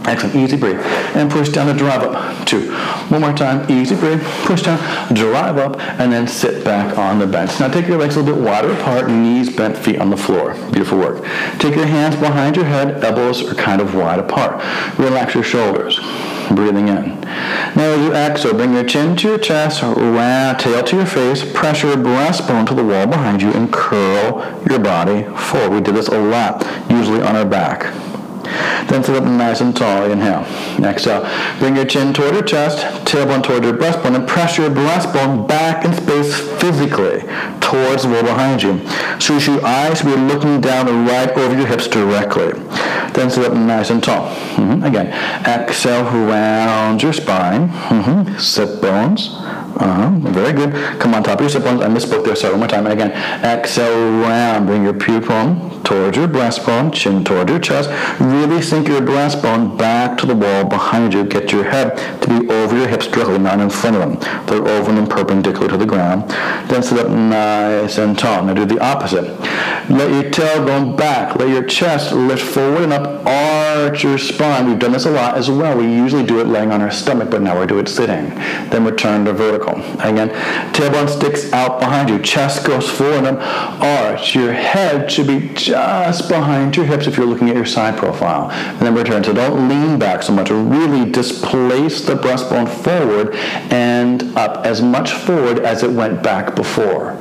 Excellent. 0.06 0.36
Easy 0.36 0.56
breathe. 0.56 0.80
And 1.16 1.32
push 1.32 1.50
down 1.50 1.68
and 1.68 1.78
drive 1.78 2.04
up. 2.04 2.48
Two. 2.48 2.72
One 3.10 3.22
more 3.22 3.34
time. 3.34 3.70
Easy 3.72 3.96
breathe. 3.96 4.24
Push 4.44 4.64
down. 4.64 4.80
Drive 5.14 5.58
up. 5.58 5.80
And 6.00 6.12
then 6.12 6.28
sit 6.28 6.64
back 6.64 6.98
on 6.98 7.20
the 7.20 7.28
bench. 7.28 7.60
Now 7.60 7.68
take 7.68 7.88
your 7.88 7.98
legs 7.98 8.16
a 8.16 8.22
little 8.22 8.36
bit 8.36 8.44
wider 8.44 8.72
apart. 8.72 9.10
Knees 9.10 9.56
bent. 9.56 9.78
Feet 9.78 10.00
on 10.00 10.10
the 10.10 10.18
floor. 10.18 10.54
Beautiful 10.72 11.00
work. 11.00 11.24
Take 11.60 11.76
your 11.76 11.88
hands 11.88 12.16
behind 12.16 12.56
your 12.56 12.66
head. 12.66 13.04
Elbows 13.04 13.50
are 13.50 13.56
kind 13.56 13.82
of 13.82 13.96
wide 13.96 14.20
apart. 14.20 14.64
Relax 15.00 15.34
your 15.34 15.44
shoulders 15.44 16.00
breathing 16.50 16.88
in. 16.88 17.22
Now 17.22 17.92
as 17.92 18.00
you 18.00 18.14
exhale, 18.14 18.54
bring 18.54 18.74
your 18.74 18.84
chin 18.86 19.16
to 19.18 19.28
your 19.30 19.38
chest, 19.38 19.82
tail 19.82 20.84
to 20.84 20.96
your 20.96 21.06
face, 21.06 21.44
press 21.54 21.84
your 21.84 21.96
breastbone 21.96 22.68
to 22.68 22.74
the 22.74 22.84
wall 22.84 23.08
behind 23.08 23.42
you, 23.42 23.52
and 23.52 23.72
curl 23.72 24.42
your 24.70 24.80
body 24.80 25.24
forward. 25.38 25.72
We 25.72 25.82
did 25.82 25.96
this 25.96 26.08
a 26.08 26.20
lot, 26.20 26.66
usually 26.90 27.22
on 27.22 27.36
our 27.36 27.46
back. 27.46 27.94
Then 28.88 29.04
sit 29.04 29.16
up 29.16 29.24
nice 29.24 29.62
and 29.62 29.76
tall. 29.76 30.10
Inhale. 30.10 30.46
Exhale. 30.84 31.28
Bring 31.60 31.76
your 31.76 31.86
chin 31.86 32.14
toward 32.14 32.34
your 32.34 32.44
chest, 32.44 32.78
tailbone 33.06 33.44
toward 33.44 33.64
your 33.64 33.74
breastbone, 33.74 34.16
and 34.16 34.28
press 34.28 34.58
your 34.58 34.70
breastbone 34.70 35.48
back 35.48 35.86
in 35.86 35.94
space 35.94 36.40
physically 36.62 37.22
towards 37.60 38.04
the 38.04 38.10
wall 38.10 38.24
behind 38.24 38.62
you. 38.62 38.88
So 39.20 39.38
your 39.38 39.66
eyes 39.66 40.00
should 40.00 40.08
be 40.08 40.16
looking 40.16 40.62
down 40.62 41.08
right 41.08 41.30
over 41.32 41.56
your 41.56 41.68
hips 41.68 41.88
directly. 41.88 42.54
Then 43.14 43.30
sit 43.30 43.46
up 43.46 43.54
nice 43.54 43.90
and 43.90 44.04
tall. 44.04 44.30
Mm-hmm. 44.56 44.84
Again, 44.84 45.08
exhale, 45.46 46.04
round 46.04 47.02
your 47.02 47.14
spine. 47.14 47.70
Mm-hmm. 47.70 48.38
Sit 48.38 48.82
bones. 48.82 49.30
Uh-huh. 49.78 50.10
Very 50.32 50.54
good. 50.54 50.74
Come 51.00 51.14
on 51.14 51.24
top 51.24 51.40
of 51.40 51.42
your 51.42 51.50
sit 51.50 51.64
bones. 51.64 51.82
I 51.82 51.88
misspoke 51.88 52.24
there, 52.24 52.36
so 52.36 52.52
one 52.52 52.60
more 52.60 52.68
time. 52.68 52.86
And 52.86 52.94
again, 52.94 53.12
exhale, 53.44 54.22
round. 54.22 54.68
Bring 54.68 54.84
your 54.84 54.94
pupil 54.94 55.82
towards 55.84 56.18
your 56.18 56.28
breastbone, 56.28 56.94
chin 56.94 57.24
towards 57.24 57.50
your 57.50 57.60
chest. 57.60 57.90
Really 58.20 58.62
sink 58.62 58.88
your 58.88 59.02
breastbone 59.02 59.78
back 59.78 60.18
to 60.20 60.26
the 60.26 60.36
wall 60.36 60.64
behind 60.64 61.14
you. 61.14 61.26
Get 61.26 61.52
your 61.52 61.64
head 61.64 62.22
to 62.22 62.28
be 62.28 62.50
over 62.50 62.78
your 62.78 62.88
hips 62.88 63.08
directly, 63.08 63.38
not 63.38 63.60
in 63.60 63.70
front 63.70 63.98
of 63.98 64.02
them. 64.02 64.46
They're 64.48 64.68
over 64.78 64.92
them 64.94 65.08
perpendicular 65.08 65.68
to 65.68 65.78
the 65.78 65.86
ground. 65.86 66.30
Then 66.70 66.82
sit 66.82 67.00
up 67.00 67.10
nice 67.10 67.98
and 67.98 68.18
tall. 68.18 68.46
Now 68.46 68.54
do 68.54 68.66
the 68.66 68.80
opposite. 68.80 69.26
Let 69.90 70.10
your 70.10 70.32
tailbone 70.32 70.98
back. 70.98 71.36
Let 71.36 71.50
your 71.50 71.64
chest 71.64 72.14
lift 72.14 72.44
forward 72.44 72.84
and 72.84 72.94
up. 72.94 73.26
Arch 73.26 74.04
your 74.04 74.18
spine. 74.18 74.68
We've 74.68 74.80
done 74.80 74.94
this 74.94 75.06
a 75.06 75.12
lot 75.12 75.36
as 75.36 75.50
well. 75.50 75.78
We 75.78 75.86
usually 75.86 76.26
do 76.26 76.40
it 76.40 76.48
laying 76.48 76.72
on 76.72 76.82
our 76.82 76.92
stomach, 76.92 77.30
but 77.30 77.42
now 77.42 77.60
we 77.60 77.68
do 77.68 77.78
it 77.80 77.88
sitting. 77.88 78.30
Then 78.70 78.86
return 78.86 79.26
to 79.26 79.34
vertical. 79.34 79.65
Again, 79.74 80.30
tailbone 80.74 81.10
sticks 81.10 81.52
out 81.54 81.80
behind 81.80 82.10
you. 82.10 82.20
Chest 82.20 82.66
goes 82.66 82.90
forward 82.90 83.26
and 83.26 83.38
arch. 83.38 84.36
Your 84.36 84.54
head 84.54 85.12
should 85.12 85.28
be 85.28 85.54
just 85.54 86.30
behind 86.30 86.76
your 86.76 86.86
hips 86.86 87.08
if 87.08 87.18
you're 87.18 87.26
looking 87.26 87.50
at 87.50 87.56
your 87.56 87.66
side 87.66 87.98
profile. 87.98 88.52
And 88.52 88.80
then 88.80 88.96
return. 88.96 89.24
So 89.24 89.34
don't 89.34 89.68
lean 89.70 90.00
back 90.00 90.24
so 90.24 90.34
much. 90.34 90.50
Really 90.50 91.10
displace 91.10 92.02
the 92.02 92.16
breastbone 92.16 92.70
forward 92.70 93.36
and 93.72 94.24
up 94.38 94.66
as 94.66 94.82
much 94.82 95.12
forward 95.14 95.60
as 95.60 95.84
it 95.84 95.92
went 95.92 96.22
back 96.22 96.56
before. 96.56 97.12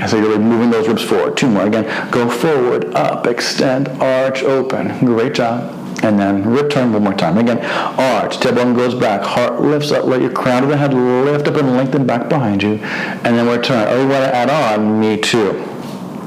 And 0.00 0.08
so 0.08 0.18
you're 0.18 0.38
moving 0.38 0.70
those 0.70 0.88
ribs 0.88 1.02
forward. 1.02 1.36
Two 1.36 1.50
more. 1.50 1.66
Again, 1.66 2.10
go 2.10 2.28
forward, 2.28 2.94
up, 2.94 3.26
extend, 3.26 3.88
arch, 4.00 4.42
open. 4.42 5.04
Great 5.04 5.34
job. 5.34 5.79
And 6.02 6.18
then 6.18 6.48
return 6.48 6.92
one 6.92 7.04
more 7.04 7.14
time. 7.14 7.36
Again, 7.36 7.58
arch, 7.58 8.38
tailbone 8.38 8.74
goes 8.74 8.94
back, 8.94 9.22
heart 9.22 9.60
lifts 9.60 9.92
up, 9.92 10.04
let 10.04 10.22
your 10.22 10.32
crown 10.32 10.62
of 10.62 10.70
the 10.70 10.76
head 10.76 10.94
lift 10.94 11.46
up 11.46 11.56
and 11.56 11.72
lengthen 11.76 12.06
back 12.06 12.28
behind 12.28 12.62
you. 12.62 12.78
And 12.78 13.36
then 13.36 13.46
return. 13.46 13.86
Oh, 13.88 14.02
you 14.02 14.08
want 14.08 14.24
to 14.24 14.34
add 14.34 14.48
on? 14.48 14.98
Me 15.00 15.18
too. 15.18 15.52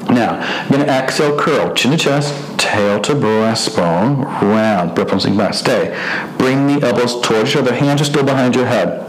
Now, 0.10 0.68
to 0.70 0.86
exhale, 0.86 1.38
curl, 1.40 1.74
chin 1.74 1.92
to 1.92 1.98
chest, 1.98 2.60
tail 2.60 3.00
to 3.02 3.14
breastbone, 3.14 4.26
round, 4.42 4.96
breastbone 4.96 5.38
back. 5.38 5.54
Stay. 5.54 5.98
Bring 6.38 6.68
the 6.68 6.86
elbows 6.86 7.20
towards 7.22 7.50
each 7.50 7.56
other. 7.56 7.74
Hands 7.74 8.00
are 8.00 8.06
still 8.06 8.24
behind 8.24 8.56
your 8.56 8.66
head. 8.66 9.00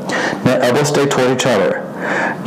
Now, 0.44 0.59
elbows 0.61 0.88
stay 0.88 1.07
toward 1.07 1.31
each 1.33 1.46
other. 1.46 1.93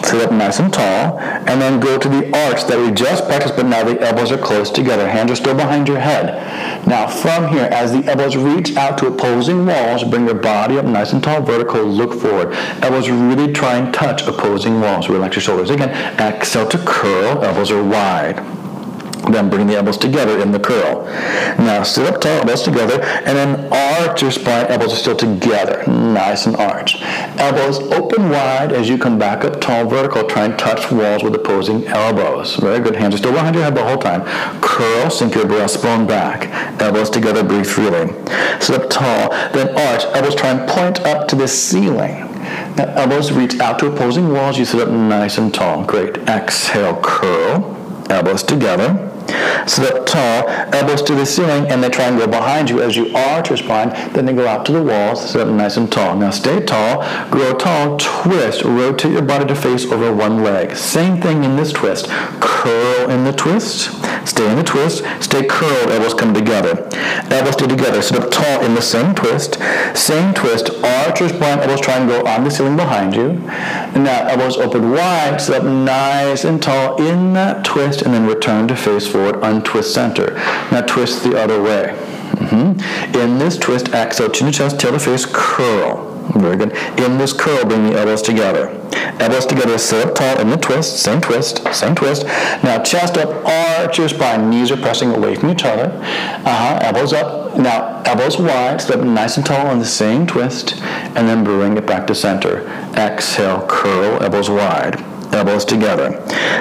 Sit 0.03 0.21
up 0.21 0.31
nice 0.31 0.59
and 0.59 0.71
tall, 0.73 1.19
and 1.19 1.61
then 1.61 1.79
go 1.79 1.97
to 1.97 2.07
the 2.07 2.25
arch 2.47 2.65
that 2.65 2.77
we 2.77 2.91
just 2.91 3.25
practiced, 3.25 3.55
but 3.55 3.65
now 3.65 3.83
the 3.83 3.99
elbows 4.01 4.31
are 4.31 4.37
close 4.37 4.69
together. 4.69 5.07
Hands 5.07 5.31
are 5.31 5.35
still 5.35 5.55
behind 5.55 5.87
your 5.87 5.99
head. 5.99 6.87
Now, 6.87 7.07
from 7.07 7.49
here, 7.49 7.67
as 7.71 7.91
the 7.91 8.05
elbows 8.05 8.35
reach 8.35 8.75
out 8.77 8.97
to 8.99 9.07
opposing 9.07 9.65
walls, 9.65 10.03
bring 10.03 10.25
your 10.25 10.35
body 10.35 10.77
up 10.77 10.85
nice 10.85 11.13
and 11.13 11.23
tall, 11.23 11.41
vertical, 11.41 11.83
look 11.83 12.19
forward. 12.19 12.53
Elbows 12.81 13.09
really 13.09 13.51
try 13.51 13.77
and 13.77 13.93
touch 13.93 14.25
opposing 14.27 14.79
walls. 14.79 15.09
Relax 15.09 15.35
your 15.35 15.43
shoulders. 15.43 15.69
Again, 15.69 15.89
exhale 16.19 16.67
to 16.69 16.77
curl, 16.79 17.43
elbows 17.43 17.71
are 17.71 17.83
wide. 17.83 18.56
Then 19.32 19.49
bring 19.49 19.67
the 19.67 19.75
elbows 19.75 19.97
together 19.97 20.39
in 20.39 20.51
the 20.51 20.60
curl. 20.60 21.06
Now 21.58 21.84
sit 21.84 22.06
up 22.06 22.21
tall, 22.21 22.39
elbows 22.39 22.62
together, 22.63 23.01
and 23.01 23.38
then 23.38 23.73
arch 23.73 24.21
your 24.21 24.32
spine. 24.32 24.67
Elbows 24.67 24.93
are 24.93 24.97
still 24.97 25.15
together, 25.15 25.84
nice 25.88 26.45
and 26.45 26.56
arch. 26.56 27.01
Elbows 27.38 27.80
open 27.91 28.30
wide 28.30 28.71
as 28.71 28.88
you 28.88 28.97
come 28.97 29.19
back 29.19 29.43
up 29.43 29.60
tall, 29.60 29.86
vertical. 29.86 30.23
Try 30.23 30.45
and 30.45 30.58
touch 30.58 30.91
walls 30.91 31.23
with 31.23 31.36
opposing 31.36 31.86
elbows. 31.88 32.56
Very 32.56 32.80
good. 32.80 32.95
Hands 32.95 33.13
are 33.13 33.17
still 33.17 33.34
behind 33.34 33.56
your 33.56 33.63
head 33.63 33.75
the 33.75 33.84
whole 33.84 33.97
time. 33.97 34.23
Curl, 34.62 35.10
sink 35.10 35.36
your 35.36 35.45
breastbone 35.45 36.08
back. 36.08 36.47
Elbows 36.82 37.10
together, 37.10 37.43
breathe 37.43 37.67
freely. 37.67 38.08
Sit 38.60 38.82
up 38.82 38.89
tall, 38.89 39.30
then 39.51 39.69
arch. 39.69 40.03
Elbows 40.15 40.36
try 40.36 40.49
and 40.49 40.69
point 40.69 41.01
up 41.06 41.27
to 41.27 41.36
the 41.36 41.47
ceiling. 41.47 42.23
Now 42.75 42.93
elbows 42.95 43.32
reach 43.32 43.60
out 43.60 43.80
to 43.80 43.88
opposing 43.88 44.32
walls. 44.32 44.58
You 44.58 44.65
sit 44.65 44.82
up 44.82 44.89
nice 44.89 45.38
and 45.38 45.53
tall. 45.53 45.84
Great. 45.84 46.17
Exhale, 46.30 46.99
curl 47.01 47.76
elbows 48.09 48.43
together. 48.43 49.13
Sit 49.67 50.07
tall, 50.07 50.47
elbows 50.73 51.01
to 51.03 51.15
the 51.15 51.25
ceiling, 51.25 51.67
and 51.67 51.83
they 51.83 51.89
try 51.89 52.05
and 52.05 52.17
go 52.17 52.27
behind 52.27 52.69
you 52.69 52.81
as 52.81 52.95
you 52.95 53.13
arch 53.15 53.49
your 53.49 53.57
spine. 53.57 53.89
Then 54.13 54.25
they 54.25 54.33
go 54.33 54.47
out 54.47 54.65
to 54.67 54.71
the 54.71 54.81
walls, 54.81 55.35
up 55.35 55.47
nice 55.49 55.75
and 55.75 55.91
tall. 55.91 56.15
Now 56.15 56.29
stay 56.31 56.63
tall, 56.63 57.01
grow 57.29 57.53
tall, 57.53 57.97
twist, 57.97 58.63
rotate 58.63 59.11
your 59.11 59.21
body 59.21 59.45
to 59.45 59.55
face 59.55 59.85
over 59.91 60.13
one 60.13 60.43
leg. 60.43 60.75
Same 60.75 61.21
thing 61.21 61.43
in 61.43 61.57
this 61.57 61.73
twist. 61.73 62.07
Curl 62.39 63.09
in 63.09 63.25
the 63.25 63.33
twist, 63.33 63.89
stay 64.27 64.49
in 64.49 64.57
the 64.57 64.63
twist, 64.63 65.03
stay 65.21 65.45
curled, 65.45 65.89
elbows 65.89 66.13
come 66.13 66.33
together. 66.33 66.87
Elbows 67.31 67.53
stay 67.53 67.67
together, 67.67 68.01
sit 68.01 68.19
up 68.21 68.29
tall 68.31 68.63
in 68.63 68.75
the 68.75 68.81
same 68.81 69.15
twist. 69.15 69.57
Same 69.95 70.33
twist, 70.33 70.69
arch 70.83 71.19
your 71.19 71.29
spine, 71.29 71.59
elbows 71.59 71.81
try 71.81 72.05
go 72.05 72.25
on 72.25 72.43
the 72.43 72.51
ceiling 72.51 72.75
behind 72.75 73.15
you. 73.15 73.29
And 73.49 74.03
now 74.03 74.27
elbows 74.27 74.57
open 74.57 74.91
wide, 74.91 75.39
sit 75.39 75.55
up 75.55 75.63
nice 75.63 76.43
and 76.43 76.61
tall 76.61 77.01
in 77.01 77.33
that 77.33 77.63
twist, 77.63 78.01
and 78.01 78.13
then 78.13 78.27
return 78.27 78.67
to 78.67 78.75
face 78.75 79.07
forward 79.07 79.39
untwist 79.41 79.93
center. 79.93 80.33
Now 80.71 80.81
twist 80.81 81.23
the 81.23 81.39
other 81.39 81.61
way. 81.61 81.95
Mm-hmm. 82.37 83.15
In 83.19 83.39
this 83.39 83.57
twist, 83.57 83.89
exhale, 83.89 84.29
chin 84.29 84.47
to 84.47 84.53
chest, 84.53 84.79
tail 84.79 84.91
to 84.91 84.99
face, 84.99 85.25
curl. 85.25 86.16
Very 86.35 86.57
good. 86.57 86.75
In 86.99 87.17
this 87.17 87.33
curl, 87.33 87.65
bring 87.65 87.89
the 87.89 87.97
elbows 87.97 88.21
together. 88.21 88.69
Elbows 89.19 89.45
together, 89.45 89.77
sit 89.77 90.05
up 90.05 90.15
tall 90.15 90.39
in 90.39 90.49
the 90.49 90.57
twist, 90.57 90.97
same 90.97 91.21
twist, 91.21 91.61
same 91.73 91.95
twist. 91.95 92.25
Now 92.63 92.81
chest 92.83 93.17
up, 93.17 93.45
arch 93.45 93.97
your 93.97 94.09
spine, 94.09 94.49
knees 94.49 94.71
are 94.71 94.77
pressing 94.77 95.11
away 95.11 95.35
from 95.35 95.49
each 95.49 95.63
other. 95.63 95.91
Uh-huh, 95.93 96.79
elbows 96.81 97.13
up. 97.13 97.57
Now 97.57 98.01
elbows 98.03 98.37
wide, 98.37 98.81
up 98.91 98.99
nice 99.01 99.37
and 99.37 99.45
tall 99.45 99.71
in 99.71 99.79
the 99.79 99.85
same 99.85 100.27
twist, 100.27 100.79
and 100.81 101.27
then 101.27 101.43
bring 101.43 101.77
it 101.77 101.87
back 101.87 102.05
to 102.07 102.15
center. 102.15 102.67
Exhale, 102.95 103.65
curl, 103.67 104.21
elbows 104.21 104.49
wide 104.49 105.03
elbows 105.33 105.65
together. 105.65 106.11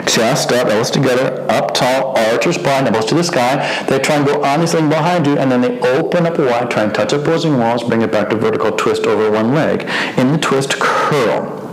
Chest 0.06 0.52
up, 0.52 0.68
elbows 0.68 0.90
together, 0.90 1.44
up 1.50 1.74
tall, 1.74 2.16
arch 2.16 2.44
your 2.44 2.54
spine, 2.54 2.86
elbows 2.86 3.06
to 3.06 3.14
the 3.14 3.24
sky. 3.24 3.84
They 3.88 3.98
try 3.98 4.16
and 4.16 4.26
go 4.26 4.42
on 4.42 4.60
this 4.60 4.72
thing 4.72 4.88
behind 4.88 5.26
you, 5.26 5.38
and 5.38 5.50
then 5.50 5.60
they 5.60 5.80
open 5.80 6.26
up 6.26 6.38
wide, 6.38 6.70
try 6.70 6.84
and 6.84 6.94
touch 6.94 7.12
opposing 7.12 7.58
walls, 7.58 7.82
bring 7.82 8.02
it 8.02 8.12
back 8.12 8.30
to 8.30 8.36
vertical, 8.36 8.72
twist 8.72 9.06
over 9.06 9.30
one 9.30 9.54
leg. 9.54 9.82
In 10.18 10.32
the 10.32 10.38
twist, 10.38 10.78
curl 10.78 11.65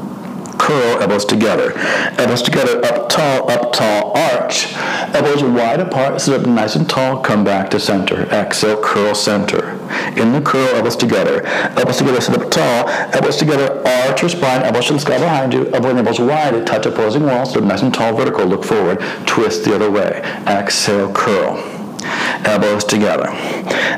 curl, 0.63 1.01
elbows 1.01 1.25
together. 1.25 1.77
Elbows 2.17 2.41
together, 2.41 2.83
up 2.85 3.09
tall, 3.09 3.51
up 3.51 3.73
tall, 3.73 4.17
arch. 4.17 4.73
Elbows 5.13 5.43
wide 5.43 5.81
apart, 5.81 6.21
sit 6.21 6.39
up 6.39 6.47
nice 6.47 6.75
and 6.75 6.89
tall, 6.89 7.19
come 7.19 7.43
back 7.43 7.69
to 7.71 7.79
center. 7.79 8.21
Exhale, 8.31 8.81
curl 8.81 9.13
center. 9.13 9.71
In 10.17 10.31
the 10.31 10.41
curl, 10.41 10.75
elbows 10.75 10.95
together. 10.95 11.45
Elbows 11.45 11.97
together, 11.97 12.21
sit 12.21 12.39
up 12.39 12.49
tall. 12.49 12.87
Elbows 13.13 13.35
together, 13.35 13.85
arch 13.85 14.21
your 14.21 14.29
spine. 14.29 14.63
Elbows 14.63 14.87
to 14.87 14.93
the 14.93 14.99
sky 14.99 15.19
behind 15.19 15.53
you. 15.53 15.67
Elbows 15.73 15.95
elbows 15.95 16.19
wide, 16.19 16.65
touch 16.65 16.85
opposing 16.85 17.23
walls, 17.23 17.49
sit 17.49 17.61
up 17.61 17.67
nice 17.67 17.81
and 17.81 17.93
tall, 17.93 18.15
vertical, 18.15 18.45
look 18.45 18.63
forward. 18.63 18.99
Twist 19.25 19.65
the 19.65 19.75
other 19.75 19.91
way. 19.91 20.21
Exhale, 20.47 21.11
curl 21.11 21.72
elbows 22.45 22.83
together. 22.83 23.27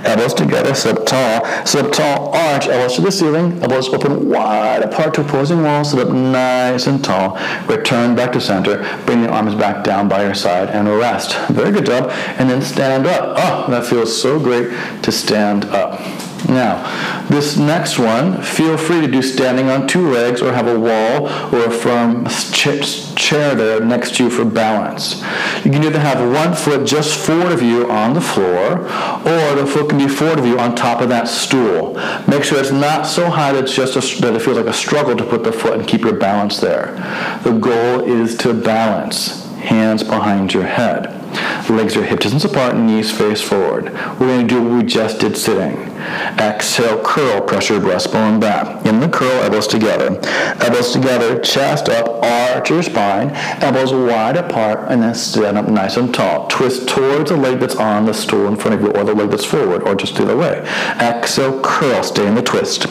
Elbows 0.06 0.34
together, 0.34 0.74
sit 0.74 1.06
tall, 1.08 1.46
sit 1.66 1.94
tall, 1.94 2.34
arch, 2.36 2.68
elbows 2.68 2.96
to 2.96 3.02
the 3.02 3.12
ceiling, 3.12 3.62
elbows 3.62 3.90
open 3.90 4.30
wide 4.30 4.84
apart 4.84 5.14
to 5.16 5.22
opposing 5.22 5.64
walls, 5.64 5.92
sit 5.92 6.00
up 6.00 6.14
nice 6.14 6.88
and 6.88 7.04
tall. 7.04 7.38
Return 7.68 8.16
back 8.16 8.32
to 8.34 8.42
center, 8.42 8.78
bring 9.06 9.22
the 9.22 9.30
arms 9.30 9.56
back 9.56 9.84
down 9.84 10.08
by 10.08 10.24
your 10.24 10.36
side 10.36 10.70
and 10.70 10.88
rest. 10.88 11.36
Very 11.50 11.72
good 11.72 11.86
job. 11.86 12.10
And 12.38 12.50
then 12.50 12.62
stand 12.62 13.08
up. 13.08 13.36
Oh, 13.38 13.72
that 13.72 13.86
feels 13.86 14.22
so 14.22 14.40
great 14.40 14.72
to 15.04 15.12
stand 15.12 15.66
up. 15.66 16.00
Now, 16.48 17.26
this 17.28 17.58
next 17.58 17.98
one, 17.98 18.42
feel 18.42 18.78
free 18.78 19.02
to 19.02 19.08
do 19.08 19.22
standing 19.22 19.70
on 19.70 19.88
two 19.88 20.12
legs 20.12 20.42
or 20.42 20.54
have 20.54 20.68
a 20.68 20.80
wall 20.80 21.28
or 21.54 21.66
a 21.66 21.72
firm 21.72 22.28
chair 22.28 23.56
there 23.56 23.80
next 23.80 24.16
to 24.16 24.26
you 24.26 24.30
for 24.30 24.46
balance. 24.46 25.22
You 25.66 25.72
can 25.72 25.84
either 25.84 26.00
have 26.00 26.20
one 26.32 26.54
foot 26.54 26.86
just 26.86 27.18
forward 27.18 27.52
of 27.52 27.62
you 27.62 27.90
on 27.90 28.14
the 28.14 28.22
floor 28.22 28.80
or 28.80 29.56
the 29.56 29.66
foot 29.66 29.90
can 29.90 29.98
be 29.98 30.08
forward 30.08 30.40
of 30.40 30.46
you 30.46 30.60
on 30.60 30.76
top 30.76 31.02
of 31.02 31.10
that 31.10 31.28
stool. 31.28 31.96
Make 32.28 32.44
sure 32.44 32.60
it's 32.60 32.72
not 32.72 33.08
so 33.08 33.30
high 33.30 33.54
that, 33.54 33.64
it's 33.64 33.74
just 33.74 33.96
a, 33.96 34.22
that 34.22 34.36
it 34.36 34.42
feels 34.42 34.58
like 34.58 34.68
a 34.68 34.74
struggle 34.74 35.16
to 35.16 35.24
put 35.26 35.44
the 35.44 35.52
foot 35.52 35.80
and 35.80 35.88
keep 35.88 36.02
your 36.02 36.16
balance 36.18 36.60
there. 36.60 36.94
The 37.44 37.52
goal 37.52 38.02
is 38.02 38.38
to 38.38 38.54
balance, 38.54 39.46
hands 39.56 40.04
behind 40.04 40.54
your 40.54 40.66
head. 40.66 41.25
Legs 41.70 41.96
are 41.98 42.04
hip 42.04 42.20
distance 42.20 42.46
apart, 42.46 42.76
knees 42.76 43.12
face 43.12 43.42
forward. 43.42 43.86
We're 44.20 44.28
going 44.28 44.48
to 44.48 44.54
do 44.56 44.62
what 44.62 44.78
we 44.78 44.84
just 44.84 45.20
did 45.20 45.36
sitting. 45.38 45.78
Exhale, 46.38 47.02
curl, 47.04 47.42
pressure 47.42 47.80
breastbone 47.80 48.40
back. 48.40 48.86
In 48.86 49.00
the 49.00 49.10
curl, 49.10 49.44
elbows 49.44 49.68
together. 49.68 50.20
Elbows 50.62 50.92
together, 50.92 51.40
chest 51.40 51.90
up, 51.90 52.24
arch 52.24 52.70
your 52.70 52.84
spine, 52.84 53.32
elbows 53.62 53.94
wide 53.94 54.38
apart, 54.38 54.92
and 54.92 55.02
then 55.02 55.16
stand 55.16 55.58
up 55.58 55.68
nice 55.68 55.98
and 55.98 56.14
tall. 56.14 56.48
Twist 56.48 56.88
towards 56.88 57.32
the 57.32 57.38
leg 57.38 57.60
that's 57.60 57.76
on 57.76 58.06
the 58.06 58.14
stool 58.14 58.48
in 58.48 58.56
front 58.56 58.76
of 58.76 58.82
you, 58.82 58.92
or 58.92 59.04
the 59.04 59.14
leg 59.14 59.30
that's 59.30 59.46
forward, 59.46 59.84
or 59.84 59.96
just 59.96 60.16
the 60.16 60.24
other 60.24 60.38
way. 60.38 60.60
Exhale, 61.00 61.62
curl, 61.62 62.04
stay 62.04 62.28
in 62.28 62.36
the 62.36 62.44
twist. 62.44 62.88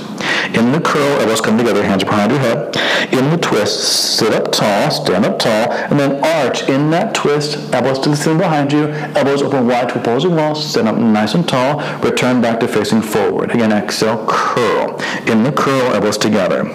In 0.54 0.70
the 0.70 0.80
curl, 0.80 1.20
elbows 1.20 1.40
come 1.40 1.58
together, 1.58 1.82
hands 1.82 2.04
behind 2.04 2.30
your 2.30 2.40
head. 2.40 2.76
In 3.12 3.30
the 3.30 3.36
twist, 3.36 4.16
sit 4.18 4.32
up 4.32 4.52
tall, 4.52 4.88
stand 4.90 5.24
up 5.24 5.38
tall, 5.38 5.72
and 5.72 5.98
then 5.98 6.24
arch. 6.24 6.68
In 6.68 6.90
that 6.90 7.12
twist, 7.12 7.56
elbows 7.74 7.98
to 8.00 8.10
the 8.10 8.16
ceiling 8.16 8.38
behind 8.38 8.72
you, 8.72 8.88
elbows 9.16 9.42
open 9.42 9.66
wide 9.66 9.88
to 9.88 10.00
opposing 10.00 10.36
walls, 10.36 10.64
stand 10.64 10.86
up 10.86 10.96
nice 10.96 11.34
and 11.34 11.48
tall, 11.48 11.80
return 12.00 12.40
back 12.40 12.60
to 12.60 12.68
facing 12.68 13.02
forward. 13.02 13.50
Again, 13.50 13.72
exhale, 13.72 14.24
curl. 14.28 15.00
In 15.26 15.42
the 15.42 15.50
curl, 15.50 15.92
elbows 15.92 16.18
together. 16.18 16.68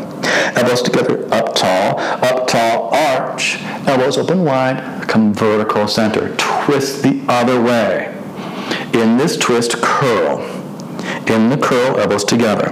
Elbows 0.58 0.82
together, 0.82 1.34
up 1.34 1.56
tall, 1.56 2.00
up 2.00 2.48
tall, 2.48 2.94
arch. 2.94 3.62
Elbows 3.88 4.18
open 4.18 4.44
wide, 4.44 5.08
come 5.08 5.34
vertical 5.34 5.88
center. 5.88 6.36
Twist 6.36 7.02
the 7.02 7.24
other 7.30 7.62
way. 7.62 8.14
In 8.94 9.18
this 9.18 9.38
twist, 9.38 9.82
curl. 9.82 10.60
In 11.30 11.50
the 11.50 11.58
curl, 11.58 12.00
elbows 12.00 12.24
together. 12.24 12.72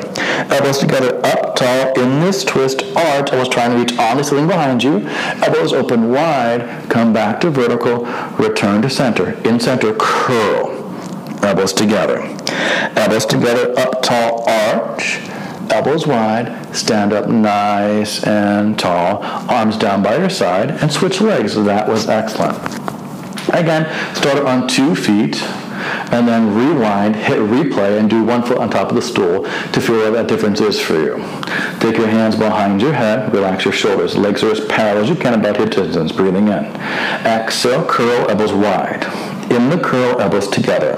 Elbows 0.51 0.79
together, 0.79 1.23
up 1.23 1.55
tall. 1.55 1.93
In 1.99 2.21
this 2.21 2.43
twist, 2.43 2.81
arch. 2.95 3.31
Elbows 3.31 3.49
trying 3.49 3.71
to 3.71 3.77
reach 3.77 3.99
on 3.99 4.17
the 4.17 4.23
ceiling 4.23 4.47
behind 4.47 4.83
you. 4.83 5.07
Elbows 5.07 5.73
open 5.73 6.11
wide. 6.11 6.89
Come 6.89 7.13
back 7.13 7.39
to 7.41 7.51
vertical. 7.51 8.05
Return 8.37 8.81
to 8.81 8.89
center. 8.89 9.31
In 9.47 9.59
center, 9.59 9.93
curl. 9.99 10.73
Elbows 11.43 11.71
together. 11.71 12.21
Elbows 12.95 13.25
together, 13.25 13.77
up 13.77 14.01
tall, 14.01 14.43
arch. 14.49 15.19
Elbows 15.69 16.07
wide, 16.07 16.75
stand 16.75 17.13
up 17.13 17.27
nice 17.29 18.23
and 18.23 18.79
tall, 18.79 19.19
arms 19.49 19.77
down 19.77 20.01
by 20.01 20.17
your 20.17 20.29
side, 20.29 20.71
and 20.71 20.91
switch 20.91 21.19
legs. 21.19 21.55
That 21.55 21.87
was 21.87 22.07
excellent. 22.07 22.57
Again, 23.49 24.15
start 24.15 24.39
on 24.45 24.67
two 24.67 24.95
feet, 24.95 25.35
and 26.11 26.27
then 26.27 26.55
rewind, 26.55 27.15
hit 27.15 27.39
replay, 27.39 27.99
and 27.99 28.09
do 28.09 28.23
one 28.23 28.43
foot 28.43 28.57
on 28.57 28.69
top 28.69 28.89
of 28.89 28.95
the 28.95 29.01
stool 29.01 29.43
to 29.43 29.81
feel 29.81 29.97
what 29.97 30.13
that 30.13 30.27
difference 30.27 30.61
is 30.61 30.79
for 30.79 30.93
you. 30.93 31.15
Take 31.79 31.97
your 31.97 32.07
hands 32.07 32.35
behind 32.35 32.81
your 32.81 32.93
head, 32.93 33.33
relax 33.33 33.65
your 33.65 33.73
shoulders. 33.73 34.15
Legs 34.15 34.43
are 34.43 34.51
as 34.51 34.65
parallel 34.65 35.03
as 35.03 35.09
you 35.09 35.15
can 35.15 35.39
about 35.39 35.57
hip 35.57 35.71
distance, 35.71 36.11
breathing 36.11 36.47
in. 36.47 36.65
Exhale, 37.25 37.85
curl, 37.85 38.29
elbows 38.29 38.53
wide. 38.53 39.03
In 39.51 39.69
the 39.69 39.79
curl, 39.79 40.19
elbows 40.19 40.47
together. 40.47 40.97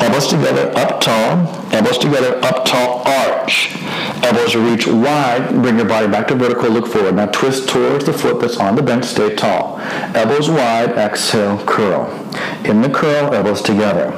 Elbows 0.00 0.28
together, 0.28 0.72
up 0.76 1.00
tall. 1.00 1.46
Elbows 1.72 1.98
together, 1.98 2.42
up 2.42 2.64
tall, 2.64 3.02
arch. 3.06 3.76
Elbows 4.22 4.56
reach 4.56 4.86
wide, 4.86 5.48
bring 5.62 5.76
your 5.76 5.86
body 5.86 6.06
back 6.06 6.28
to 6.28 6.34
vertical, 6.34 6.70
look 6.70 6.86
forward. 6.86 7.16
Now 7.16 7.26
twist 7.26 7.68
towards 7.68 8.06
the 8.06 8.12
foot 8.12 8.40
that's 8.40 8.56
on 8.56 8.76
the 8.76 8.82
bench, 8.82 9.04
stay 9.04 9.34
tall. 9.34 9.78
Elbows 10.14 10.48
wide, 10.48 10.90
exhale, 10.92 11.62
curl. 11.66 12.10
In 12.64 12.80
the 12.80 12.88
curl, 12.88 13.34
elbows 13.34 13.60
together. 13.62 14.12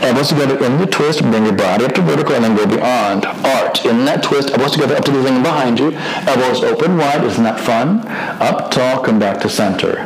Elbows 0.00 0.28
together 0.28 0.64
in 0.64 0.78
the 0.78 0.86
twist, 0.86 1.20
bring 1.22 1.44
your 1.44 1.54
body 1.54 1.84
up 1.84 1.92
to 1.94 2.02
vertical 2.02 2.34
and 2.34 2.44
then 2.44 2.56
go 2.56 2.66
beyond. 2.66 3.26
Arch. 3.26 3.84
In 3.84 4.04
that 4.04 4.22
twist, 4.22 4.50
elbows 4.50 4.72
together 4.72 4.96
up 4.96 5.04
to 5.04 5.10
the 5.10 5.22
thing 5.24 5.42
behind 5.42 5.78
you. 5.78 5.92
Elbows 5.92 6.62
open 6.62 6.96
wide. 6.96 7.24
Isn't 7.24 7.42
that 7.42 7.58
fun? 7.58 8.06
Up 8.40 8.70
tall, 8.70 9.02
come 9.02 9.18
back 9.18 9.40
to 9.42 9.48
center. 9.48 9.98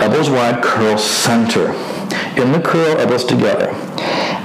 Elbows 0.00 0.30
wide, 0.30 0.62
curl 0.62 0.96
center. 0.96 1.72
In 2.40 2.52
the 2.52 2.60
curl, 2.60 2.98
elbows 2.98 3.24
together. 3.24 3.74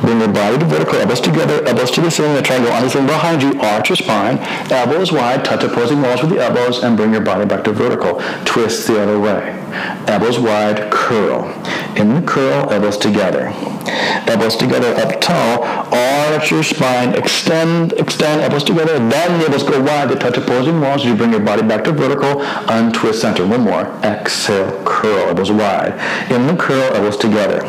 Bring 0.02 0.20
your 0.20 0.34
body 0.34 0.58
to 0.58 0.66
vertical, 0.66 0.96
elbows 0.96 1.22
together, 1.22 1.64
elbows 1.66 1.92
to 1.92 2.02
the 2.02 2.10
ceiling, 2.10 2.34
the 2.34 2.42
triangle 2.42 2.72
on 2.72 2.82
the 2.84 2.90
ceiling 2.90 3.08
behind 3.08 3.44
you, 3.44 3.60
arch 3.62 3.90
your 3.90 3.96
spine, 3.96 4.40
elbows 4.72 5.12
wide, 5.12 5.46
touch 5.46 5.64
opposing 5.64 6.02
walls 6.02 6.22
with 6.22 6.32
the 6.32 6.40
elbows, 6.40 6.84
and 6.84 6.98
bring 6.98 7.12
your 7.12 7.22
body 7.22 7.46
back 7.46 7.64
to 7.66 7.72
vertical. 7.72 8.20
Twist 8.44 8.88
the 8.88 9.02
other 9.02 9.20
way. 9.20 9.58
Elbows 10.08 10.40
wide, 10.40 10.92
curl. 10.92 11.46
In 11.96 12.16
the 12.16 12.22
curl, 12.26 12.72
elbows 12.72 12.98
together. 12.98 13.54
Elbows 14.28 14.56
together 14.56 14.94
up 14.96 15.22
tall, 15.22 15.64
arch 15.64 16.52
your 16.52 16.64
spine, 16.64 17.14
extend, 17.16 17.94
extend, 17.94 18.42
elbows 18.42 18.64
together, 18.64 18.98
then 18.98 19.40
the 19.40 19.46
elbows 19.46 19.64
go 19.64 19.82
wide 19.82 20.10
to 20.10 20.16
touch 20.16 20.38
opposing 20.38 20.82
walls 20.82 21.06
you 21.06 21.16
bring 21.16 21.32
your 21.32 21.40
body 21.40 21.62
back 21.62 21.84
to 21.84 21.92
vertical, 21.92 22.42
untwist 22.70 23.22
center. 23.22 23.46
One 23.46 23.62
more. 23.62 23.86
Exhale, 24.04 24.84
curl, 24.84 25.28
elbows 25.28 25.52
wide. 25.52 25.94
In 26.32 26.48
the 26.48 26.56
curl, 26.56 26.94
elbows 26.96 27.18
together. 27.18 27.64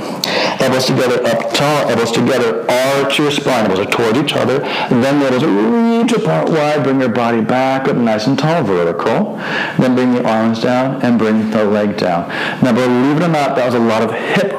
Elbows 0.60 0.86
together 0.86 1.24
up 1.26 1.52
tall, 1.52 1.88
elbows 1.90 2.10
together 2.10 2.22
together, 2.32 2.70
arch 2.70 3.18
your 3.18 3.30
spine. 3.30 3.70
Elbows 3.70 3.86
are 3.86 3.90
toward 3.90 4.16
each 4.16 4.34
other. 4.34 4.58
Then 4.58 5.20
the 5.20 5.26
elbows 5.26 5.44
reach 5.44 6.12
apart 6.12 6.48
wide. 6.48 6.82
Bring 6.82 7.00
your 7.00 7.08
body 7.08 7.40
back 7.40 7.88
up 7.88 7.96
nice 7.96 8.26
and 8.26 8.38
tall, 8.38 8.62
vertical. 8.62 9.36
Then 9.78 9.94
bring 9.94 10.14
the 10.14 10.26
arms 10.26 10.60
down 10.60 11.02
and 11.02 11.18
bring 11.18 11.50
the 11.50 11.64
leg 11.64 11.96
down. 11.96 12.28
Now, 12.62 12.72
believe 12.72 13.16
it 13.16 13.22
or 13.22 13.28
not, 13.28 13.56
that 13.56 13.66
was 13.66 13.74
a 13.74 13.78
lot 13.78 14.02
of 14.02 14.12
hip, 14.12 14.52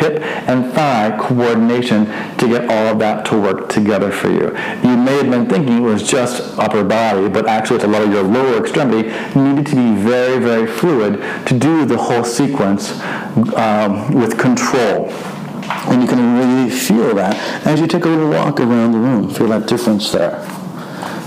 hip 0.00 0.22
and 0.48 0.72
thigh 0.72 1.07
coordination 1.16 2.06
to 2.36 2.48
get 2.48 2.68
all 2.68 2.92
of 2.92 2.98
that 2.98 3.24
to 3.26 3.40
work 3.40 3.68
together 3.68 4.10
for 4.10 4.28
you. 4.28 4.48
You 4.82 4.96
may 4.96 5.16
have 5.16 5.30
been 5.30 5.48
thinking 5.48 5.78
it 5.78 5.80
was 5.80 6.02
just 6.02 6.58
upper 6.58 6.84
body, 6.84 7.28
but 7.28 7.46
actually 7.46 7.76
it's 7.76 7.84
a 7.84 7.88
lot 7.88 8.02
of 8.02 8.12
your 8.12 8.22
lower 8.22 8.58
extremity 8.58 9.08
needed 9.38 9.66
to 9.66 9.76
be 9.76 10.02
very, 10.02 10.38
very 10.38 10.66
fluid 10.66 11.20
to 11.46 11.58
do 11.58 11.84
the 11.84 11.96
whole 11.96 12.24
sequence 12.24 13.00
um, 13.54 14.12
with 14.14 14.38
control. 14.38 15.10
And 15.90 16.02
you 16.02 16.08
can 16.08 16.38
really 16.38 16.70
feel 16.70 17.14
that 17.14 17.36
as 17.66 17.80
you 17.80 17.86
take 17.86 18.04
a 18.04 18.08
little 18.08 18.30
walk 18.30 18.60
around 18.60 18.92
the 18.92 18.98
room. 18.98 19.30
Feel 19.30 19.48
that 19.48 19.66
difference 19.66 20.10
there. 20.12 20.38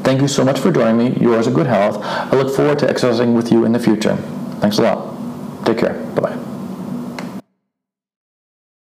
Thank 0.04 0.20
you 0.20 0.28
so 0.28 0.44
much 0.44 0.60
for 0.60 0.70
joining 0.70 0.98
me. 0.98 1.16
Yours 1.20 1.48
are 1.48 1.52
good 1.52 1.66
health. 1.66 1.98
I 2.00 2.30
look 2.36 2.54
forward 2.54 2.78
to 2.78 2.88
exercising 2.88 3.34
with 3.34 3.50
you 3.50 3.64
in 3.64 3.72
the 3.72 3.80
future. 3.80 4.16
Thanks 4.60 4.78
a 4.78 4.82
lot. 4.82 5.17
Take 5.68 5.80
care. 5.80 5.92
Bye 6.14 6.22
bye. 6.22 6.47